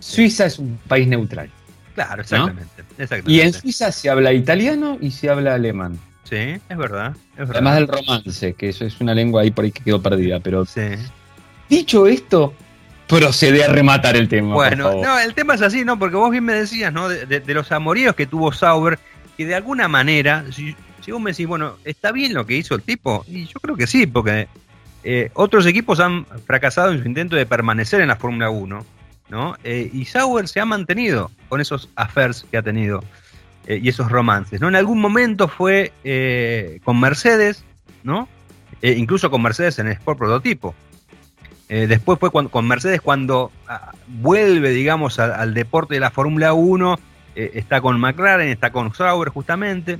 Suiza 0.00 0.46
es 0.46 0.58
un 0.58 0.78
país 0.88 1.06
neutral. 1.06 1.48
Claro, 1.94 2.22
exactamente, 2.22 2.82
Y 3.26 3.40
en 3.40 3.52
Suiza 3.52 3.92
se 3.92 4.08
habla 4.08 4.32
italiano 4.32 4.96
y 5.00 5.10
se 5.10 5.28
habla 5.28 5.54
alemán. 5.54 5.98
Sí, 6.24 6.58
es 6.68 6.78
verdad, 6.78 7.14
Además 7.36 7.74
del 7.74 7.88
romance, 7.88 8.54
que 8.54 8.70
eso 8.70 8.86
es 8.86 9.00
una 9.00 9.14
lengua 9.14 9.42
ahí 9.42 9.50
por 9.50 9.64
ahí 9.64 9.72
que 9.72 9.84
quedó 9.84 10.00
perdida. 10.00 10.40
Pero 10.40 10.66
dicho 11.68 12.06
esto, 12.06 12.54
procede 13.18 13.62
a 13.62 13.68
rematar 13.68 14.16
el 14.16 14.28
tema. 14.28 14.54
Bueno, 14.54 14.94
no, 15.02 15.18
el 15.18 15.34
tema 15.34 15.54
es 15.54 15.62
así, 15.62 15.84
¿no? 15.84 15.98
Porque 15.98 16.16
vos 16.16 16.30
bien 16.30 16.44
me 16.44 16.54
decías, 16.54 16.92
¿no? 16.92 17.08
De, 17.08 17.42
los 17.54 17.70
amoríos 17.70 18.14
que 18.14 18.26
tuvo 18.26 18.52
Sauber, 18.52 18.98
que 19.36 19.44
de 19.44 19.54
alguna 19.54 19.86
manera, 19.86 20.44
si, 20.50 20.74
vos 21.10 21.20
me 21.20 21.32
decís, 21.32 21.46
bueno, 21.46 21.76
¿está 21.84 22.10
bien 22.10 22.32
lo 22.32 22.46
que 22.46 22.56
hizo 22.56 22.74
el 22.74 22.82
tipo? 22.82 23.24
Y 23.28 23.46
yo 23.46 23.60
creo 23.60 23.76
que 23.76 23.86
sí, 23.86 24.06
porque 24.06 24.48
eh, 25.04 25.30
otros 25.34 25.66
equipos 25.66 26.00
han 26.00 26.24
fracasado 26.46 26.92
en 26.92 27.02
su 27.02 27.06
intento 27.06 27.36
de 27.36 27.44
permanecer 27.44 28.00
en 28.00 28.08
la 28.08 28.16
Fórmula 28.16 28.48
1, 28.48 28.86
¿no? 29.28 29.56
Eh, 29.62 29.90
y 29.92 30.06
Sauber 30.06 30.48
se 30.48 30.60
ha 30.60 30.64
mantenido 30.64 31.30
con 31.50 31.60
esos 31.60 31.90
affairs 31.96 32.46
que 32.50 32.56
ha 32.56 32.62
tenido 32.62 33.04
eh, 33.66 33.78
y 33.82 33.90
esos 33.90 34.10
romances, 34.10 34.58
¿no? 34.60 34.68
En 34.68 34.76
algún 34.76 35.00
momento 35.00 35.48
fue 35.48 35.92
con 36.84 36.98
Mercedes, 36.98 37.64
¿no? 38.02 38.28
incluso 38.84 39.30
con 39.30 39.40
Mercedes 39.42 39.78
en 39.78 39.86
el 39.86 39.92
Sport 39.92 40.18
Prototipo. 40.18 40.74
Eh, 41.68 41.86
después 41.86 42.18
fue 42.18 42.30
con 42.30 42.68
Mercedes 42.68 43.00
cuando 43.00 43.50
ah, 43.68 43.92
vuelve, 44.06 44.70
digamos, 44.70 45.18
al 45.18 45.54
deporte 45.54 45.94
de 45.94 46.00
la 46.00 46.10
Fórmula 46.10 46.52
1. 46.52 46.98
Eh, 47.34 47.52
está 47.54 47.80
con 47.80 47.98
McLaren, 47.98 48.48
está 48.48 48.70
con 48.70 48.92
Sauber 48.94 49.30
justamente. 49.30 49.98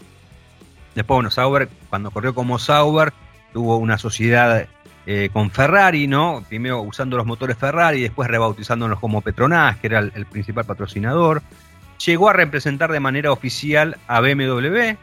Después, 0.94 1.16
bueno, 1.16 1.30
Sauber, 1.30 1.68
cuando 1.88 2.10
corrió 2.10 2.34
como 2.34 2.58
Sauber, 2.58 3.12
tuvo 3.52 3.78
una 3.78 3.96
sociedad 3.96 4.66
eh, 5.06 5.30
con 5.32 5.50
Ferrari, 5.50 6.06
¿no? 6.06 6.44
Primero 6.46 6.82
usando 6.82 7.16
los 7.16 7.24
motores 7.24 7.56
Ferrari, 7.56 8.02
después 8.02 8.28
rebautizándolos 8.28 9.00
como 9.00 9.22
Petronas, 9.22 9.78
que 9.78 9.86
era 9.86 10.00
el, 10.00 10.26
principal 10.26 10.66
patrocinador. 10.66 11.42
Llegó 12.04 12.28
a 12.28 12.34
representar 12.34 12.92
de 12.92 13.00
manera 13.00 13.32
oficial 13.32 13.96
a 14.08 14.20
BMW. 14.20 14.96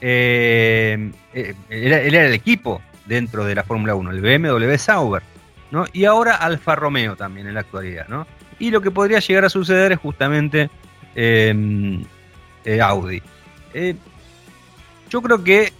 él, 0.00 1.14
era 1.30 2.26
el 2.26 2.34
equipo 2.34 2.82
dentro 3.06 3.44
de 3.44 3.54
la 3.54 3.64
Fórmula 3.64 3.94
1, 3.94 4.10
el 4.10 4.20
BMW 4.20 4.76
Sauber, 4.76 5.22
¿no? 5.70 5.84
Y 5.92 6.04
ahora 6.04 6.34
Alfa 6.34 6.74
Romeo 6.74 7.16
también 7.16 7.46
en 7.46 7.54
la 7.54 7.60
actualidad, 7.60 8.08
¿no? 8.08 8.26
Y 8.58 8.70
lo 8.70 8.80
que 8.80 8.90
podría 8.90 9.18
llegar 9.18 9.44
a 9.44 9.48
suceder 9.48 9.92
es 9.92 9.98
justamente 9.98 10.70
em, 11.14 12.04
eh, 12.64 12.80
Audi. 12.80 13.22
Eh, 13.74 13.94
yo 15.10 15.22
creo 15.22 15.44
que, 15.44 15.72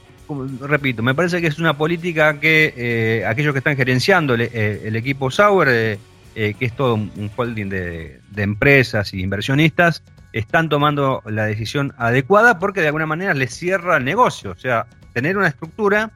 repito, 0.61 1.03
me 1.03 1.15
parece 1.15 1.41
que 1.41 1.47
es 1.47 1.59
una 1.59 1.77
política 1.77 2.39
que 2.39 2.75
eh, 2.77 3.27
aquellos 3.27 3.53
que 3.53 3.59
están 3.59 3.77
gerenciando 3.77 4.35
el, 4.35 4.97
equipo 4.97 5.31
Sauber, 5.31 5.99
que 6.35 6.57
es 6.61 6.77
todo 6.77 6.95
un, 6.95 7.31
holding 7.35 7.69
de, 7.69 8.21
de 8.31 8.43
empresas 8.43 9.15
y 9.15 9.23
inversionistas, 9.23 10.03
están 10.33 10.69
tomando 10.69 11.23
la 11.25 11.47
decisión 11.47 11.95
adecuada 11.97 12.59
porque 12.59 12.83
de 12.83 12.89
alguna 12.89 13.07
manera 13.07 13.33
les 13.33 13.55
cierra 13.55 13.97
el 13.97 14.05
negocio. 14.05 14.51
O 14.51 14.57
sea, 14.57 14.87
tener 15.15 15.39
una 15.39 15.49
estructura 15.49 16.13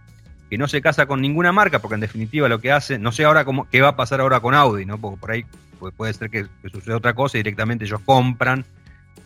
que 0.50 0.58
no 0.58 0.66
se 0.66 0.82
casa 0.82 1.06
con 1.06 1.22
ninguna 1.22 1.52
marca, 1.52 1.78
porque 1.78 1.94
en 1.94 2.00
definitiva 2.00 2.48
lo 2.48 2.60
que 2.60 2.72
hace, 2.72 2.98
no 2.98 3.12
sé 3.12 3.24
ahora 3.24 3.44
cómo, 3.44 3.68
qué 3.70 3.80
va 3.80 3.90
a 3.90 3.96
pasar 3.96 4.20
ahora 4.20 4.40
con 4.40 4.52
Audi, 4.52 4.84
¿no? 4.84 4.98
Porque 4.98 5.20
por 5.20 5.30
ahí 5.30 5.46
puede, 5.96 6.12
ser 6.12 6.28
que, 6.28 6.46
suceda 6.70 6.96
otra 6.96 7.14
cosa 7.14 7.38
y 7.38 7.40
directamente 7.40 7.84
ellos 7.84 8.00
compran 8.04 8.64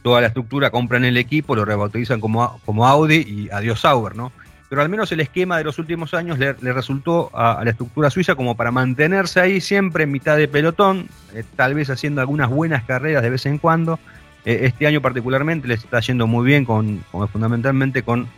toda 0.02 0.20
la 0.20 0.26
estructura, 0.26 0.70
compran 0.70 1.02
el 1.06 1.16
equipo, 1.16 1.56
lo 1.56 1.64
rebautizan 1.64 2.20
como, 2.20 2.60
como 2.66 2.86
Audi 2.86 3.24
y 3.26 3.48
adiós 3.50 3.80
Sauber, 3.80 4.14
¿no? 4.14 4.32
Pero 4.68 4.82
al 4.82 4.90
menos 4.90 5.10
el 5.12 5.20
esquema 5.20 5.56
de 5.56 5.64
los 5.64 5.78
últimos 5.78 6.12
años 6.12 6.38
le, 6.38 6.52
resultó 6.52 7.30
a, 7.32 7.64
la 7.64 7.70
estructura 7.70 8.10
suiza 8.10 8.34
como 8.34 8.54
para 8.54 8.70
mantenerse 8.70 9.40
ahí 9.40 9.62
siempre 9.62 10.04
en 10.04 10.12
mitad 10.12 10.36
de 10.36 10.46
pelotón, 10.46 11.08
eh, 11.32 11.42
tal 11.56 11.72
vez 11.72 11.88
haciendo 11.88 12.20
algunas 12.20 12.50
buenas 12.50 12.84
carreras 12.84 13.22
de 13.22 13.30
vez 13.30 13.46
en 13.46 13.56
cuando. 13.56 13.98
Eh, 14.44 14.60
este 14.64 14.86
año 14.86 15.00
particularmente 15.00 15.68
les 15.68 15.84
está 15.84 16.00
yendo 16.00 16.26
muy 16.26 16.44
bien, 16.44 16.66
con, 16.66 17.02
fundamentalmente 17.32 18.02
con 18.02 18.28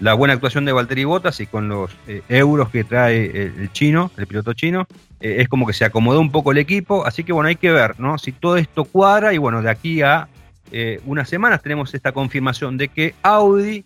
la 0.00 0.14
buena 0.14 0.34
actuación 0.34 0.64
de 0.64 0.72
Valtteri 0.72 1.04
Bottas 1.04 1.40
y 1.40 1.46
con 1.46 1.68
los 1.68 1.90
eh, 2.06 2.22
euros 2.28 2.70
que 2.70 2.84
trae 2.84 3.24
el, 3.24 3.72
chino, 3.72 4.10
el 4.16 4.26
piloto 4.26 4.52
chino, 4.52 4.86
eh, 5.20 5.36
es 5.38 5.48
como 5.48 5.66
que 5.66 5.72
se 5.72 5.84
acomodó 5.84 6.20
un 6.20 6.30
poco 6.30 6.52
el 6.52 6.58
equipo, 6.58 7.06
así 7.06 7.24
que 7.24 7.32
bueno, 7.32 7.48
hay 7.48 7.56
que 7.56 7.70
ver, 7.70 7.98
¿no? 7.98 8.18
Si 8.18 8.32
todo 8.32 8.56
esto 8.56 8.84
cuadra 8.84 9.32
y 9.32 9.38
bueno, 9.38 9.62
de 9.62 9.70
aquí 9.70 10.02
a 10.02 10.28
eh, 10.72 11.00
unas 11.06 11.28
semanas 11.28 11.62
tenemos 11.62 11.94
esta 11.94 12.12
confirmación 12.12 12.76
de 12.76 12.88
que 12.88 13.14
Audi 13.22 13.84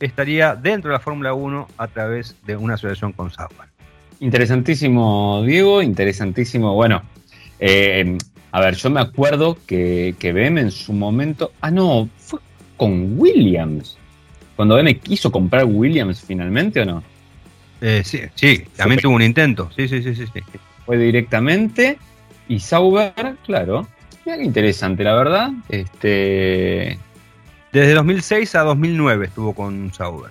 estaría 0.00 0.56
dentro 0.56 0.90
de 0.90 0.94
la 0.94 1.00
Fórmula 1.00 1.34
1 1.34 1.68
a 1.76 1.86
través 1.88 2.36
de 2.46 2.56
una 2.56 2.74
asociación 2.74 3.12
con 3.12 3.30
Sauber. 3.30 3.68
Interesantísimo, 4.20 5.42
Diego, 5.44 5.82
interesantísimo. 5.82 6.74
Bueno, 6.74 7.02
eh, 7.58 8.16
a 8.52 8.60
ver, 8.60 8.74
yo 8.74 8.90
me 8.90 9.00
acuerdo 9.00 9.58
que, 9.66 10.14
que 10.18 10.32
BM 10.32 10.60
en 10.60 10.70
su 10.70 10.92
momento. 10.92 11.52
Ah, 11.60 11.70
no, 11.70 12.08
fue 12.16 12.40
con 12.76 13.18
Williams. 13.18 13.98
Cuando 14.56 14.76
BM 14.76 14.98
quiso 14.98 15.30
comprar 15.32 15.64
Williams 15.64 16.22
finalmente 16.22 16.80
o 16.80 16.84
no? 16.84 17.02
Eh, 17.80 18.02
sí, 18.04 18.20
sí, 18.34 18.64
también 18.76 19.00
tuvo 19.00 19.14
un 19.14 19.22
intento. 19.22 19.70
Sí, 19.76 19.88
sí, 19.88 20.02
sí, 20.02 20.14
sí. 20.14 20.24
sí. 20.32 20.40
Fue 20.86 20.96
directamente. 20.96 21.98
Y 22.48 22.60
Sauber, 22.60 23.36
claro. 23.44 23.88
Mira 24.24 24.38
qué 24.38 24.44
interesante, 24.44 25.02
la 25.04 25.14
verdad. 25.14 25.50
Este. 25.68 26.98
Desde 27.72 27.94
2006 27.94 28.54
a 28.54 28.60
2009 28.60 29.26
estuvo 29.26 29.54
con 29.54 29.92
Sauber. 29.92 30.30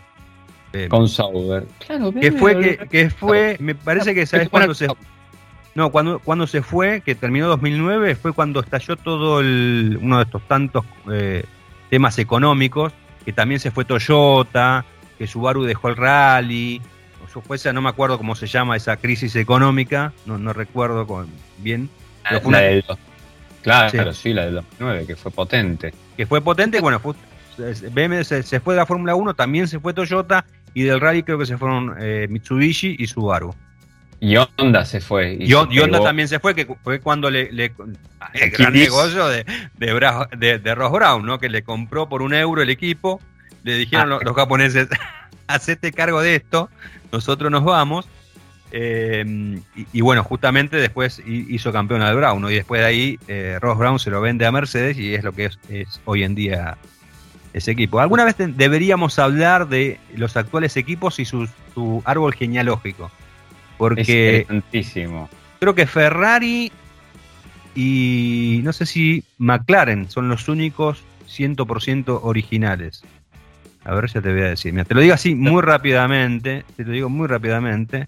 Con 0.89 1.07
Sauber. 1.07 1.67
Claro, 1.85 2.11
que 2.11 2.31
BM 2.31 2.39
fue, 2.39 2.53
lo- 2.53 2.61
que, 2.61 2.77
que 2.89 3.09
fue, 3.09 3.57
me 3.59 3.75
parece 3.75 4.15
que 4.15 4.25
sabes 4.25 4.49
cuándo 4.49 4.73
se 4.73 4.87
no, 5.75 5.91
cuando, 5.91 6.19
cuando 6.19 6.45
se 6.45 6.61
fue, 6.61 7.01
que 7.01 7.15
terminó 7.15 7.47
2009, 7.47 8.15
fue 8.15 8.31
cuando 8.33 8.59
estalló 8.59 8.95
todo 8.95 9.39
el, 9.39 9.97
uno 10.01 10.17
de 10.17 10.23
estos 10.23 10.47
tantos 10.47 10.85
eh, 11.11 11.45
temas 11.89 12.19
económicos, 12.19 12.93
que 13.25 13.33
también 13.33 13.59
se 13.59 13.71
fue 13.71 13.85
Toyota, 13.85 14.85
que 15.17 15.27
Subaru 15.27 15.63
dejó 15.63 15.89
el 15.89 15.95
rally, 15.97 16.81
o 17.25 17.29
su- 17.29 17.41
fue 17.41 17.55
esa, 17.57 17.71
no 17.73 17.81
me 17.81 17.89
acuerdo 17.89 18.17
cómo 18.17 18.35
se 18.35 18.47
llama 18.47 18.75
esa 18.75 18.97
crisis 18.97 19.35
económica, 19.35 20.13
no, 20.25 20.37
no 20.37 20.53
recuerdo 20.53 21.05
con, 21.07 21.27
bien, 21.59 21.89
pero 22.27 22.41
fue 22.41 22.51
La 22.51 22.59
del 22.59 22.83
Claro, 23.61 24.13
Sí. 24.13 24.21
sí. 24.21 24.33
la 24.33 24.45
del 24.45 24.55
2009, 24.55 25.05
que 25.07 25.15
fue 25.15 25.31
potente. 25.31 25.93
que 26.17 26.25
fue 26.25 26.41
potente, 26.41 26.79
bueno, 26.81 26.99
fue- 26.99 27.13
BMW 27.91 28.23
se, 28.23 28.43
se 28.43 28.59
fue 28.59 28.73
de 28.73 28.79
la 28.79 28.85
Fórmula 28.85 29.15
1, 29.15 29.33
también 29.35 29.67
se 29.67 29.79
fue 29.79 29.93
Toyota, 29.93 30.45
y 30.73 30.81
del 30.83 30.99
rally 30.99 31.23
creo 31.23 31.37
que 31.37 31.45
se 31.45 31.57
fueron 31.57 31.95
eh, 31.99 32.27
Mitsubishi 32.29 32.95
y 32.99 33.05
Subaru. 33.07 33.53
Y 34.25 34.35
Honda 34.37 34.85
se 34.85 35.01
fue. 35.01 35.33
Y, 35.37 35.47
se 35.47 35.55
Hon- 35.55 35.67
y 35.69 35.79
Honda 35.79 36.01
también 36.01 36.29
se 36.29 36.39
fue, 36.39 36.55
que 36.55 36.65
fue 36.81 37.01
cuando 37.01 37.29
le, 37.29 37.51
le- 37.51 37.73
el 38.33 38.51
gran 38.51 38.71
negocio 38.71 39.27
de, 39.27 39.43
de, 39.77 40.27
de- 40.37 40.59
de 40.59 40.75
Ross 40.75 40.91
Brown, 40.93 41.25
¿no? 41.25 41.39
Que 41.39 41.49
le 41.49 41.61
compró 41.63 42.07
por 42.07 42.21
un 42.21 42.33
euro 42.33 42.61
el 42.61 42.69
equipo, 42.69 43.19
le 43.63 43.75
dijeron 43.75 44.05
Ah. 44.05 44.09
los, 44.15 44.23
los 44.23 44.33
japoneses, 44.35 44.87
hacete 45.47 45.91
cargo 45.91 46.21
de 46.21 46.35
esto, 46.35 46.69
nosotros 47.11 47.51
nos 47.51 47.65
vamos. 47.65 48.07
Eh, 48.71 49.59
y, 49.75 49.85
y 49.91 50.01
bueno, 50.01 50.23
justamente 50.23 50.77
después 50.77 51.21
hi- 51.25 51.45
hizo 51.49 51.71
campeón 51.73 52.01
al 52.01 52.15
Brown, 52.15 52.41
¿no? 52.41 52.49
Y 52.49 52.55
después 52.55 52.79
de 52.81 52.87
ahí 52.87 53.19
eh, 53.27 53.57
Ross 53.61 53.77
Brown 53.77 53.99
se 53.99 54.09
lo 54.09 54.21
vende 54.21 54.45
a 54.45 54.51
Mercedes 54.53 54.97
y 54.97 55.13
es 55.13 55.23
lo 55.23 55.33
que 55.33 55.45
es, 55.45 55.59
es 55.69 55.99
hoy 56.05 56.23
en 56.23 56.33
día 56.33 56.77
ese 57.53 57.71
equipo. 57.71 57.99
Alguna 57.99 58.23
vez 58.23 58.35
deberíamos 58.37 59.19
hablar 59.19 59.67
de 59.67 59.99
los 60.15 60.37
actuales 60.37 60.75
equipos 60.77 61.19
y 61.19 61.25
su, 61.25 61.47
su 61.73 62.01
árbol 62.05 62.33
genealógico. 62.33 63.11
Es 63.73 63.77
Porque 63.77 64.01
interesantísimo. 64.47 65.29
creo 65.59 65.75
que 65.75 65.85
Ferrari 65.87 66.71
y 67.75 68.61
no 68.63 68.71
sé 68.73 68.85
si 68.85 69.23
McLaren 69.39 70.09
son 70.09 70.29
los 70.29 70.47
únicos 70.47 71.03
100% 71.27 72.19
originales. 72.23 73.03
A 73.83 73.93
ver, 73.95 74.07
ya 74.09 74.21
te 74.21 74.31
voy 74.31 74.41
a 74.43 74.49
decir. 74.49 74.71
Mira, 74.73 74.85
te 74.85 74.93
lo 74.93 75.01
digo 75.01 75.13
así 75.13 75.35
muy 75.35 75.61
rápidamente. 75.61 76.63
Te 76.77 76.83
lo 76.85 76.91
digo 76.91 77.09
muy 77.09 77.27
rápidamente. 77.27 78.07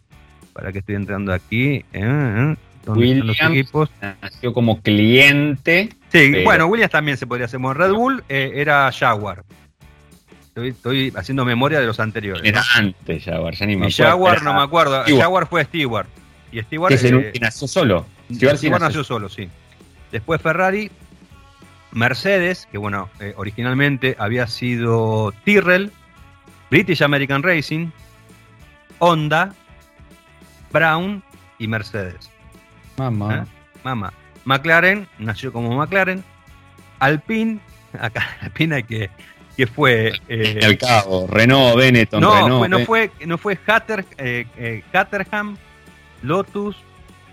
Para 0.53 0.71
que 0.71 0.79
estoy 0.79 0.95
entrando 0.95 1.33
aquí. 1.33 1.75
Eh, 1.75 1.83
eh, 1.93 2.55
¿Dónde 2.85 3.05
están 3.11 3.27
los 3.27 3.37
Williams. 3.39 3.41
equipos? 3.59 3.89
Nació 4.21 4.53
como 4.53 4.79
cliente. 4.81 5.89
Sí, 6.11 6.29
pero- 6.31 6.43
bueno, 6.43 6.65
Williams 6.67 6.91
también 6.91 7.17
se 7.17 7.27
podría 7.27 7.45
hacer. 7.47 7.59
Bueno, 7.59 7.73
Red 7.73 7.91
Bull 7.93 8.23
eh, 8.29 8.51
era 8.55 8.89
Jaguar. 8.91 9.43
Estoy, 10.55 10.69
estoy 10.69 11.13
haciendo 11.17 11.43
memoria 11.43 11.81
de 11.81 11.85
los 11.85 11.99
anteriores. 11.99 12.41
Era 12.45 12.63
antes 12.75 13.25
Jaguar, 13.25 13.53
ya 13.55 13.65
ni 13.65 13.75
me 13.75 13.87
Y 13.87 13.91
acuerdo. 13.91 14.09
Jaguar, 14.11 14.35
Era- 14.35 14.43
no 14.45 14.53
me 14.53 14.61
acuerdo. 14.61 15.01
Stewart. 15.03 15.21
Jaguar 15.21 15.47
fue 15.49 15.63
Stewart. 15.65 16.07
Y 16.49 16.61
Stewart 16.61 16.87
que 16.89 16.95
es 16.95 17.03
el 17.03 17.15
eh, 17.15 17.31
que 17.33 17.39
nació 17.41 17.67
solo. 17.67 18.05
Stewart, 18.33 18.37
Stewart 18.37 18.57
sí 18.59 18.69
nació 18.69 18.85
nació 18.87 19.03
solo, 19.03 19.27
sí. 19.27 19.49
Después 20.13 20.41
Ferrari, 20.41 20.89
Mercedes, 21.91 22.69
que 22.71 22.77
bueno, 22.77 23.09
eh, 23.19 23.33
originalmente 23.35 24.15
había 24.17 24.47
sido 24.47 25.33
Tyrrell, 25.43 25.91
British 26.71 27.03
American 27.03 27.43
Racing, 27.43 27.89
Honda, 28.99 29.53
Brown 30.71 31.21
y 31.59 31.67
Mercedes. 31.67 32.31
Mamá. 32.95 33.43
¿Eh? 33.43 33.49
Mamá. 33.83 34.13
McLaren 34.45 35.05
nació 35.19 35.51
como 35.51 35.75
McLaren. 35.75 36.23
Alpine, 36.99 37.59
acá 37.99 38.25
Alpine 38.39 38.75
hay 38.75 38.83
que, 38.83 39.09
que 39.55 39.67
fue. 39.67 40.13
eh, 40.27 40.59
Al 40.63 40.77
cabo, 40.77 41.27
Renault, 41.27 41.77
Benetton, 41.77 42.21
no, 42.21 42.33
Renault. 42.43 42.59
fue, 42.59 42.69
no 42.69 42.79
fue, 42.85 43.11
no 43.25 43.37
fue 43.37 43.57
Hatter- 43.65 44.05
eh, 44.17 44.45
eh, 44.57 44.83
Caterham, 44.91 45.57
Lotus, 46.23 46.75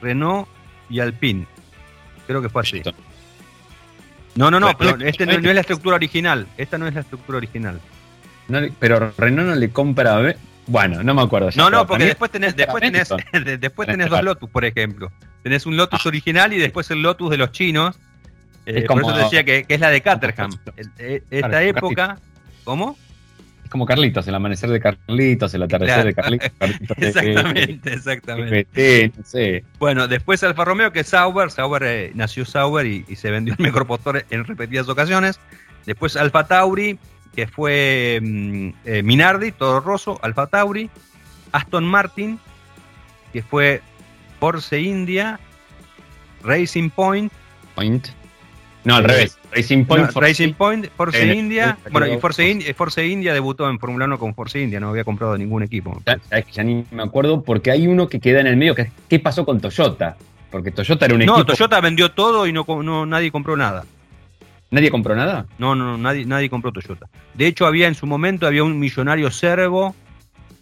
Renault 0.00 0.48
y 0.88 1.00
Alpine. 1.00 1.46
Creo 2.26 2.40
que 2.42 2.48
fue 2.48 2.62
así. 2.62 2.82
No, 4.34 4.50
no, 4.50 4.58
no, 4.60 4.68
Renault- 4.70 4.76
pero 4.78 5.06
este 5.06 5.26
no, 5.26 5.38
no 5.38 5.48
es 5.48 5.54
la 5.54 5.60
estructura 5.60 5.96
original. 5.96 6.46
Esta 6.56 6.78
no 6.78 6.86
es 6.86 6.94
la 6.94 7.00
estructura 7.00 7.38
original. 7.38 7.80
No 8.48 8.60
pero 8.78 9.12
Renault 9.18 9.48
no 9.50 9.54
le 9.54 9.70
compra. 9.70 10.16
a 10.18 10.34
Bueno, 10.66 11.02
no 11.02 11.14
me 11.14 11.22
acuerdo. 11.22 11.50
ya, 11.50 11.56
No, 11.62 11.68
pero 11.68 11.78
no, 11.82 11.86
porque 11.86 12.04
después 12.06 12.30
tenés, 12.30 12.56
después 12.56 12.82
tenés, 12.82 13.08
de- 13.44 13.58
después 13.58 13.88
tenés 13.88 14.08
dos 14.08 14.22
Lotus, 14.22 14.48
por 14.50 14.64
ejemplo. 14.64 15.10
Tenés 15.42 15.66
un 15.66 15.76
Lotus 15.76 16.06
original 16.06 16.52
y 16.52 16.58
después 16.58 16.90
el 16.90 17.02
Lotus 17.02 17.30
de 17.30 17.36
los 17.36 17.50
chinos. 17.52 17.98
Eh, 18.66 18.84
por 18.86 19.00
eso 19.02 19.12
te 19.14 19.18
decía 19.20 19.44
que, 19.44 19.64
que 19.64 19.74
es 19.74 19.80
la 19.80 19.90
de 19.90 20.00
Caterham. 20.00 20.50
El- 20.76 20.90
eh, 20.98 21.22
Esta 21.30 21.48
Claro, 21.48 21.66
época. 21.66 22.18
¿Cómo? 22.64 22.96
Es 23.64 23.70
como 23.70 23.86
Carlitos, 23.86 24.28
el 24.28 24.34
amanecer 24.34 24.70
de 24.70 24.78
Carlitos, 24.80 25.52
el 25.54 25.62
atardecer 25.62 26.04
de. 26.04 26.14
Carlitos. 26.14 26.50
Carlitos 26.58 26.96
de- 26.96 27.06
Exactamente, 27.08 27.92
exactamente. 27.94 28.60
FT, 28.60 29.12
no 29.18 29.24
sé. 29.24 29.64
Bueno, 29.78 30.06
después 30.08 30.42
Alfa 30.44 30.64
Romeo, 30.64 30.92
que 30.92 31.00
es 31.00 31.08
Sauber. 31.08 31.50
Sauber 31.50 31.82
eh, 31.84 32.12
nació 32.14 32.44
Sauber 32.44 32.86
y, 32.86 33.04
y 33.08 33.16
se 33.16 33.30
vendió 33.30 33.54
el 33.58 33.64
mejor 33.64 33.86
postor 33.86 34.24
en 34.30 34.44
repetidas 34.44 34.88
ocasiones. 34.88 35.40
Después 35.86 36.16
Alfa 36.16 36.46
Tauri, 36.46 36.98
que 37.34 37.46
fue 37.48 38.20
mm, 38.22 38.68
eh, 38.84 39.02
Minardi, 39.02 39.50
Toro 39.52 39.80
Rosso, 39.80 40.18
Alfa 40.22 40.46
Tauri. 40.46 40.88
Aston 41.50 41.84
Martin, 41.84 42.38
que 43.32 43.42
fue 43.42 43.82
Force 44.40 44.80
India, 44.80 45.38
Racing 46.42 46.88
Point. 46.90 47.30
Point. 47.74 48.08
No, 48.84 48.96
al 48.96 49.04
revés. 49.04 49.38
Racing 49.52 49.84
Point. 49.84 50.10
no, 50.12 50.20
Racing 50.20 50.52
Point, 50.54 50.86
Force 50.96 51.22
Eh, 51.22 51.34
India. 51.34 51.78
eh, 51.84 51.88
Bueno, 51.92 52.06
y 52.06 52.12
eh, 52.12 52.18
Force, 52.18 52.48
India, 52.48 52.74
Force 52.74 53.06
India 53.06 53.32
debutó 53.34 53.68
en 53.70 53.78
Fórmula 53.78 54.06
1 54.06 54.18
con 54.18 54.34
Force 54.34 54.60
India, 54.60 54.80
no 54.80 54.88
había 54.88 55.04
comprado 55.04 55.36
ningún 55.38 55.62
equipo. 55.62 56.02
Ya, 56.06 56.18
sabes 56.28 56.46
que 56.46 56.52
ya 56.52 56.62
ni 56.64 56.84
me 56.90 57.02
acuerdo 57.02 57.42
porque 57.42 57.70
hay 57.70 57.86
uno 57.86 58.08
que 58.08 58.18
queda 58.18 58.40
en 58.40 58.46
el 58.48 58.56
medio 58.56 58.74
que 58.74 58.90
¿qué 59.08 59.18
pasó 59.20 59.44
con 59.44 59.60
Toyota? 59.60 60.16
Porque 60.50 60.70
Toyota 60.70 61.04
era 61.06 61.14
un 61.14 61.20
No, 61.24 61.36
equipo. 61.36 61.52
Toyota 61.52 61.80
vendió 61.80 62.10
todo 62.12 62.46
y 62.46 62.52
no, 62.52 62.64
no 62.82 63.06
nadie 63.06 63.30
compró 63.30 63.56
nada. 63.56 63.84
¿Nadie 64.70 64.90
compró 64.90 65.14
nada? 65.14 65.46
No, 65.58 65.74
no, 65.74 65.84
no, 65.84 65.98
nadie, 65.98 66.24
nadie 66.24 66.48
compró 66.50 66.72
Toyota. 66.72 67.06
De 67.34 67.46
hecho, 67.46 67.66
había 67.66 67.88
en 67.88 67.94
su 67.94 68.06
momento 68.06 68.46
había 68.46 68.64
un 68.64 68.78
millonario 68.78 69.30
serbo, 69.30 69.94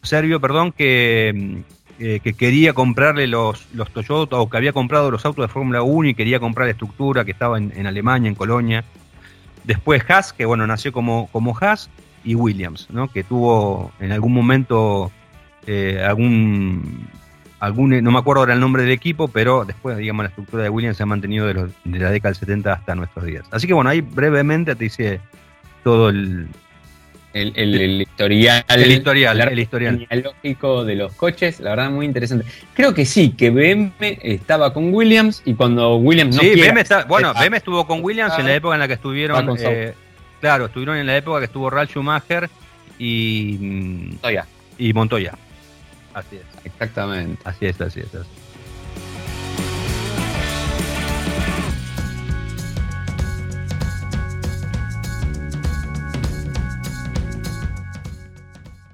serbio, 0.03 0.41
perdón, 0.41 0.73
que, 0.73 1.33
mm, 1.35 1.57
eh, 2.01 2.21
que 2.21 2.33
quería 2.33 2.73
comprarle 2.73 3.29
los, 3.29 3.67
los 3.73 3.91
Toyota 3.91 4.37
o 4.37 4.51
que 4.51 4.57
había 4.57 4.73
comprado 4.73 5.11
los 5.11 5.25
autos 5.25 5.47
de 5.47 5.53
Fórmula 5.53 5.83
1 5.83 6.09
y 6.09 6.15
quería 6.15 6.41
comprar 6.41 6.67
la 6.67 6.73
estructura 6.73 7.25
que 7.25 7.31
estaba 7.31 7.59
en, 7.59 7.73
en 7.77 7.87
Alemania, 7.87 8.29
en 8.29 8.35
Colonia. 8.35 8.85
Después 9.63 10.03
Haas, 10.09 10.33
que 10.33 10.47
bueno, 10.47 10.67
nació 10.67 10.93
como, 10.93 11.29
como 11.31 11.57
Haas, 11.57 11.91
y 12.25 12.35
Williams, 12.35 12.89
¿no? 12.91 13.09
que 13.09 13.25
tuvo 13.25 13.93
en 14.01 14.13
algún 14.13 14.33
momento 14.33 15.11
eh, 15.67 16.03
algún, 16.07 17.09
algún, 17.61 18.03
no 18.03 18.11
me 18.11 18.19
acuerdo 18.19 18.41
ahora 18.41 18.55
el 18.55 18.61
nombre 18.61 18.83
del 18.83 18.93
equipo, 18.93 19.29
pero 19.29 19.65
después, 19.65 19.97
digamos, 19.97 20.25
la 20.25 20.29
estructura 20.29 20.63
de 20.63 20.69
Williams 20.69 20.97
se 20.97 21.03
ha 21.03 21.07
mantenido 21.07 21.47
de, 21.47 21.55
la 21.55 22.11
década 22.11 22.31
del 22.31 22.41
70 22.41 22.73
hasta 22.73 22.95
nuestros 22.95 23.25
días. 23.25 23.47
Así 23.51 23.67
que 23.67 23.75
bueno, 23.75 23.91
ahí 23.91 24.01
brevemente 24.01 24.75
te 24.75 24.85
hice 24.85 25.21
todo 25.83 26.11
el, 26.11 26.49
El, 27.33 27.53
el- 27.55 27.81
el 27.81 28.03
historial. 28.03 28.65
el 28.69 28.91
historial, 28.91 29.41
el 29.41 29.49
el 29.49 29.59
historial. 29.61 29.99
genealógico 30.09 30.85
de 30.85 30.97
los 30.97 31.13
coches, 31.15 31.61
la 31.61 31.71
verdad 31.71 31.91
muy 31.91 32.05
interesante. 32.07 32.45
Creo 32.75 32.93
que 32.93 33.07
sí, 33.07 33.31
que 33.31 33.51
BM 33.51 33.93
estaba 34.23 34.73
con 34.73 34.93
Williams 34.93 35.41
y 35.45 35.55
cuando 35.55 35.97
Williams 35.97 36.35
no 36.37 36.43
sí, 36.43 36.51
quiera- 36.55 36.73
BM 36.73 36.81
está, 36.81 37.05
bueno, 37.05 37.29
está- 37.31 37.41
BM 37.45 37.57
estuvo 37.57 37.87
con 37.87 38.03
Williams 38.03 38.37
en 38.39 38.47
la 38.47 38.55
época 38.55 38.75
en 38.75 38.81
la 38.81 38.89
que 38.89 38.95
estuvieron, 38.95 39.57
eh, 39.61 39.95
claro, 40.41 40.67
estuvieron 40.67 40.97
en 40.97 41.07
la 41.07 41.17
época 41.17 41.39
que 41.39 41.45
estuvo 41.45 41.71
Ralf 41.71 41.91
Schumacher 41.93 42.51
y, 42.99 43.57
mm, 43.61 44.17
Todavía. 44.17 44.47
y 44.79 44.93
Montoya. 44.93 45.33
Así 46.13 46.35
es, 46.37 46.43
Exactamente. 46.67 47.41
así 47.45 47.67
es, 47.67 47.81
así 47.81 48.01
es. 48.01 48.07
así 48.07 48.17
es. 48.19 48.40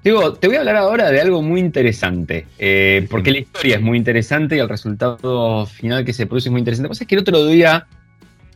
Digo, 0.07 0.35
te 0.35 0.47
voy 0.47 0.55
a 0.55 0.59
hablar 0.59 0.77
ahora 0.77 1.11
de 1.11 1.19
algo 1.19 1.41
muy 1.41 1.59
interesante, 1.59 2.47
eh, 2.57 3.05
porque 3.11 3.29
la 3.29 3.39
historia 3.39 3.75
es 3.75 3.81
muy 3.81 3.97
interesante 3.97 4.55
y 4.55 4.59
el 4.59 4.69
resultado 4.69 5.65
final 5.65 6.05
que 6.05 6.13
se 6.13 6.25
produce 6.25 6.47
es 6.47 6.51
muy 6.51 6.59
interesante. 6.59 6.83
Lo 6.83 6.87
que 6.87 6.93
pasa 6.93 7.03
es 7.03 7.07
que 7.09 7.15
el 7.15 7.21
otro 7.21 7.45
día 7.45 7.87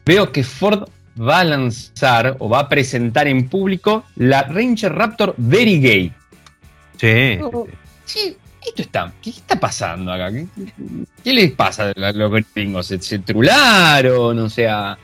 veo 0.05 0.31
que 0.31 0.45
Ford 0.45 0.87
va 1.19 1.41
a 1.41 1.43
lanzar 1.43 2.37
o 2.39 2.47
va 2.47 2.59
a 2.59 2.69
presentar 2.69 3.27
en 3.27 3.49
público 3.49 4.05
la 4.15 4.43
Ranger 4.43 4.93
Raptor 4.93 5.35
Very 5.35 5.81
Gay. 5.81 6.13
Sí. 6.95 7.39
sí, 8.05 8.37
esto 8.65 8.81
está, 8.83 9.11
¿qué 9.21 9.31
está 9.31 9.59
pasando 9.59 10.13
acá? 10.13 10.31
¿Qué, 11.21 11.33
les 11.33 11.51
pasa 11.51 11.89
a 11.89 12.11
los 12.13 12.31
gringos? 12.55 12.87
¿Se, 12.87 12.97
se 13.01 13.19
trularon? 13.19 14.39
O 14.39 14.49
sea, 14.49 14.97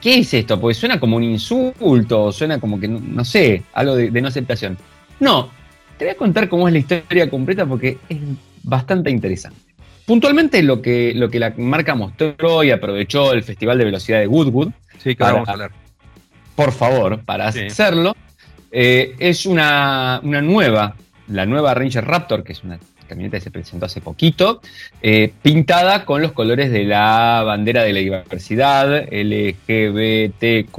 ¿qué 0.00 0.20
es 0.20 0.32
esto? 0.32 0.58
Porque 0.58 0.74
suena 0.74 0.98
como 0.98 1.18
un 1.18 1.24
insulto, 1.24 2.32
suena 2.32 2.58
como 2.58 2.80
que, 2.80 2.88
no, 2.88 3.26
sé, 3.26 3.62
algo 3.74 3.94
de, 3.96 4.10
no 4.10 4.28
aceptación. 4.28 4.78
No, 5.20 5.50
te 5.98 6.04
voy 6.04 6.12
a 6.12 6.16
contar 6.16 6.48
cómo 6.48 6.68
es 6.68 6.72
la 6.72 6.80
historia 6.80 7.30
completa 7.30 7.66
porque 7.66 7.98
es 8.08 8.18
bastante 8.62 9.10
interesante. 9.10 9.60
Puntualmente 10.06 10.62
lo 10.62 10.82
que, 10.82 11.12
lo 11.14 11.30
que 11.30 11.38
la 11.38 11.54
marca 11.56 11.94
mostró 11.94 12.62
y 12.62 12.70
aprovechó 12.70 13.32
el 13.32 13.42
Festival 13.42 13.78
de 13.78 13.84
Velocidad 13.86 14.20
de 14.20 14.26
Goodwood. 14.26 14.70
Sí, 14.98 15.14
que 15.16 15.22
vamos 15.22 15.48
a 15.48 15.52
hablar. 15.52 15.70
Por 16.54 16.72
favor, 16.72 17.20
para 17.24 17.48
hacerlo, 17.48 18.14
eh, 18.70 19.16
es 19.18 19.46
una, 19.46 20.20
una 20.22 20.42
nueva 20.42 20.94
la 21.28 21.46
nueva 21.46 21.74
Ranger 21.74 22.04
Raptor, 22.04 22.44
que 22.44 22.52
es 22.52 22.62
una 22.64 22.78
camioneta 23.14 23.38
que 23.38 23.44
se 23.44 23.50
presentó 23.50 23.86
hace 23.86 24.00
poquito, 24.00 24.60
eh, 25.00 25.32
pintada 25.42 26.04
con 26.04 26.20
los 26.20 26.32
colores 26.32 26.72
de 26.72 26.84
la 26.84 27.42
bandera 27.46 27.84
de 27.84 27.92
la 27.92 28.00
diversidad, 28.00 29.06
LGBTQ, 29.10 30.76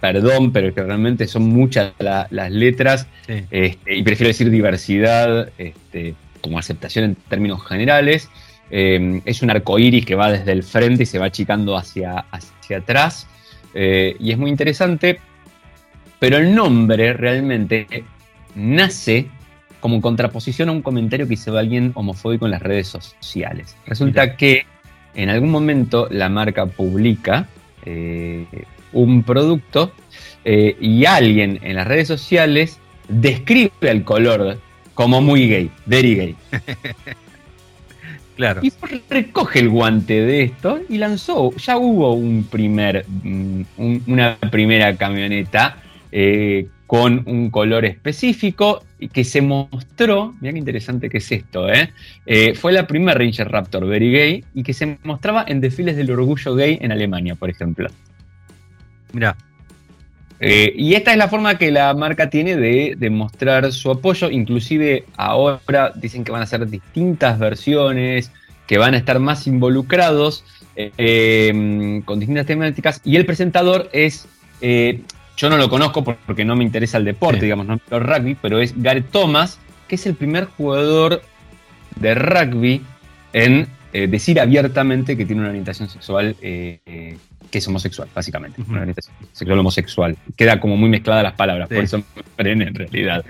perdón, 0.00 0.52
pero 0.52 0.74
que 0.74 0.82
realmente 0.82 1.28
son 1.28 1.44
muchas 1.44 1.92
las 2.00 2.50
letras, 2.50 3.06
este, 3.28 3.96
y 3.96 4.02
prefiero 4.02 4.28
decir 4.28 4.50
diversidad 4.50 5.48
este, 5.58 6.14
como 6.40 6.58
aceptación 6.58 7.04
en 7.04 7.14
términos 7.14 7.64
generales. 7.66 8.28
Eh, 8.70 9.20
es 9.24 9.42
un 9.42 9.50
arco 9.50 9.78
iris 9.78 10.04
que 10.04 10.16
va 10.16 10.32
desde 10.32 10.50
el 10.50 10.64
frente 10.64 11.04
y 11.04 11.06
se 11.06 11.18
va 11.18 11.26
achicando 11.26 11.76
hacia, 11.76 12.24
hacia 12.30 12.78
atrás, 12.78 13.28
eh, 13.74 14.16
y 14.18 14.32
es 14.32 14.38
muy 14.38 14.50
interesante, 14.50 15.20
pero 16.18 16.38
el 16.38 16.54
nombre 16.54 17.12
realmente 17.12 17.86
nace 18.56 19.28
como 19.84 20.00
contraposición 20.00 20.70
a 20.70 20.72
un 20.72 20.80
comentario 20.80 21.28
que 21.28 21.34
hizo 21.34 21.58
alguien 21.58 21.92
homofóbico 21.94 22.46
en 22.46 22.52
las 22.52 22.62
redes 22.62 22.88
sociales. 22.88 23.76
Resulta 23.84 24.34
que 24.34 24.64
en 25.14 25.28
algún 25.28 25.50
momento 25.50 26.08
la 26.10 26.30
marca 26.30 26.64
publica 26.64 27.48
eh, 27.84 28.46
un 28.94 29.22
producto 29.24 29.92
eh, 30.42 30.74
y 30.80 31.04
alguien 31.04 31.58
en 31.60 31.76
las 31.76 31.86
redes 31.86 32.08
sociales 32.08 32.78
describe 33.08 33.72
el 33.82 34.04
color 34.04 34.58
como 34.94 35.20
muy 35.20 35.48
gay, 35.50 35.70
very 35.84 36.14
gay. 36.14 36.36
Claro. 38.36 38.62
Y 38.64 38.72
recoge 39.08 39.60
el 39.60 39.68
guante 39.68 40.22
de 40.22 40.42
esto 40.42 40.80
y 40.88 40.98
lanzó, 40.98 41.54
ya 41.54 41.78
hubo 41.78 42.14
un 42.14 42.42
primer, 42.50 43.06
mm, 43.06 43.62
una 44.08 44.36
primera 44.50 44.96
camioneta 44.96 45.76
eh, 46.10 46.66
con 46.86 47.22
un 47.26 47.50
color 47.50 47.84
específico 47.84 48.82
y 49.04 49.08
que 49.08 49.22
se 49.22 49.42
mostró, 49.42 50.34
mira 50.40 50.54
qué 50.54 50.58
interesante 50.58 51.10
que 51.10 51.18
es 51.18 51.30
esto, 51.30 51.70
¿eh? 51.70 51.92
¿eh? 52.24 52.54
fue 52.54 52.72
la 52.72 52.86
primera 52.86 53.18
Ranger 53.18 53.50
Raptor 53.50 53.86
Very 53.86 54.10
Gay 54.10 54.44
y 54.54 54.62
que 54.62 54.72
se 54.72 54.96
mostraba 55.02 55.44
en 55.46 55.60
desfiles 55.60 55.94
del 55.94 56.10
orgullo 56.10 56.54
gay 56.54 56.78
en 56.80 56.90
Alemania, 56.90 57.34
por 57.34 57.50
ejemplo. 57.50 57.90
Mira. 59.12 59.36
Eh, 60.40 60.72
y 60.74 60.94
esta 60.94 61.12
es 61.12 61.18
la 61.18 61.28
forma 61.28 61.58
que 61.58 61.70
la 61.70 61.92
marca 61.92 62.30
tiene 62.30 62.56
de, 62.56 62.94
demostrar 62.96 63.70
su 63.72 63.90
apoyo, 63.90 64.30
inclusive 64.30 65.04
ahora 65.18 65.92
dicen 65.94 66.24
que 66.24 66.32
van 66.32 66.40
a 66.40 66.46
ser 66.46 66.66
distintas 66.66 67.38
versiones, 67.38 68.32
que 68.66 68.78
van 68.78 68.94
a 68.94 68.96
estar 68.96 69.18
más 69.18 69.46
involucrados 69.46 70.46
eh, 70.76 72.00
con 72.06 72.20
distintas 72.20 72.46
temáticas 72.46 73.02
y 73.04 73.16
el 73.16 73.26
presentador 73.26 73.90
es 73.92 74.26
yo 75.36 75.50
no 75.50 75.56
lo 75.56 75.68
conozco 75.68 76.04
porque 76.04 76.44
no 76.44 76.56
me 76.56 76.64
interesa 76.64 76.98
el 76.98 77.04
deporte, 77.04 77.40
digamos, 77.42 77.66
no 77.66 77.80
el 77.90 78.00
rugby, 78.00 78.36
pero 78.40 78.60
es 78.60 78.80
Gareth 78.80 79.10
Thomas, 79.10 79.58
que 79.88 79.96
es 79.96 80.06
el 80.06 80.14
primer 80.14 80.46
jugador 80.46 81.22
de 81.96 82.14
rugby 82.14 82.82
en 83.32 83.66
eh, 83.92 84.06
decir 84.06 84.40
abiertamente 84.40 85.16
que 85.16 85.24
tiene 85.26 85.40
una 85.42 85.50
orientación 85.50 85.88
sexual 85.88 86.36
eh, 86.40 86.80
eh, 86.86 87.16
que 87.50 87.58
es 87.58 87.68
homosexual, 87.68 88.08
básicamente. 88.14 88.62
Una 88.68 88.80
orientación 88.80 89.14
sexual 89.32 89.58
homosexual. 89.58 90.16
Queda 90.36 90.58
como 90.58 90.76
muy 90.76 90.88
mezclada 90.88 91.22
las 91.22 91.34
palabras, 91.34 91.68
por 91.68 91.78
eso 91.78 91.98
me 91.98 92.22
frene 92.36 92.64
en 92.66 92.74
realidad. 92.74 93.24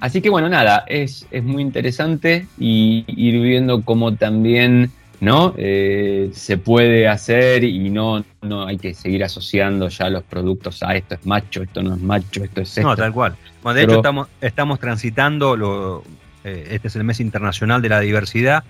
así 0.00 0.20
que 0.20 0.30
bueno, 0.30 0.48
nada, 0.48 0.84
es, 0.86 1.26
es 1.30 1.42
muy 1.42 1.62
interesante 1.62 2.46
y 2.58 3.04
ir 3.06 3.40
viendo 3.40 3.82
cómo 3.82 4.14
también 4.14 4.90
¿no? 5.20 5.54
Eh, 5.56 6.30
se 6.34 6.58
puede 6.58 7.08
hacer 7.08 7.64
y 7.64 7.90
no, 7.90 8.24
no 8.42 8.66
hay 8.66 8.76
que 8.76 8.94
seguir 8.94 9.24
asociando 9.24 9.88
ya 9.88 10.10
los 10.10 10.22
productos 10.22 10.82
a 10.82 10.94
esto 10.94 11.14
es 11.14 11.26
macho, 11.26 11.62
esto 11.62 11.82
no 11.82 11.94
es 11.94 12.00
macho, 12.00 12.44
esto 12.44 12.60
es 12.60 12.68
esto. 12.68 12.82
No, 12.88 12.96
tal 12.96 13.12
cual. 13.12 13.36
de 13.74 13.82
hecho, 13.82 13.96
estamos, 13.96 14.28
estamos 14.40 14.78
transitando, 14.78 15.56
lo, 15.56 16.04
eh, 16.44 16.68
este 16.70 16.88
es 16.88 16.96
el 16.96 17.04
mes 17.04 17.20
internacional 17.20 17.80
de 17.82 17.88
la 17.88 18.00
diversidad. 18.00 18.64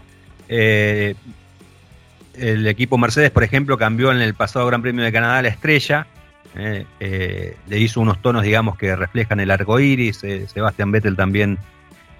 Eh, 0.48 1.14
el 2.34 2.66
equipo 2.66 2.98
Mercedes, 2.98 3.30
por 3.30 3.42
ejemplo, 3.42 3.78
cambió 3.78 4.12
en 4.12 4.20
el 4.20 4.34
pasado 4.34 4.66
Gran 4.66 4.82
Premio 4.82 5.04
de 5.04 5.12
Canadá 5.12 5.42
la 5.42 5.48
estrella. 5.48 6.06
le 6.54 7.56
hizo 7.78 8.00
unos 8.00 8.20
tonos, 8.22 8.42
digamos, 8.42 8.76
que 8.76 8.94
reflejan 8.94 9.40
el 9.40 9.50
arco 9.50 9.80
iris. 9.80 10.18
Sebastián 10.18 10.92
Vettel 10.92 11.16
también 11.16 11.58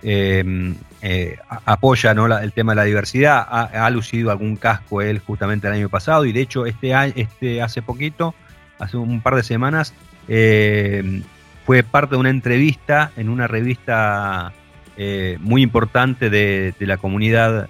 eh, 0.02 1.36
apoya 1.64 2.10
el 2.10 2.52
tema 2.52 2.72
de 2.72 2.76
la 2.76 2.84
diversidad, 2.84 3.46
ha, 3.48 3.88
lucido 3.90 4.30
algún 4.30 4.56
casco 4.56 5.02
él 5.02 5.20
justamente 5.20 5.66
el 5.66 5.74
año 5.74 5.88
pasado 5.88 6.24
y 6.24 6.32
de 6.32 6.40
hecho 6.40 6.66
este, 6.66 6.92
este 7.14 7.62
hace 7.62 7.82
poquito, 7.82 8.34
hace 8.78 8.96
un 8.96 9.20
par 9.20 9.36
de 9.36 9.42
semanas, 9.42 9.94
em, 10.26 11.22
fue 11.64 11.82
parte 11.82 12.14
de 12.14 12.20
una 12.20 12.30
entrevista 12.30 13.12
en 13.16 13.28
una 13.28 13.46
revista 13.46 14.52
eh, 14.96 15.38
muy 15.40 15.62
importante 15.62 16.30
de, 16.30 16.74
la 16.80 16.96
comunidad 16.96 17.68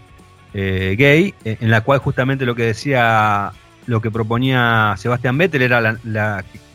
eh, 0.54 0.94
gay, 0.96 1.34
en 1.44 1.70
la 1.70 1.82
cual 1.82 1.98
justamente 1.98 2.46
lo 2.46 2.54
que 2.54 2.64
decía, 2.64 3.52
lo 3.86 4.00
que 4.00 4.10
proponía 4.10 4.94
Sebastián 4.96 5.36
Vettel 5.36 5.62
era 5.62 5.96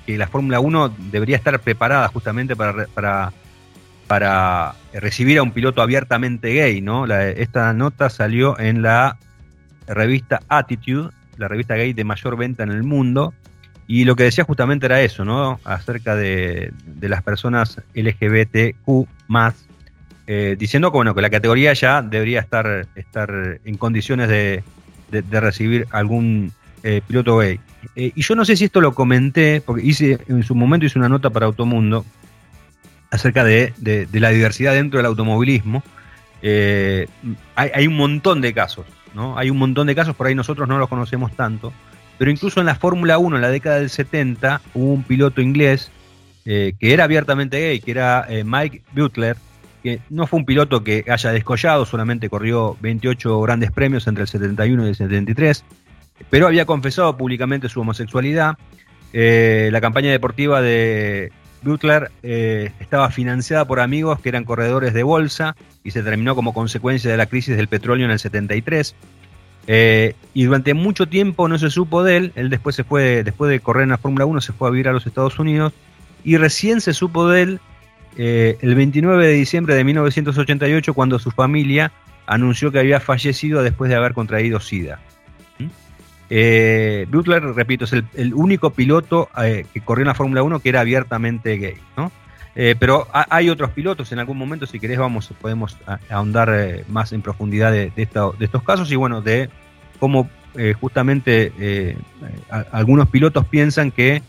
que 0.05 0.17
la 0.17 0.27
Fórmula 0.27 0.59
1 0.59 0.95
debería 1.11 1.37
estar 1.37 1.59
preparada 1.59 2.07
justamente 2.09 2.55
para 2.55 2.85
para 2.87 3.31
recibir 4.93 5.37
a 5.37 5.43
un 5.43 5.51
piloto 5.51 5.81
abiertamente 5.81 6.53
gay, 6.53 6.81
¿no? 6.81 7.05
esta 7.05 7.73
nota 7.73 8.09
salió 8.09 8.59
en 8.59 8.81
la 8.81 9.17
revista 9.87 10.41
Attitude, 10.47 11.09
la 11.37 11.47
revista 11.47 11.75
gay 11.75 11.93
de 11.93 12.03
mayor 12.03 12.37
venta 12.37 12.63
en 12.63 12.71
el 12.71 12.83
mundo, 12.83 13.33
y 13.87 14.05
lo 14.05 14.15
que 14.15 14.23
decía 14.23 14.45
justamente 14.45 14.85
era 14.85 15.01
eso, 15.01 15.25
¿no? 15.25 15.59
Acerca 15.65 16.15
de, 16.15 16.71
las 17.01 17.23
personas 17.23 17.81
LGBTQ 17.93 19.07
eh, 20.27 20.55
diciendo 20.57 20.91
que, 20.91 20.97
bueno, 20.97 21.13
que 21.13 21.21
la 21.21 21.29
categoría 21.29 21.73
ya 21.73 22.01
debería 22.01 22.39
estar, 22.39 22.87
estar 22.95 23.59
en 23.65 23.75
condiciones 23.75 24.29
de, 24.29 24.63
recibir 25.29 25.87
algún 25.91 26.53
eh, 26.83 27.01
piloto 27.05 27.39
gay. 27.39 27.59
Eh, 27.97 28.13
y 28.15 28.21
yo 28.21 28.33
no 28.35 28.45
sé 28.45 28.55
si 28.55 28.63
esto 28.63 28.79
lo 28.79 28.93
comenté, 28.93 29.59
porque 29.59 29.85
hice 29.85 30.19
en 30.29 30.43
su 30.43 30.55
momento 30.55 30.85
hice 30.85 30.97
una 30.97 31.09
nota 31.09 31.29
para 31.29 31.47
Automundo, 31.47 32.05
acerca 33.11 33.43
de, 33.43 33.73
la 34.13 34.29
diversidad 34.29 34.73
dentro 34.73 34.97
del 34.97 35.05
automovilismo. 35.05 35.83
Eh, 36.41 37.07
hay, 37.55 37.85
un 37.85 37.97
montón 37.97 38.41
de 38.41 38.53
casos, 38.53 38.87
¿no? 39.13 39.37
Hay 39.37 39.51
un 39.51 39.57
montón 39.57 39.85
de 39.85 39.93
casos, 39.93 40.15
por 40.15 40.25
ahí 40.25 40.33
nosotros 40.33 40.67
no 40.67 40.79
los 40.79 40.89
conocemos 40.89 41.35
tanto, 41.35 41.71
pero 42.17 42.31
incluso 42.31 42.61
en 42.61 42.65
la 42.65 42.75
Fórmula 42.75 43.19
1, 43.19 43.35
en 43.35 43.41
la 43.41 43.49
década 43.49 43.75
del 43.75 43.91
70, 43.91 44.61
hubo 44.73 44.93
un 44.93 45.03
piloto 45.03 45.41
inglés 45.41 45.91
eh, 46.45 46.73
que 46.79 46.93
era 46.93 47.03
abiertamente 47.03 47.59
gay, 47.59 47.79
que 47.79 47.91
era 47.91 48.25
eh, 48.27 48.43
Mike 48.43 48.81
Butler, 48.93 49.37
que 49.83 49.99
no 50.09 50.25
fue 50.25 50.39
un 50.39 50.45
piloto 50.45 50.83
que 50.83 51.05
haya 51.07 51.31
descollado, 51.31 51.85
solamente 51.85 52.29
corrió 52.29 52.77
28 52.81 53.41
grandes 53.41 53.71
premios 53.71 54.07
entre 54.07 54.23
el 54.23 54.27
71 54.27 54.85
y 54.85 54.89
el 54.89 54.95
73, 54.95 55.63
pero 56.29 56.47
había 56.47 56.65
confesado 56.65 57.17
públicamente 57.17 57.69
su 57.69 57.81
homosexualidad. 57.81 58.57
la 59.13 59.81
campaña 59.81 60.11
deportiva 60.11 60.61
de, 60.61 61.31
Butler 61.61 62.11
eh, 62.23 62.71
estaba 62.79 63.09
financiada 63.09 63.65
por 63.65 63.79
amigos 63.79 64.19
que 64.19 64.29
eran 64.29 64.43
corredores 64.43 64.93
de 64.93 65.03
bolsa 65.03 65.55
y 65.83 65.91
se 65.91 66.03
terminó 66.03 66.35
como 66.35 66.53
consecuencia 66.53 67.11
de 67.11 67.17
la 67.17 67.25
crisis 67.25 67.55
del 67.55 67.67
petróleo 67.67 68.05
en 68.05 68.11
el 68.11 68.19
73. 68.19 68.95
Eh, 69.67 70.15
y 70.33 70.45
durante 70.45 70.73
mucho 70.73 71.07
tiempo 71.07 71.47
no 71.47 71.57
se 71.57 71.69
supo 71.69 72.03
de 72.03 72.17
él. 72.17 72.31
Él 72.35 72.49
después 72.49 72.75
se 72.75 72.83
fue, 72.83 73.23
después 73.23 73.49
de 73.49 73.59
correr 73.59 73.83
en 73.83 73.89
la 73.89 73.97
Fórmula 73.97 74.25
1, 74.25 74.41
se 74.41 74.53
fue 74.53 74.67
a 74.67 74.71
vivir 74.71 74.87
a 74.87 74.93
los 74.93 75.05
Estados 75.05 75.39
Unidos. 75.39 75.73
Y 76.23 76.37
recién 76.37 76.81
se 76.81 76.93
supo 76.93 77.29
de 77.29 77.41
él 77.41 77.59
eh, 78.17 78.57
el 78.61 78.75
29 78.75 79.27
de 79.27 79.33
diciembre 79.33 79.75
de 79.75 79.83
1988, 79.83 80.93
cuando 80.93 81.19
su 81.19 81.31
familia 81.31 81.91
anunció 82.25 82.71
que 82.71 82.79
había 82.79 82.99
fallecido 82.99 83.63
después 83.63 83.89
de 83.89 83.95
haber 83.95 84.13
contraído 84.13 84.59
SIDA. 84.59 84.99
Eh, 86.33 87.07
Butler, 87.09 87.43
repito, 87.43 87.83
es 87.83 87.91
el, 87.91 88.33
único 88.33 88.69
piloto 88.69 89.29
eh, 89.43 89.65
que 89.73 89.81
corrió 89.81 90.03
en 90.03 90.07
la 90.07 90.15
Fórmula 90.15 90.41
1 90.43 90.61
que 90.61 90.69
era 90.69 90.79
abiertamente 90.79 91.57
gay, 91.57 91.75
¿no? 91.97 92.09
Eh, 92.55 92.75
pero 92.79 93.05
hay 93.11 93.49
otros 93.49 93.71
pilotos, 93.71 94.13
en 94.13 94.19
algún 94.19 94.37
momento, 94.37 94.65
si 94.65 94.79
querés, 94.79 94.97
vamos, 94.97 95.33
podemos 95.41 95.77
ahondar 96.09 96.83
más 96.87 97.11
en 97.11 97.21
profundidad 97.21 97.73
de, 97.73 97.91
estos 97.95 98.63
casos 98.63 98.89
y 98.91 98.95
bueno, 98.95 99.21
de 99.21 99.49
cómo 99.99 100.29
justamente 100.81 101.95
algunos 102.71 103.07
pilotos 103.07 103.45
piensan 103.45 103.89
que 103.91 104.21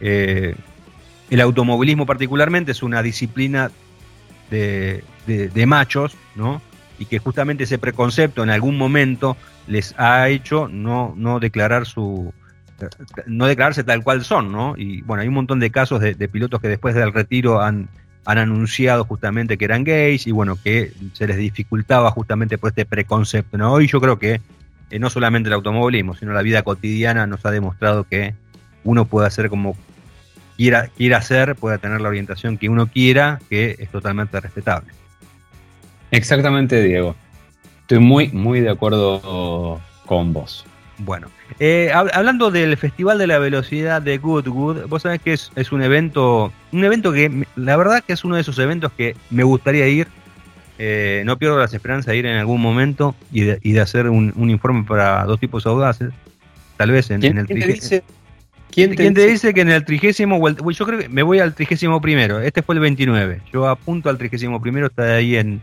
el 0.00 1.40
automovilismo 1.40 2.04
particularmente 2.04 2.72
es 2.72 2.82
una 2.82 3.00
disciplina 3.00 3.70
de, 4.50 5.64
machos, 5.66 6.16
¿no? 6.34 6.60
Y 6.98 7.06
que 7.06 7.18
justamente 7.18 7.64
ese 7.64 7.78
preconcepto 7.78 8.42
en 8.42 8.50
algún 8.50 8.76
momento 8.76 9.36
les 9.66 9.94
ha 9.98 10.28
hecho 10.28 10.68
no, 10.68 11.14
no 11.16 11.38
declarar 11.38 11.86
su, 11.86 12.32
no 13.26 13.46
declararse 13.46 13.84
tal 13.84 14.02
cual 14.02 14.24
son, 14.24 14.52
¿no? 14.52 14.74
Y 14.76 15.02
bueno, 15.02 15.22
hay 15.22 15.28
un 15.28 15.34
montón 15.34 15.60
de 15.60 15.70
casos 15.70 16.00
de, 16.00 16.28
pilotos 16.28 16.60
que 16.60 16.68
después 16.68 16.94
del 16.94 17.12
retiro 17.12 17.60
han, 17.60 17.88
han 18.24 18.38
anunciado 18.38 19.04
justamente 19.04 19.58
que 19.58 19.64
eran 19.64 19.84
gays 19.84 20.26
y 20.26 20.32
bueno, 20.32 20.56
que 20.62 20.92
se 21.12 21.26
les 21.26 21.36
dificultaba 21.36 22.10
justamente 22.10 22.58
por 22.58 22.70
este 22.70 22.84
preconcepto, 22.84 23.58
¿no? 23.58 23.80
Y 23.80 23.86
yo 23.86 24.00
creo 24.00 24.18
que 24.18 24.40
eh, 24.90 24.98
no 24.98 25.10
solamente 25.10 25.48
el 25.48 25.54
automovilismo, 25.54 26.14
sino 26.14 26.32
la 26.32 26.42
vida 26.42 26.62
cotidiana 26.62 27.26
nos 27.26 27.44
ha 27.44 27.50
demostrado 27.50 28.04
que 28.04 28.34
uno 28.84 29.04
puede 29.04 29.26
hacer 29.26 29.48
como 29.48 29.76
quiera, 30.56 30.88
quiera 30.96 31.18
hacer, 31.18 31.56
puede 31.56 31.78
tener 31.78 32.00
la 32.00 32.08
orientación 32.08 32.58
que 32.58 32.68
uno 32.68 32.86
quiera, 32.86 33.40
que 33.50 33.76
es 33.78 33.90
totalmente 33.90 34.40
respetable. 34.40 34.92
Exactamente, 36.10 36.82
Diego. 36.82 37.14
Estoy 37.82 37.98
muy, 37.98 38.28
muy 38.28 38.60
de 38.60 38.70
acuerdo 38.70 39.80
con 40.06 40.32
vos. 40.32 40.64
Bueno, 40.98 41.28
eh, 41.60 41.90
hablando 41.92 42.50
del 42.50 42.76
Festival 42.76 43.18
de 43.18 43.28
la 43.28 43.38
Velocidad 43.38 44.02
de 44.02 44.18
Goodwood, 44.18 44.88
vos 44.88 45.02
sabés 45.02 45.20
que 45.20 45.32
es, 45.32 45.72
un 45.72 45.82
evento, 45.82 46.52
un 46.72 46.84
evento 46.84 47.12
que 47.12 47.46
la 47.54 47.76
verdad 47.76 48.02
que 48.04 48.14
es 48.14 48.24
uno 48.24 48.34
de 48.34 48.40
esos 48.40 48.58
eventos 48.58 48.92
que 48.92 49.14
me 49.30 49.44
gustaría 49.44 49.86
ir. 49.86 50.08
Eh, 50.80 51.22
no 51.24 51.38
pierdo 51.38 51.58
las 51.58 51.74
esperanzas 51.74 52.12
de 52.12 52.18
ir 52.18 52.26
en 52.26 52.36
algún 52.36 52.60
momento 52.60 53.16
y 53.32 53.42
de, 53.42 53.80
hacer 53.80 54.08
un, 54.08 54.32
informe 54.50 54.84
para 54.84 55.24
dos 55.24 55.38
tipos 55.38 55.66
audaces. 55.66 56.10
Tal 56.76 56.90
vez 56.90 57.10
en, 57.10 57.24
el 57.24 57.46
¿quién 57.46 57.60
te 57.60 57.66
dice, 57.66 58.04
¿Quién 58.70 58.94
te, 58.94 59.26
dice? 59.26 59.54
que 59.54 59.60
en 59.62 59.70
el 59.70 59.84
trigésimo, 59.84 60.48
yo 60.48 60.86
creo 60.86 60.98
que 61.00 61.08
me 61.08 61.22
voy 61.22 61.40
al 61.40 61.54
trigésimo 61.54 62.00
primero, 62.00 62.40
este 62.40 62.62
fue 62.62 62.76
el 62.76 62.80
29, 62.80 63.40
yo 63.52 63.68
apunto 63.68 64.08
al 64.08 64.18
trigésimo 64.18 64.60
primero, 64.60 64.86
está 64.86 65.14
ahí 65.14 65.36
en... 65.36 65.60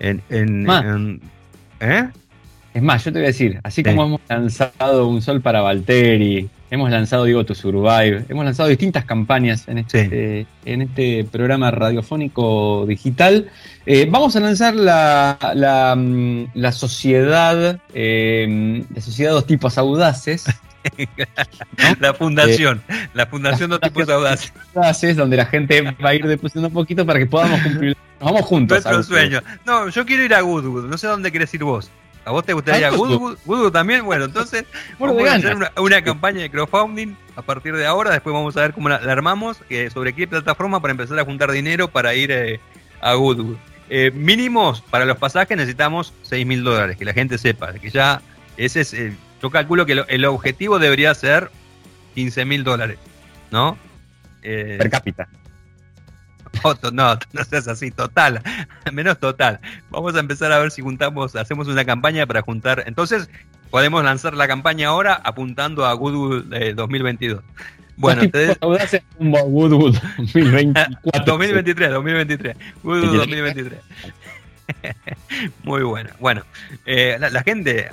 en, 0.00 0.22
en 0.30 1.20
¿Eh? 1.80 2.08
Es 2.72 2.82
más, 2.82 3.04
yo 3.04 3.12
te 3.12 3.20
voy 3.20 3.26
a 3.26 3.28
decir, 3.28 3.60
así 3.62 3.84
como 3.84 4.04
hemos 4.04 4.20
lanzado 4.28 5.06
Un 5.06 5.22
Sol 5.22 5.40
para 5.40 5.60
Valtteri, 5.60 6.48
hemos 6.72 6.90
lanzado 6.90 7.24
Digo 7.24 7.44
to 7.44 7.54
Survive, 7.54 8.24
hemos 8.28 8.44
lanzado 8.44 8.68
distintas 8.68 9.04
campañas 9.04 9.68
en 9.68 9.78
este, 9.78 10.46
en 10.64 10.82
este 10.82 11.22
programa 11.22 11.70
radiofónico 11.70 12.84
digital, 12.86 13.48
eh, 13.86 14.08
vamos 14.10 14.34
a 14.34 14.40
lanzar 14.40 14.74
la, 14.74 15.38
la, 15.54 15.94
mm, 15.96 16.46
la 16.54 16.72
sociedad, 16.72 17.78
eh, 17.94 18.84
la 18.92 19.00
sociedad 19.00 19.32
Dos 19.32 19.46
Tipos 19.46 19.78
Audaces. 19.78 20.46
La 22.00 22.14
fundación, 22.14 22.82
eh, 22.88 23.08
la 23.14 23.26
fundación 23.26 23.70
Dos 23.70 23.80
Tipos 23.80 24.08
Audaces. 24.08 24.52
Audaces, 24.74 25.16
donde 25.16 25.36
la 25.36 25.46
gente 25.46 25.80
va 25.82 26.10
a 26.10 26.14
ir 26.14 26.26
depositando 26.26 26.68
un 26.68 26.74
poquito 26.74 27.04
para 27.06 27.18
que 27.18 27.26
podamos 27.26 27.60
cumplir. 27.62 27.96
Nos 28.20 28.32
vamos 28.32 28.46
juntos. 28.46 28.84
Nuestro 28.84 29.02
sueño. 29.02 29.42
No, 29.64 29.88
yo 29.88 30.04
quiero 30.06 30.24
ir 30.24 30.34
a 30.34 30.40
Goodwood, 30.40 30.88
no 30.88 30.98
sé 30.98 31.06
dónde 31.06 31.32
querés 31.32 31.52
ir 31.54 31.64
vos. 31.64 31.90
¿A 32.24 32.30
vos 32.30 32.44
te 32.44 32.54
gustaría 32.54 32.90
Goodwood? 32.90 33.38
Goodwood 33.44 33.72
también? 33.72 34.04
Bueno, 34.04 34.24
entonces 34.24 34.64
vamos 34.98 35.28
a 35.28 35.34
hacer 35.34 35.56
una, 35.76 36.02
campaña 36.02 36.40
de 36.40 36.50
crowdfunding 36.50 37.14
a 37.36 37.42
partir 37.42 37.76
de 37.76 37.86
ahora. 37.86 38.12
Después 38.12 38.32
vamos 38.32 38.56
a 38.56 38.62
ver 38.62 38.72
cómo 38.72 38.88
la, 38.88 38.96
armamos, 38.96 39.58
eh, 39.68 39.90
sobre 39.92 40.14
qué 40.14 40.26
plataforma 40.26 40.80
para 40.80 40.92
empezar 40.92 41.18
a 41.18 41.24
juntar 41.24 41.50
dinero 41.50 41.88
para 41.88 42.14
ir 42.14 42.30
eh, 42.30 42.60
a 43.00 43.14
Goodwood. 43.14 43.56
Eh, 43.90 44.10
mínimos 44.14 44.80
para 44.80 45.04
los 45.04 45.18
pasajes 45.18 45.56
necesitamos 45.56 46.14
6 46.22 46.46
mil 46.46 46.64
dólares, 46.64 46.96
que 46.96 47.04
la 47.04 47.12
gente 47.12 47.36
sepa, 47.36 47.74
que 47.74 47.90
ya 47.90 48.22
ese 48.56 48.80
es, 48.80 48.94
yo 49.44 49.50
calculo 49.50 49.84
que 49.84 50.02
el 50.08 50.24
objetivo 50.24 50.78
debería 50.78 51.14
ser 51.14 51.50
15 52.14 52.46
mil 52.46 52.64
dólares, 52.64 52.98
¿no? 53.50 53.76
per 54.40 54.88
cápita. 54.88 55.28
No, 56.92 57.18
no 57.32 57.44
seas 57.44 57.68
así, 57.68 57.90
total, 57.90 58.40
menos 58.92 59.18
total. 59.18 59.60
Vamos 59.90 60.14
a 60.14 60.20
empezar 60.20 60.50
a 60.50 60.58
ver 60.60 60.70
si 60.70 60.80
juntamos, 60.80 61.36
hacemos 61.36 61.68
una 61.68 61.84
campaña 61.84 62.26
para 62.26 62.40
juntar. 62.40 62.84
Entonces, 62.86 63.28
podemos 63.70 64.02
lanzar 64.02 64.32
la 64.32 64.48
campaña 64.48 64.88
ahora 64.88 65.20
apuntando 65.24 65.84
a 65.84 65.92
Goodwood 65.92 66.44
2022. 66.74 67.42
Bueno, 67.96 68.22
ustedes. 68.22 68.56
Goodwood 68.60 69.96
2024. 70.16 71.24
2023, 71.26 71.90
2023. 71.90 72.56
Goodwood 72.82 73.16
2023. 73.18 73.78
Muy 75.64 75.82
buena. 75.82 76.10
Bueno, 76.18 76.44
eh, 76.86 77.18
la, 77.20 77.42
gente 77.42 77.90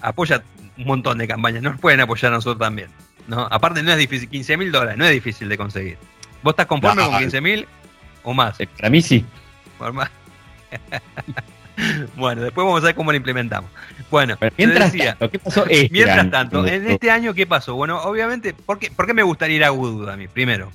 apoya 0.00 0.42
un 0.80 0.86
montón 0.86 1.18
de 1.18 1.28
campañas. 1.28 1.62
Nos 1.62 1.78
pueden 1.78 2.00
apoyar 2.00 2.32
a 2.32 2.36
nosotros 2.36 2.58
también. 2.58 2.88
¿no? 3.28 3.46
Aparte, 3.50 3.82
no 3.82 3.92
es 3.92 3.98
difícil. 3.98 4.28
15 4.28 4.56
mil 4.56 4.72
dólares, 4.72 4.98
no 4.98 5.04
es 5.04 5.12
difícil 5.12 5.48
de 5.48 5.56
conseguir. 5.56 5.98
¿Vos 6.42 6.52
estás 6.52 6.66
conforme 6.66 7.02
con 7.02 7.18
15 7.18 7.40
mil? 7.40 7.68
o 8.22 8.34
más. 8.34 8.60
Eh, 8.60 8.66
para 8.76 8.90
mí 8.90 9.00
sí. 9.02 9.24
bueno, 12.16 12.42
después 12.42 12.66
vamos 12.66 12.82
a 12.82 12.86
ver 12.86 12.94
cómo 12.94 13.12
lo 13.12 13.16
implementamos. 13.16 13.70
Bueno, 14.10 14.36
mientras 14.56 14.92
tanto, 14.92 15.30
¿qué 15.30 15.38
pasó 15.38 15.64
este 15.66 15.88
Mientras 15.90 16.30
tanto, 16.30 16.66
en 16.66 16.90
este 16.90 17.10
año, 17.10 17.32
¿qué 17.32 17.46
pasó? 17.46 17.74
Bueno, 17.74 18.02
obviamente, 18.02 18.52
¿por 18.52 18.78
qué, 18.78 18.90
¿por 18.90 19.06
qué 19.06 19.14
me 19.14 19.22
gustaría 19.22 19.56
ir 19.56 19.64
a 19.64 19.72
Woodwood 19.72 20.10
a 20.10 20.16
mí? 20.16 20.28
Primero. 20.28 20.70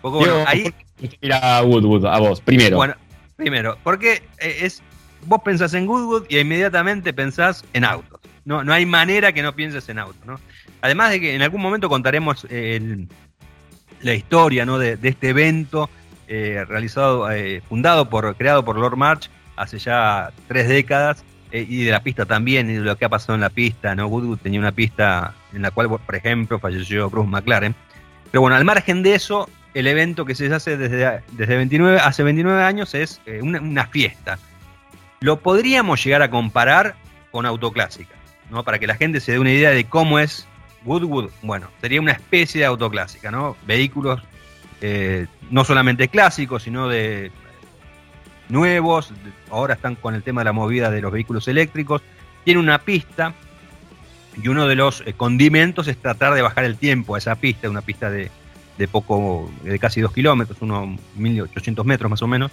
Porque, 0.00 0.18
bueno, 0.18 0.44
ahí... 0.46 0.72
Ir 1.20 1.32
a 1.32 1.62
Woodwood, 1.62 2.06
a 2.06 2.18
vos, 2.18 2.40
primero. 2.40 2.76
Bueno, 2.76 2.94
primero, 3.36 3.76
porque 3.82 4.22
eh, 4.38 4.58
es 4.62 4.82
vos 5.26 5.40
pensás 5.44 5.74
en 5.74 5.86
Woodwood 5.88 6.24
y 6.28 6.38
inmediatamente 6.38 7.12
pensás 7.12 7.64
en 7.74 7.84
autos. 7.84 8.15
No, 8.46 8.64
no 8.64 8.72
hay 8.72 8.86
manera 8.86 9.32
que 9.32 9.42
no 9.42 9.54
pienses 9.54 9.86
en 9.90 9.98
autos, 9.98 10.24
¿no? 10.24 10.40
Además 10.80 11.10
de 11.10 11.20
que 11.20 11.34
en 11.34 11.42
algún 11.42 11.60
momento 11.60 11.90
contaremos 11.90 12.46
la 14.00 14.14
historia 14.14 14.64
¿no? 14.64 14.78
de, 14.78 14.96
de 14.96 15.08
este 15.08 15.30
evento 15.30 15.90
eh, 16.28 16.64
realizado, 16.66 17.30
eh, 17.30 17.62
fundado 17.68 18.10
por, 18.10 18.34
creado 18.34 18.64
por 18.64 18.76
Lord 18.76 18.96
March 18.96 19.30
hace 19.54 19.78
ya 19.78 20.32
tres 20.48 20.68
décadas, 20.68 21.24
eh, 21.52 21.64
y 21.68 21.84
de 21.84 21.92
la 21.92 22.02
pista 22.02 22.26
también, 22.26 22.68
y 22.68 22.74
de 22.74 22.80
lo 22.80 22.96
que 22.96 23.04
ha 23.04 23.08
pasado 23.08 23.36
en 23.36 23.40
la 23.40 23.48
pista, 23.48 23.94
¿no? 23.94 24.08
Goodwood 24.08 24.38
tenía 24.38 24.58
una 24.58 24.72
pista 24.72 25.34
en 25.52 25.62
la 25.62 25.70
cual, 25.70 25.88
por 25.88 26.14
ejemplo, 26.16 26.58
falleció 26.58 27.08
Bruce 27.08 27.30
McLaren. 27.30 27.76
Pero 28.32 28.40
bueno, 28.40 28.56
al 28.56 28.64
margen 28.64 29.04
de 29.04 29.14
eso, 29.14 29.48
el 29.72 29.86
evento 29.86 30.24
que 30.24 30.34
se 30.34 30.52
hace 30.52 30.76
desde, 30.76 31.22
desde 31.30 31.56
29, 31.56 32.00
hace 32.00 32.24
29 32.24 32.62
años 32.64 32.94
es 32.94 33.20
una, 33.40 33.86
fiesta. 33.86 34.38
Lo 35.20 35.38
podríamos 35.38 36.04
llegar 36.04 36.22
a 36.22 36.30
comparar 36.30 36.96
con 37.30 37.46
autoclásica, 37.46 38.15
¿no? 38.50 38.64
Para 38.64 38.78
que 38.78 38.86
la 38.86 38.94
gente 38.94 39.20
se 39.20 39.32
dé 39.32 39.38
una 39.38 39.52
idea 39.52 39.70
de 39.70 39.84
cómo 39.84 40.18
es 40.18 40.46
Goodwood. 40.84 41.30
Bueno, 41.42 41.68
sería 41.80 42.00
una 42.00 42.12
especie 42.12 42.60
de 42.60 42.66
autoclásica, 42.66 43.30
¿no? 43.30 43.56
Vehículos 43.66 44.22
eh, 44.80 45.26
no 45.50 45.64
solamente 45.64 46.08
clásicos, 46.08 46.62
sino 46.62 46.88
de 46.88 47.30
nuevos, 48.48 49.12
ahora 49.50 49.74
están 49.74 49.94
con 49.94 50.14
el 50.14 50.22
tema 50.22 50.42
de 50.42 50.46
la 50.46 50.52
movida 50.52 50.90
de 50.90 51.00
los 51.00 51.12
vehículos 51.12 51.48
eléctricos, 51.48 52.02
tiene 52.44 52.60
una 52.60 52.78
pista 52.78 53.34
y 54.40 54.48
uno 54.48 54.68
de 54.68 54.74
los 54.74 55.02
eh, 55.06 55.14
condimentos 55.14 55.88
es 55.88 55.96
tratar 55.96 56.34
de 56.34 56.42
bajar 56.42 56.64
el 56.64 56.76
tiempo 56.76 57.14
a 57.14 57.18
esa 57.18 57.34
pista, 57.36 57.70
una 57.70 57.80
pista 57.80 58.10
de, 58.10 58.30
poco, 58.90 59.50
de 59.62 59.78
casi 59.78 60.00
2 60.00 60.12
kilómetros, 60.12 60.60
unos 60.60 61.00
1800 61.16 61.86
metros 61.86 62.10
más 62.10 62.22
o 62.22 62.26
menos. 62.26 62.52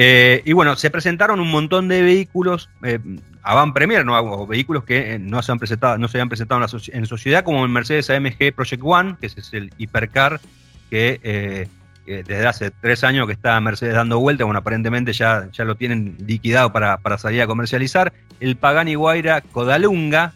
Eh, 0.00 0.42
y 0.44 0.52
bueno, 0.52 0.76
se 0.76 0.90
presentaron 0.90 1.40
un 1.40 1.50
montón 1.50 1.88
de 1.88 2.02
vehículos 2.02 2.70
eh, 2.84 3.00
a 3.42 3.54
Van 3.56 3.72
Premier, 3.72 4.06
¿no? 4.06 4.46
vehículos 4.46 4.84
que 4.84 5.18
no 5.18 5.42
se 5.42 5.50
han 5.50 5.58
presentado, 5.58 5.98
no 5.98 6.06
se 6.06 6.18
habían 6.18 6.28
presentado 6.28 6.60
en, 6.62 6.70
la 6.70 6.98
en 6.98 7.06
sociedad, 7.06 7.42
como 7.42 7.64
el 7.64 7.70
Mercedes 7.72 8.08
AMG 8.08 8.54
Project 8.54 8.82
One, 8.84 9.16
que 9.20 9.26
es 9.26 9.52
el 9.52 9.72
hipercar 9.76 10.40
que 10.88 11.68
desde 12.06 12.46
hace 12.46 12.70
tres 12.70 13.02
años 13.02 13.26
que 13.26 13.32
está 13.32 13.60
Mercedes 13.60 13.94
dando 13.94 14.20
vuelta, 14.20 14.44
bueno, 14.44 14.60
aparentemente 14.60 15.12
ya, 15.12 15.48
ya 15.52 15.64
lo 15.64 15.74
tienen 15.74 16.16
liquidado 16.24 16.72
para, 16.72 17.18
salir 17.18 17.42
a 17.42 17.48
comercializar. 17.48 18.12
El 18.38 18.54
Pagani 18.54 18.94
Guaira 18.94 19.40
Codalunga, 19.40 20.32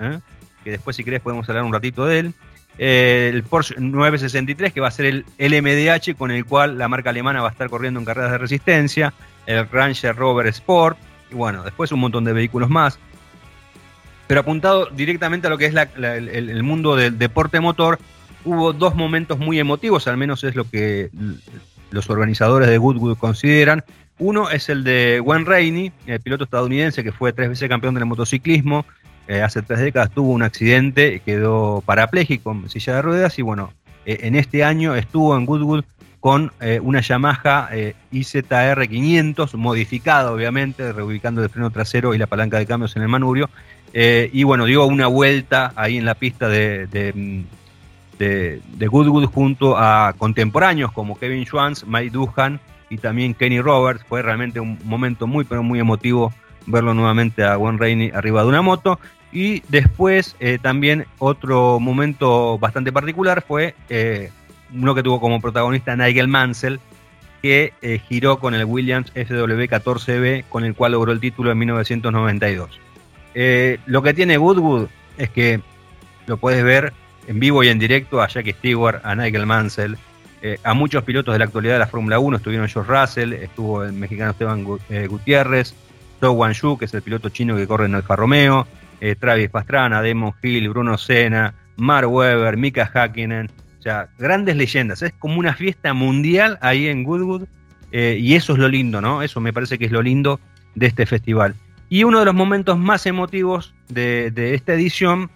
¿eh? 0.00 0.18
que 0.64 0.72
después 0.72 0.96
si 0.96 1.04
querés 1.04 1.20
podemos 1.20 1.48
hablar 1.48 1.62
un 1.62 1.72
ratito 1.72 2.06
de 2.06 2.18
él. 2.18 2.34
Eh, 2.78 3.30
el 3.32 3.42
Porsche 3.42 3.74
963, 3.78 4.72
que 4.72 4.80
va 4.80 4.88
a 4.88 4.90
ser 4.90 5.06
el 5.06 5.24
LMDH 5.38 6.16
con 6.16 6.30
el 6.30 6.44
cual 6.44 6.78
la 6.78 6.88
marca 6.88 7.10
alemana 7.10 7.42
va 7.42 7.48
a 7.48 7.52
estar 7.52 7.70
corriendo 7.70 8.00
en 8.00 8.06
carreras 8.06 8.32
de 8.32 8.38
resistencia. 8.38 9.14
El 9.46 9.68
Ranger 9.68 10.14
Rover 10.14 10.46
Sport. 10.48 10.98
Y 11.30 11.34
bueno, 11.34 11.62
después 11.62 11.90
un 11.92 12.00
montón 12.00 12.24
de 12.24 12.32
vehículos 12.32 12.68
más. 12.68 12.98
Pero 14.26 14.40
apuntado 14.40 14.86
directamente 14.86 15.46
a 15.46 15.50
lo 15.50 15.58
que 15.58 15.66
es 15.66 15.74
el 15.74 16.62
mundo 16.64 16.96
del 16.96 17.16
deporte 17.18 17.60
motor, 17.60 17.98
hubo 18.44 18.72
dos 18.72 18.94
momentos 18.94 19.38
muy 19.38 19.58
emotivos, 19.58 20.08
al 20.08 20.16
menos 20.16 20.42
es 20.44 20.56
lo 20.56 20.68
que 20.68 21.10
los 21.90 22.10
organizadores 22.10 22.68
de 22.68 22.78
Goodwood 22.78 23.18
consideran. 23.18 23.84
Uno 24.18 24.50
es 24.50 24.68
el 24.68 24.82
de 24.82 25.20
Gwen 25.22 25.44
Rainey, 25.44 25.92
el 26.06 26.20
piloto 26.20 26.44
estadounidense 26.44 27.04
que 27.04 27.12
fue 27.12 27.32
tres 27.32 27.50
veces 27.50 27.68
campeón 27.68 27.94
del 27.94 28.06
motociclismo. 28.06 28.86
Eh, 29.28 29.42
hace 29.42 29.62
tres 29.62 29.80
décadas 29.80 30.10
tuvo 30.10 30.32
un 30.32 30.42
accidente, 30.42 31.20
quedó 31.24 31.82
parapléjico 31.84 32.52
en 32.52 32.68
silla 32.70 32.94
de 32.94 33.02
ruedas 33.02 33.38
y 33.38 33.42
bueno, 33.42 33.72
eh, 34.04 34.18
en 34.22 34.36
este 34.36 34.62
año 34.62 34.94
estuvo 34.94 35.36
en 35.36 35.46
Goodwood 35.46 35.84
con 36.20 36.52
eh, 36.60 36.78
una 36.80 37.00
Yamaha 37.00 37.70
IZR 38.12 38.88
500 38.88 39.54
modificada 39.56 40.32
obviamente, 40.32 40.92
reubicando 40.92 41.42
el 41.42 41.50
freno 41.50 41.70
trasero 41.70 42.14
y 42.14 42.18
la 42.18 42.26
palanca 42.26 42.58
de 42.58 42.66
cambios 42.66 42.94
en 42.96 43.02
el 43.02 43.08
manubrio, 43.08 43.50
y 43.92 44.42
bueno, 44.42 44.66
dio 44.66 44.84
una 44.84 45.06
vuelta 45.06 45.72
ahí 45.74 45.96
en 45.96 46.04
la 46.04 46.14
pista 46.14 46.50
de, 46.50 47.44
Goodwood 48.18 49.24
junto 49.26 49.78
a 49.78 50.14
contemporáneos 50.18 50.92
como 50.92 51.18
Kevin 51.18 51.46
Schwantz, 51.46 51.84
Mike 51.86 52.10
Duhan 52.10 52.60
y 52.90 52.98
también 52.98 53.32
Kenny 53.32 53.58
Roberts. 53.58 54.04
Fue 54.06 54.20
realmente 54.20 54.60
un 54.60 54.78
momento 54.84 55.26
muy, 55.26 55.44
pero 55.44 55.62
muy 55.62 55.80
emotivo 55.80 56.30
verlo 56.66 56.94
nuevamente 56.94 57.44
a 57.44 57.56
Gwen 57.56 57.78
Rainey 57.78 58.10
arriba 58.12 58.42
de 58.42 58.48
una 58.48 58.62
moto. 58.62 58.98
Y 59.36 59.62
después 59.68 60.34
eh, 60.40 60.58
también 60.62 61.04
otro 61.18 61.78
momento 61.78 62.56
bastante 62.58 62.90
particular 62.90 63.44
fue 63.46 63.74
eh, 63.90 64.30
uno 64.72 64.94
que 64.94 65.02
tuvo 65.02 65.20
como 65.20 65.42
protagonista 65.42 65.94
Nigel 65.94 66.26
Mansell, 66.26 66.80
que 67.42 67.74
eh, 67.82 68.00
giró 68.08 68.38
con 68.38 68.54
el 68.54 68.64
Williams 68.64 69.12
SW14B, 69.12 70.44
con 70.48 70.64
el 70.64 70.74
cual 70.74 70.92
logró 70.92 71.12
el 71.12 71.20
título 71.20 71.52
en 71.52 71.58
1992. 71.58 72.80
lo 73.84 74.02
que 74.02 74.14
tiene 74.14 74.38
Woodwood 74.38 74.88
es 75.18 75.28
que 75.28 75.60
lo 76.26 76.38
puedes 76.38 76.64
ver 76.64 76.94
en 77.26 77.38
vivo 77.38 77.62
y 77.62 77.68
en 77.68 77.78
directo 77.78 78.22
a 78.22 78.28
Jackie 78.28 78.54
Stewart, 78.54 79.02
a 79.04 79.14
Nigel 79.14 79.44
Mansell, 79.44 79.98
a 80.64 80.72
muchos 80.72 81.04
pilotos 81.04 81.34
de 81.34 81.40
la 81.40 81.44
actualidad 81.44 81.74
de 81.74 81.80
la 81.80 81.86
Fórmula 81.88 82.18
1, 82.18 82.38
estuvieron 82.38 82.68
George 82.68 82.90
Russell, 82.90 83.34
estuvo 83.34 83.84
el 83.84 83.92
mexicano 83.92 84.30
Esteban 84.30 84.64
Gutiérrez, 84.64 85.74
Zhou 86.20 86.32
Guanyu, 86.32 86.78
que 86.78 86.86
es 86.86 86.94
el 86.94 87.02
piloto 87.02 87.28
chino 87.28 87.54
que 87.54 87.66
corre 87.66 87.84
en 87.84 87.96
Alfa 87.96 88.16
Romeo, 88.16 88.66
eh, 89.00 89.14
Travis 89.14 89.50
Pastrana, 89.50 90.02
Demon 90.02 90.34
Hill, 90.42 90.68
Bruno 90.68 90.98
Senna, 90.98 91.54
Mark 91.76 92.10
Webber, 92.10 92.56
Mika 92.56 92.90
Hakkinen, 92.92 93.50
o 93.78 93.82
sea, 93.82 94.08
grandes 94.18 94.56
leyendas. 94.56 95.02
Es 95.02 95.12
como 95.12 95.38
una 95.38 95.54
fiesta 95.54 95.92
mundial 95.94 96.58
ahí 96.60 96.88
en 96.88 97.04
Goodwood 97.04 97.44
eh, 97.92 98.18
y 98.20 98.34
eso 98.34 98.54
es 98.54 98.58
lo 98.58 98.68
lindo, 98.68 99.00
¿no? 99.00 99.22
Eso 99.22 99.40
me 99.40 99.52
parece 99.52 99.78
que 99.78 99.86
es 99.86 99.92
lo 99.92 100.02
lindo 100.02 100.40
de 100.74 100.86
este 100.86 101.06
festival. 101.06 101.54
Y 101.88 102.04
uno 102.04 102.18
de 102.18 102.24
los 102.24 102.34
momentos 102.34 102.78
más 102.78 103.06
emotivos 103.06 103.74
de, 103.88 104.32
esta 104.54 104.74
edición 104.74 105.30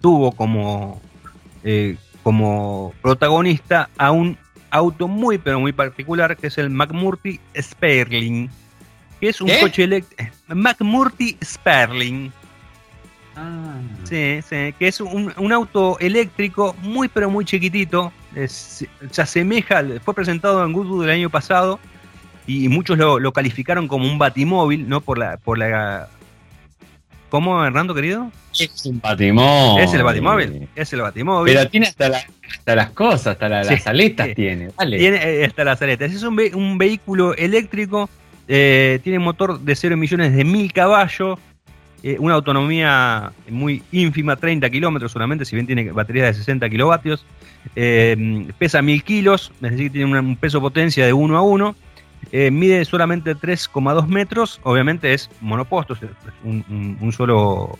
tuvo 0.00 0.32
como, 0.32 1.00
eh, 1.64 1.96
como 2.22 2.94
protagonista 3.02 3.88
a 3.98 4.12
un 4.12 4.38
auto 4.70 5.08
muy 5.08 5.38
pero 5.38 5.58
muy 5.58 5.72
particular 5.72 6.36
que 6.36 6.48
es 6.48 6.58
el 6.58 6.70
McMurty 6.70 7.40
Sperling 7.56 8.50
que 9.20 9.28
es 9.28 9.40
un 9.40 9.50
coche 9.60 9.84
eléctrico. 9.84 10.32
McMurty 10.48 11.36
Sperling. 11.42 12.32
Ah. 13.36 13.78
Sí, 14.04 14.40
sí, 14.48 14.74
que 14.78 14.88
es 14.88 15.00
un, 15.00 15.52
auto 15.52 15.98
eléctrico 16.00 16.74
muy 16.80 17.08
pero 17.08 17.28
muy 17.28 17.44
chiquitito. 17.44 18.12
se 18.46 19.22
asemeja, 19.22 19.84
fue 20.04 20.14
presentado 20.14 20.64
en 20.64 20.72
Goodwood 20.72 21.04
el 21.04 21.10
año 21.10 21.30
pasado 21.30 21.78
y 22.46 22.68
muchos 22.68 22.96
lo, 22.96 23.32
calificaron 23.32 23.88
como 23.88 24.06
un 24.06 24.18
batimóvil, 24.18 24.88
¿no? 24.88 25.00
Por 25.00 25.18
la, 25.18 25.36
por 25.36 25.58
la. 25.58 26.08
¿Cómo, 27.28 27.64
Hernando, 27.64 27.92
querido? 27.92 28.30
Es 28.58 28.86
un 28.86 29.00
batimóvil. 29.00 29.82
Es 29.82 29.92
el 29.92 30.04
batimóvil. 30.04 30.68
Es 30.76 30.92
el 30.92 31.00
batimóvil. 31.00 31.54
Pero 31.54 31.68
tiene 31.68 31.86
hasta, 31.88 32.08
las 32.74 32.90
cosas, 32.90 33.26
hasta 33.26 33.48
las 33.48 33.86
aletas 33.86 34.28
tiene. 34.34 34.70
Tiene 34.78 35.16
eh, 35.16 35.44
hasta 35.44 35.64
las 35.64 35.82
aletas. 35.82 36.12
Es 36.12 36.22
un, 36.22 36.40
un 36.54 36.78
vehículo 36.78 37.34
eléctrico 37.34 38.08
eh, 38.48 39.00
tiene 39.02 39.18
motor 39.18 39.60
de 39.60 39.74
0 39.74 39.94
emisiones 39.94 40.34
de 40.34 40.44
1000 40.44 40.72
caballos, 40.72 41.38
eh, 42.02 42.16
una 42.20 42.34
autonomía 42.34 43.32
muy 43.48 43.82
ínfima, 43.90 44.36
30 44.36 44.70
kilómetros 44.70 45.12
solamente, 45.12 45.44
si 45.44 45.56
bien 45.56 45.66
tiene 45.66 45.90
batería 45.90 46.26
de 46.26 46.34
60 46.34 46.68
kilovatios. 46.68 47.24
Eh, 47.74 48.46
pesa 48.58 48.82
1000 48.82 49.02
kilos, 49.02 49.52
es 49.60 49.70
decir, 49.72 49.90
tiene 49.90 50.18
un 50.18 50.36
peso 50.36 50.60
potencia 50.60 51.04
de 51.04 51.12
1 51.12 51.36
a 51.36 51.42
1. 51.42 51.76
mide 52.52 52.84
solamente 52.84 53.34
3,2 53.34 54.06
metros, 54.06 54.60
obviamente 54.62 55.12
es 55.12 55.30
monoposto, 55.40 55.94
es 55.94 56.00
un, 56.44 57.12
solo 57.12 57.78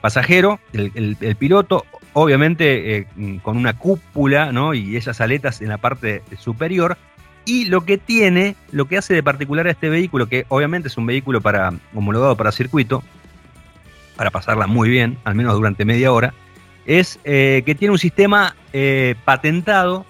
pasajero, 0.00 0.58
el, 0.72 1.36
piloto, 1.38 1.86
obviamente 2.12 3.06
con 3.42 3.56
una 3.56 3.78
cúpula 3.78 4.50
y 4.74 4.96
esas 4.96 5.20
aletas 5.20 5.62
en 5.62 5.68
la 5.68 5.78
parte 5.78 6.22
superior 6.38 6.98
y 7.44 7.64
lo 7.66 7.84
que 7.84 7.98
tiene, 7.98 8.56
lo 8.70 8.86
que 8.86 8.98
hace 8.98 9.14
de 9.14 9.22
particular 9.22 9.66
a 9.66 9.70
este 9.70 9.88
vehículo, 9.88 10.28
que 10.28 10.46
obviamente 10.48 10.88
es 10.88 10.96
un 10.96 11.06
vehículo 11.06 11.40
para, 11.40 11.72
homologado 11.94 12.36
para 12.36 12.52
circuito, 12.52 13.02
para 14.16 14.30
pasarla 14.30 14.66
muy 14.66 14.88
bien, 14.88 15.18
al 15.24 15.34
menos 15.34 15.54
durante 15.54 15.84
media 15.84 16.12
hora, 16.12 16.34
es 16.86 17.18
eh, 17.24 17.62
que 17.64 17.74
tiene 17.74 17.92
un 17.92 17.98
sistema 17.98 18.56
eh, 18.72 19.14
patentado, 19.24 20.04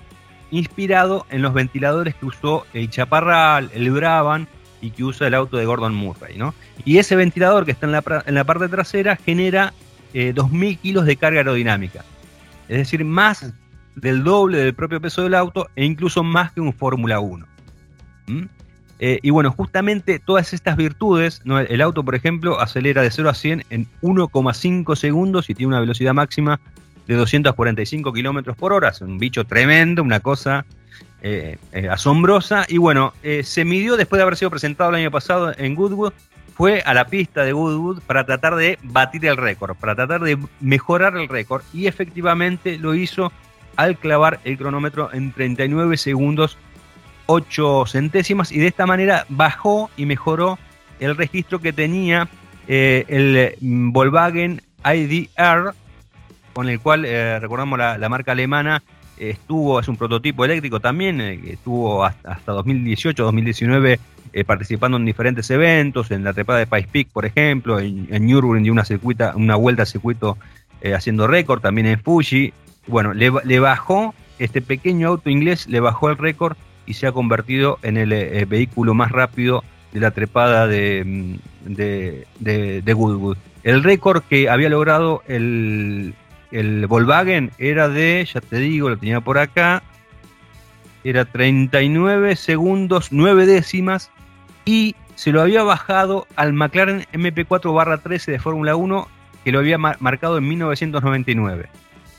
inspirado 0.51 1.27
en 1.31 1.43
los 1.43 1.55
ventiladores 1.55 2.15
que 2.15 2.27
usó 2.27 2.67
el 2.75 2.91
Chaparral, 2.91 3.71
el 3.75 3.91
Brabant 3.91 4.49
y 4.81 4.91
que 4.91 5.05
usa 5.05 5.29
el 5.29 5.35
auto 5.35 5.57
de 5.57 5.65
Gordon 5.65 5.95
Murray. 5.95 6.37
¿no? 6.37 6.55
Y 6.85 6.99
ese 6.99 7.17
ventilador 7.17 7.65
que 7.65 7.71
está 7.71 7.87
en 7.87 7.93
la, 7.93 8.23
en 8.27 8.35
la 8.35 8.45
parte 8.45 8.69
trasera 8.69 9.17
genera 9.17 9.73
2.000 10.13 10.73
eh, 10.73 10.77
kilos 10.77 11.07
de 11.07 11.17
carga 11.17 11.41
aerodinámica. 11.41 12.05
Es 12.69 12.79
decir, 12.79 13.05
más 13.05 13.53
del 13.95 14.25
doble 14.25 14.59
del 14.59 14.75
propio 14.75 15.01
peso 15.01 15.23
del 15.23 15.35
auto 15.35 15.69
e 15.77 15.85
incluso 15.85 16.23
más 16.23 16.53
que 16.53 16.61
un 16.61 16.73
Fórmula 16.73 17.21
1. 17.21 17.47
¿Mm? 18.27 18.43
Eh, 18.99 19.19
y 19.23 19.31
bueno, 19.31 19.51
justamente 19.51 20.21
todas 20.21 20.53
estas 20.53 20.77
virtudes, 20.77 21.43
el 21.45 21.81
auto 21.81 22.05
por 22.05 22.15
ejemplo 22.15 22.61
acelera 22.61 23.03
de 23.03 23.11
0 23.11 23.31
a 23.31 23.35
100 23.35 23.65
en 23.71 23.89
1,5 24.01 24.95
segundos 24.95 25.51
y 25.51 25.55
tiene 25.55 25.69
una 25.69 25.81
velocidad 25.81 26.15
máxima 26.15 26.61
de 27.09 27.17
245 27.17 28.13
kilómetros 28.13 28.57
por 28.57 28.73
hora, 28.73 28.91
es 28.91 29.01
un 29.01 29.19
bicho 29.19 29.45
tremendo, 29.45 30.05
una 30.05 30.21
cosa 30.21 30.65
eh, 31.21 31.59
eh, 31.73 31.89
asombrosa. 31.89 32.65
Y 32.69 32.79
bueno, 32.79 33.13
se 33.43 33.65
midió 33.65 33.97
después 33.97 34.19
de 34.19 34.23
haber 34.23 34.37
sido 34.37 34.51
presentado 34.51 34.91
el 34.91 34.97
año 34.97 35.11
pasado 35.11 35.53
en 35.59 35.75
Goodwood, 35.75 36.13
fue 36.55 36.83
a 36.83 36.95
la 36.95 37.07
pista 37.07 37.43
de 37.43 37.53
Goodwood 37.53 38.03
para 38.03 38.25
tratar 38.25 38.55
de 38.55 38.79
batir 38.83 39.27
el 39.27 39.37
récord, 39.37 39.75
para 39.75 39.95
tratar 39.95 40.21
de 40.21 40.39
mejorar 40.61 41.17
el 41.17 41.29
récord 41.29 41.63
y 41.73 41.87
efectivamente 41.87 42.79
lo 42.79 42.95
hizo 42.95 43.33
al 43.77 43.97
clavar 43.97 44.41
el 44.45 44.59
cronómetro 44.59 45.13
en 45.13 45.33
39 45.33 45.97
segundos 45.97 46.59
8 47.27 47.85
centésimas 47.87 48.53
y 48.53 48.59
de 48.59 48.67
esta 48.67 48.87
manera 48.87 49.27
bajó 49.29 49.91
y 49.97 50.07
mejoró 50.07 50.59
el 51.01 51.17
registro 51.17 51.61
que 51.61 51.73
tenía 51.73 52.29
eh, 52.69 53.05
el 53.09 53.57
mm, 53.61 53.93
Volkswagen 53.93 54.63
IDR 54.85 55.75
con 56.53 56.69
el 56.69 56.81
cual 56.81 57.05
eh, 57.05 57.39
recordamos 57.41 57.79
la, 57.79 58.09
marca 58.09 58.33
alemana 58.33 58.83
estuvo, 59.17 59.81
es 59.81 59.89
un 59.89 59.97
prototipo 59.97 60.45
eléctrico 60.45 60.81
también, 60.81 61.21
eh, 61.21 61.41
estuvo 61.47 62.05
hasta, 62.05 62.39
2018-2019 62.47 63.99
participando 64.47 64.97
en 64.97 65.05
diferentes 65.05 65.51
eventos, 65.51 66.11
en 66.11 66.25
la 66.25 66.33
trepada 66.33 66.59
de 66.59 66.67
Pice 66.67 66.89
Peak, 66.91 67.09
por 67.09 67.27
ejemplo, 67.27 67.79
en, 67.79 68.09
en 68.11 68.27
Nürburgring 68.27 68.65
y 68.65 68.71
una, 68.71 68.83
circuita, 68.83 69.35
una 69.37 69.57
vuelta 69.57 69.83
al 69.83 69.87
circuito 69.87 70.39
haciendo 70.83 71.27
récord, 71.27 71.61
también 71.61 71.87
en 71.87 72.01
Fuji, 72.01 72.53
bueno, 72.87 73.13
le, 73.15 73.59
bajó, 73.61 74.15
este 74.39 74.61
pequeño 74.61 75.09
auto 75.09 75.31
inglés 75.31 75.67
le 75.69 75.81
bajó 75.81 76.11
el 76.11 76.19
récord 76.19 76.57
y 76.87 76.95
se 76.95 77.07
ha 77.07 77.13
convertido 77.13 77.79
en 77.83 77.97
el 77.97 78.13
eh, 78.13 78.45
vehículo 78.45 78.95
más 78.95 79.13
rápido 79.13 79.63
de 79.93 80.01
la 80.01 80.11
trepada 80.11 80.67
de, 80.67 81.03
mm, 81.05 81.73
de, 81.75 82.95
Goodwood. 82.95 83.37
El 83.63 83.85
récord 83.85 84.23
que 84.29 84.49
había 84.49 84.69
logrado 84.69 85.23
el, 85.29 86.15
el 86.51 86.87
Volkswagen 86.87 87.53
era 87.59 87.89
de, 87.89 88.27
ya 88.33 88.41
te 88.41 88.57
digo, 88.57 88.89
lo 88.89 88.97
tenía 88.97 89.21
por 89.21 89.39
acá, 89.39 89.83
era 91.05 91.25
39 91.25 92.37
segundos 92.37 93.09
9 93.11 93.47
décimas 93.47 94.11
y 94.65 94.95
se 95.15 95.33
lo 95.33 95.41
había 95.43 95.63
bajado 95.63 96.27
al 96.37 96.53
McLaren 96.53 97.07
MP4 97.13 98.03
13 98.03 98.33
de 98.33 98.39
Fórmula 98.39 98.77
1 98.77 99.09
que 99.45 99.53
lo 99.53 99.59
había 99.59 99.79
marcado 99.79 100.39
en 100.39 100.49
1999. 100.49 101.69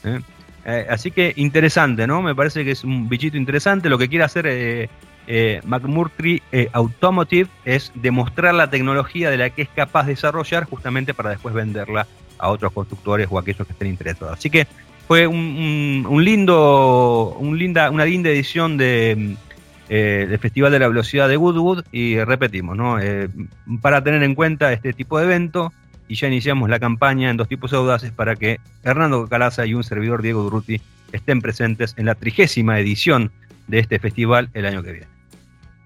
¿eh? 0.03 0.19
Eh, 0.65 0.85
así 0.89 1.11
que 1.11 1.33
interesante, 1.35 2.07
¿no? 2.07 2.21
Me 2.21 2.35
parece 2.35 2.63
que 2.63 2.71
es 2.71 2.83
un 2.83 3.09
bichito 3.09 3.37
interesante. 3.37 3.89
Lo 3.89 3.97
que 3.97 4.07
quiere 4.07 4.23
hacer 4.23 4.45
eh, 4.47 4.89
eh 5.27 5.61
McMurtry 5.65 6.41
eh, 6.51 6.69
Automotive 6.73 7.49
es 7.65 7.91
demostrar 7.95 8.53
la 8.53 8.69
tecnología 8.69 9.29
de 9.29 9.37
la 9.37 9.49
que 9.49 9.63
es 9.63 9.69
capaz 9.69 10.03
de 10.03 10.13
desarrollar 10.13 10.65
justamente 10.65 11.13
para 11.13 11.31
después 11.31 11.53
venderla 11.53 12.07
a 12.37 12.49
otros 12.49 12.71
constructores 12.71 13.27
o 13.29 13.37
a 13.37 13.41
aquellos 13.41 13.67
que 13.67 13.73
estén 13.73 13.89
interesados. 13.89 14.37
Así 14.37 14.49
que 14.49 14.67
fue 15.07 15.27
un, 15.27 16.21
lindo, 16.23 17.35
un 17.39 17.57
linda, 17.57 17.89
una 17.91 18.05
linda 18.05 18.29
edición 18.29 18.77
de, 18.77 19.35
del 19.87 20.39
Festival 20.39 20.71
de 20.71 20.79
la 20.79 20.87
Velocidad 20.87 21.27
de 21.27 21.37
Woodwood 21.37 21.83
y 21.91 22.17
repetimos, 22.23 22.77
¿no? 22.77 22.97
para 23.81 24.01
tener 24.01 24.23
en 24.23 24.33
cuenta 24.33 24.71
este 24.71 24.93
tipo 24.93 25.19
de 25.19 25.25
evento, 25.25 25.73
y 26.07 26.15
ya 26.15 26.27
iniciamos 26.27 26.69
la 26.69 26.79
campaña 26.79 27.29
en 27.29 27.37
dos 27.37 27.47
tipos 27.47 27.73
audaces 27.73 28.11
para 28.11 28.35
que 28.35 28.59
Hernando 28.83 29.27
Calaza 29.27 29.65
y 29.65 29.73
un 29.73 29.83
servidor 29.83 30.21
Diego 30.21 30.43
Durruti 30.43 30.81
estén 31.11 31.41
presentes 31.41 31.93
en 31.97 32.05
la 32.05 32.15
trigésima 32.15 32.79
edición 32.79 33.31
de 33.67 33.79
este 33.79 33.99
festival 33.99 34.49
el 34.53 34.65
año 34.65 34.83
que 34.83 34.91
viene. 34.91 35.07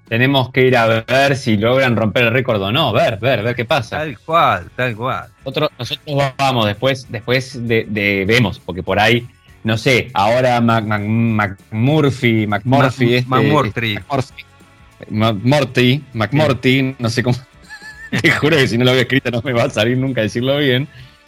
Tenemos 0.07 0.51
que 0.51 0.65
ir 0.65 0.77
a 0.77 0.85
ver 0.85 1.35
si 1.35 1.57
logran 1.57 1.97
romper 1.97 2.23
el 2.23 2.31
récord 2.31 2.61
o 2.61 2.71
no, 2.71 2.93
ver, 2.93 3.19
ver, 3.19 3.43
ver 3.43 3.55
qué 3.55 3.65
pasa. 3.65 3.97
Tal 3.97 4.17
cual, 4.19 4.69
tal 4.75 4.95
cual. 4.95 5.27
Nosotros, 5.39 5.69
nosotros 5.77 6.33
vamos, 6.37 6.65
después, 6.65 7.05
después 7.09 7.67
de, 7.67 8.23
vemos, 8.25 8.57
porque 8.59 8.81
por 8.83 8.99
ahí, 8.99 9.27
no 9.65 9.77
sé, 9.77 10.09
ahora 10.13 10.61
McMurphy, 10.61 12.47
McMurphy, 12.47 13.25
McMurphy, 13.27 13.99
McMurphy, 15.09 16.03
McMurphy, 16.13 16.95
no 16.99 17.09
sé 17.09 17.21
cómo 17.21 17.37
te 18.21 18.31
juro 18.31 18.57
que 18.57 18.67
si 18.67 18.77
no 18.77 18.85
lo 18.85 18.91
había 18.91 19.03
escrito 19.03 19.31
no 19.31 19.41
me 19.43 19.53
va 19.53 19.63
a 19.63 19.69
salir 19.69 19.97
nunca 19.97 20.21
decirlo 20.21 20.57
bien. 20.57 20.87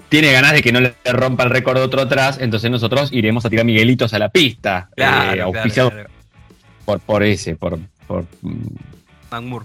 Tiene 0.09 0.31
ganas 0.31 0.53
de 0.53 0.63
que 0.63 0.71
no 0.71 0.79
le 0.79 0.93
rompa 1.05 1.43
el 1.43 1.51
récord 1.51 1.77
otro 1.77 2.01
atrás, 2.01 2.39
entonces 2.41 2.71
nosotros 2.71 3.13
iremos 3.13 3.45
a 3.45 3.49
tirar 3.49 3.65
Miguelitos 3.65 4.13
a 4.13 4.19
la 4.19 4.29
pista. 4.29 4.89
Claro, 4.95 5.15
eh, 5.15 5.35
claro, 5.35 5.43
auspiciado 5.43 5.91
claro. 5.91 6.09
Por, 6.85 6.99
por 7.01 7.23
ese, 7.23 7.55
por, 7.55 7.77
por 8.07 8.25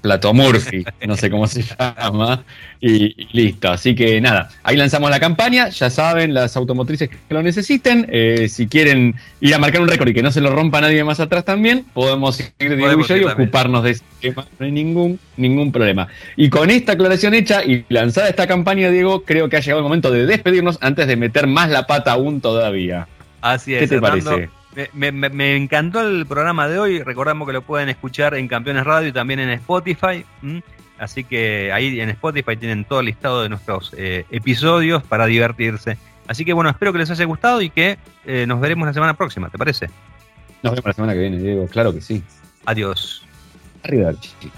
Plato 0.02 0.34
Murphy, 0.34 0.84
no 1.06 1.16
sé 1.16 1.30
cómo 1.30 1.46
se 1.46 1.62
llama, 1.62 2.44
y, 2.80 3.14
y 3.20 3.28
listo. 3.32 3.70
Así 3.70 3.94
que 3.94 4.20
nada, 4.20 4.50
ahí 4.62 4.76
lanzamos 4.76 5.10
la 5.10 5.20
campaña, 5.20 5.68
ya 5.68 5.90
saben, 5.90 6.34
las 6.34 6.56
automotrices 6.56 7.08
que 7.08 7.16
lo 7.28 7.42
necesiten, 7.42 8.06
eh, 8.10 8.48
si 8.48 8.66
quieren 8.66 9.14
ir 9.40 9.54
a 9.54 9.58
marcar 9.58 9.80
un 9.80 9.88
récord 9.88 10.08
y 10.08 10.14
que 10.14 10.22
no 10.22 10.30
se 10.30 10.40
lo 10.40 10.50
rompa 10.50 10.80
nadie 10.80 11.02
más 11.04 11.20
atrás 11.20 11.44
también, 11.44 11.84
podemos 11.94 12.40
ir 12.40 12.52
Diego 12.58 13.00
y 13.00 13.06
también. 13.06 13.30
ocuparnos 13.30 13.84
de 13.84 13.90
ese 13.92 14.04
tema, 14.20 14.46
no 14.58 14.66
hay 14.66 14.72
ningún, 14.72 15.18
ningún 15.36 15.72
problema. 15.72 16.08
Y 16.36 16.50
con 16.50 16.70
esta 16.70 16.92
aclaración 16.92 17.34
hecha 17.34 17.64
y 17.64 17.84
lanzada 17.88 18.28
esta 18.28 18.46
campaña, 18.46 18.90
Diego, 18.90 19.24
creo 19.24 19.48
que 19.48 19.56
ha 19.56 19.60
llegado 19.60 19.78
el 19.80 19.84
momento 19.84 20.10
de 20.10 20.26
despedirnos 20.26 20.78
antes 20.80 21.06
de 21.06 21.16
meter 21.16 21.46
más 21.46 21.70
la 21.70 21.86
pata 21.86 22.12
aún 22.12 22.40
todavía. 22.40 23.08
Así 23.40 23.74
es. 23.74 23.80
¿Qué 23.80 23.88
te 23.88 24.00
parece? 24.00 24.48
Me, 24.92 25.12
me- 25.12 25.28
me 25.30 25.56
encantó 25.56 26.00
el 26.06 26.26
programa 26.26 26.68
de 26.68 26.78
hoy. 26.78 27.02
Recordamos 27.02 27.46
que 27.46 27.52
lo 27.52 27.62
pueden 27.62 27.88
escuchar 27.88 28.34
en 28.34 28.48
Campeones 28.48 28.84
Radio 28.84 29.08
y 29.08 29.12
también 29.12 29.40
en 29.40 29.50
Spotify. 29.50 30.24
Así 30.98 31.24
que 31.24 31.72
ahí 31.72 32.00
en 32.00 32.08
Spotify 32.10 32.56
tienen 32.56 32.84
todo 32.84 33.00
el 33.00 33.06
listado 33.06 33.42
de 33.42 33.48
nuestros 33.48 33.92
eh, 33.96 34.24
episodios 34.30 35.02
para 35.02 35.26
divertirse. 35.26 35.96
Así 36.26 36.44
que 36.44 36.52
bueno, 36.52 36.70
espero 36.70 36.92
que 36.92 36.98
les 36.98 37.10
haya 37.10 37.24
gustado 37.24 37.60
y 37.60 37.70
que 37.70 37.98
eh, 38.24 38.46
nos 38.46 38.60
veremos 38.60 38.86
la 38.86 38.94
semana 38.94 39.14
próxima, 39.14 39.48
¿te 39.50 39.58
parece? 39.58 39.90
Nos 40.62 40.72
vemos 40.72 40.86
la 40.86 40.92
semana 40.94 41.12
que 41.12 41.18
viene, 41.20 41.38
Diego, 41.38 41.66
claro 41.68 41.92
que 41.92 42.00
sí. 42.00 42.22
Adiós. 42.64 43.26
Arriba, 43.82 44.12
chichi. 44.18 44.50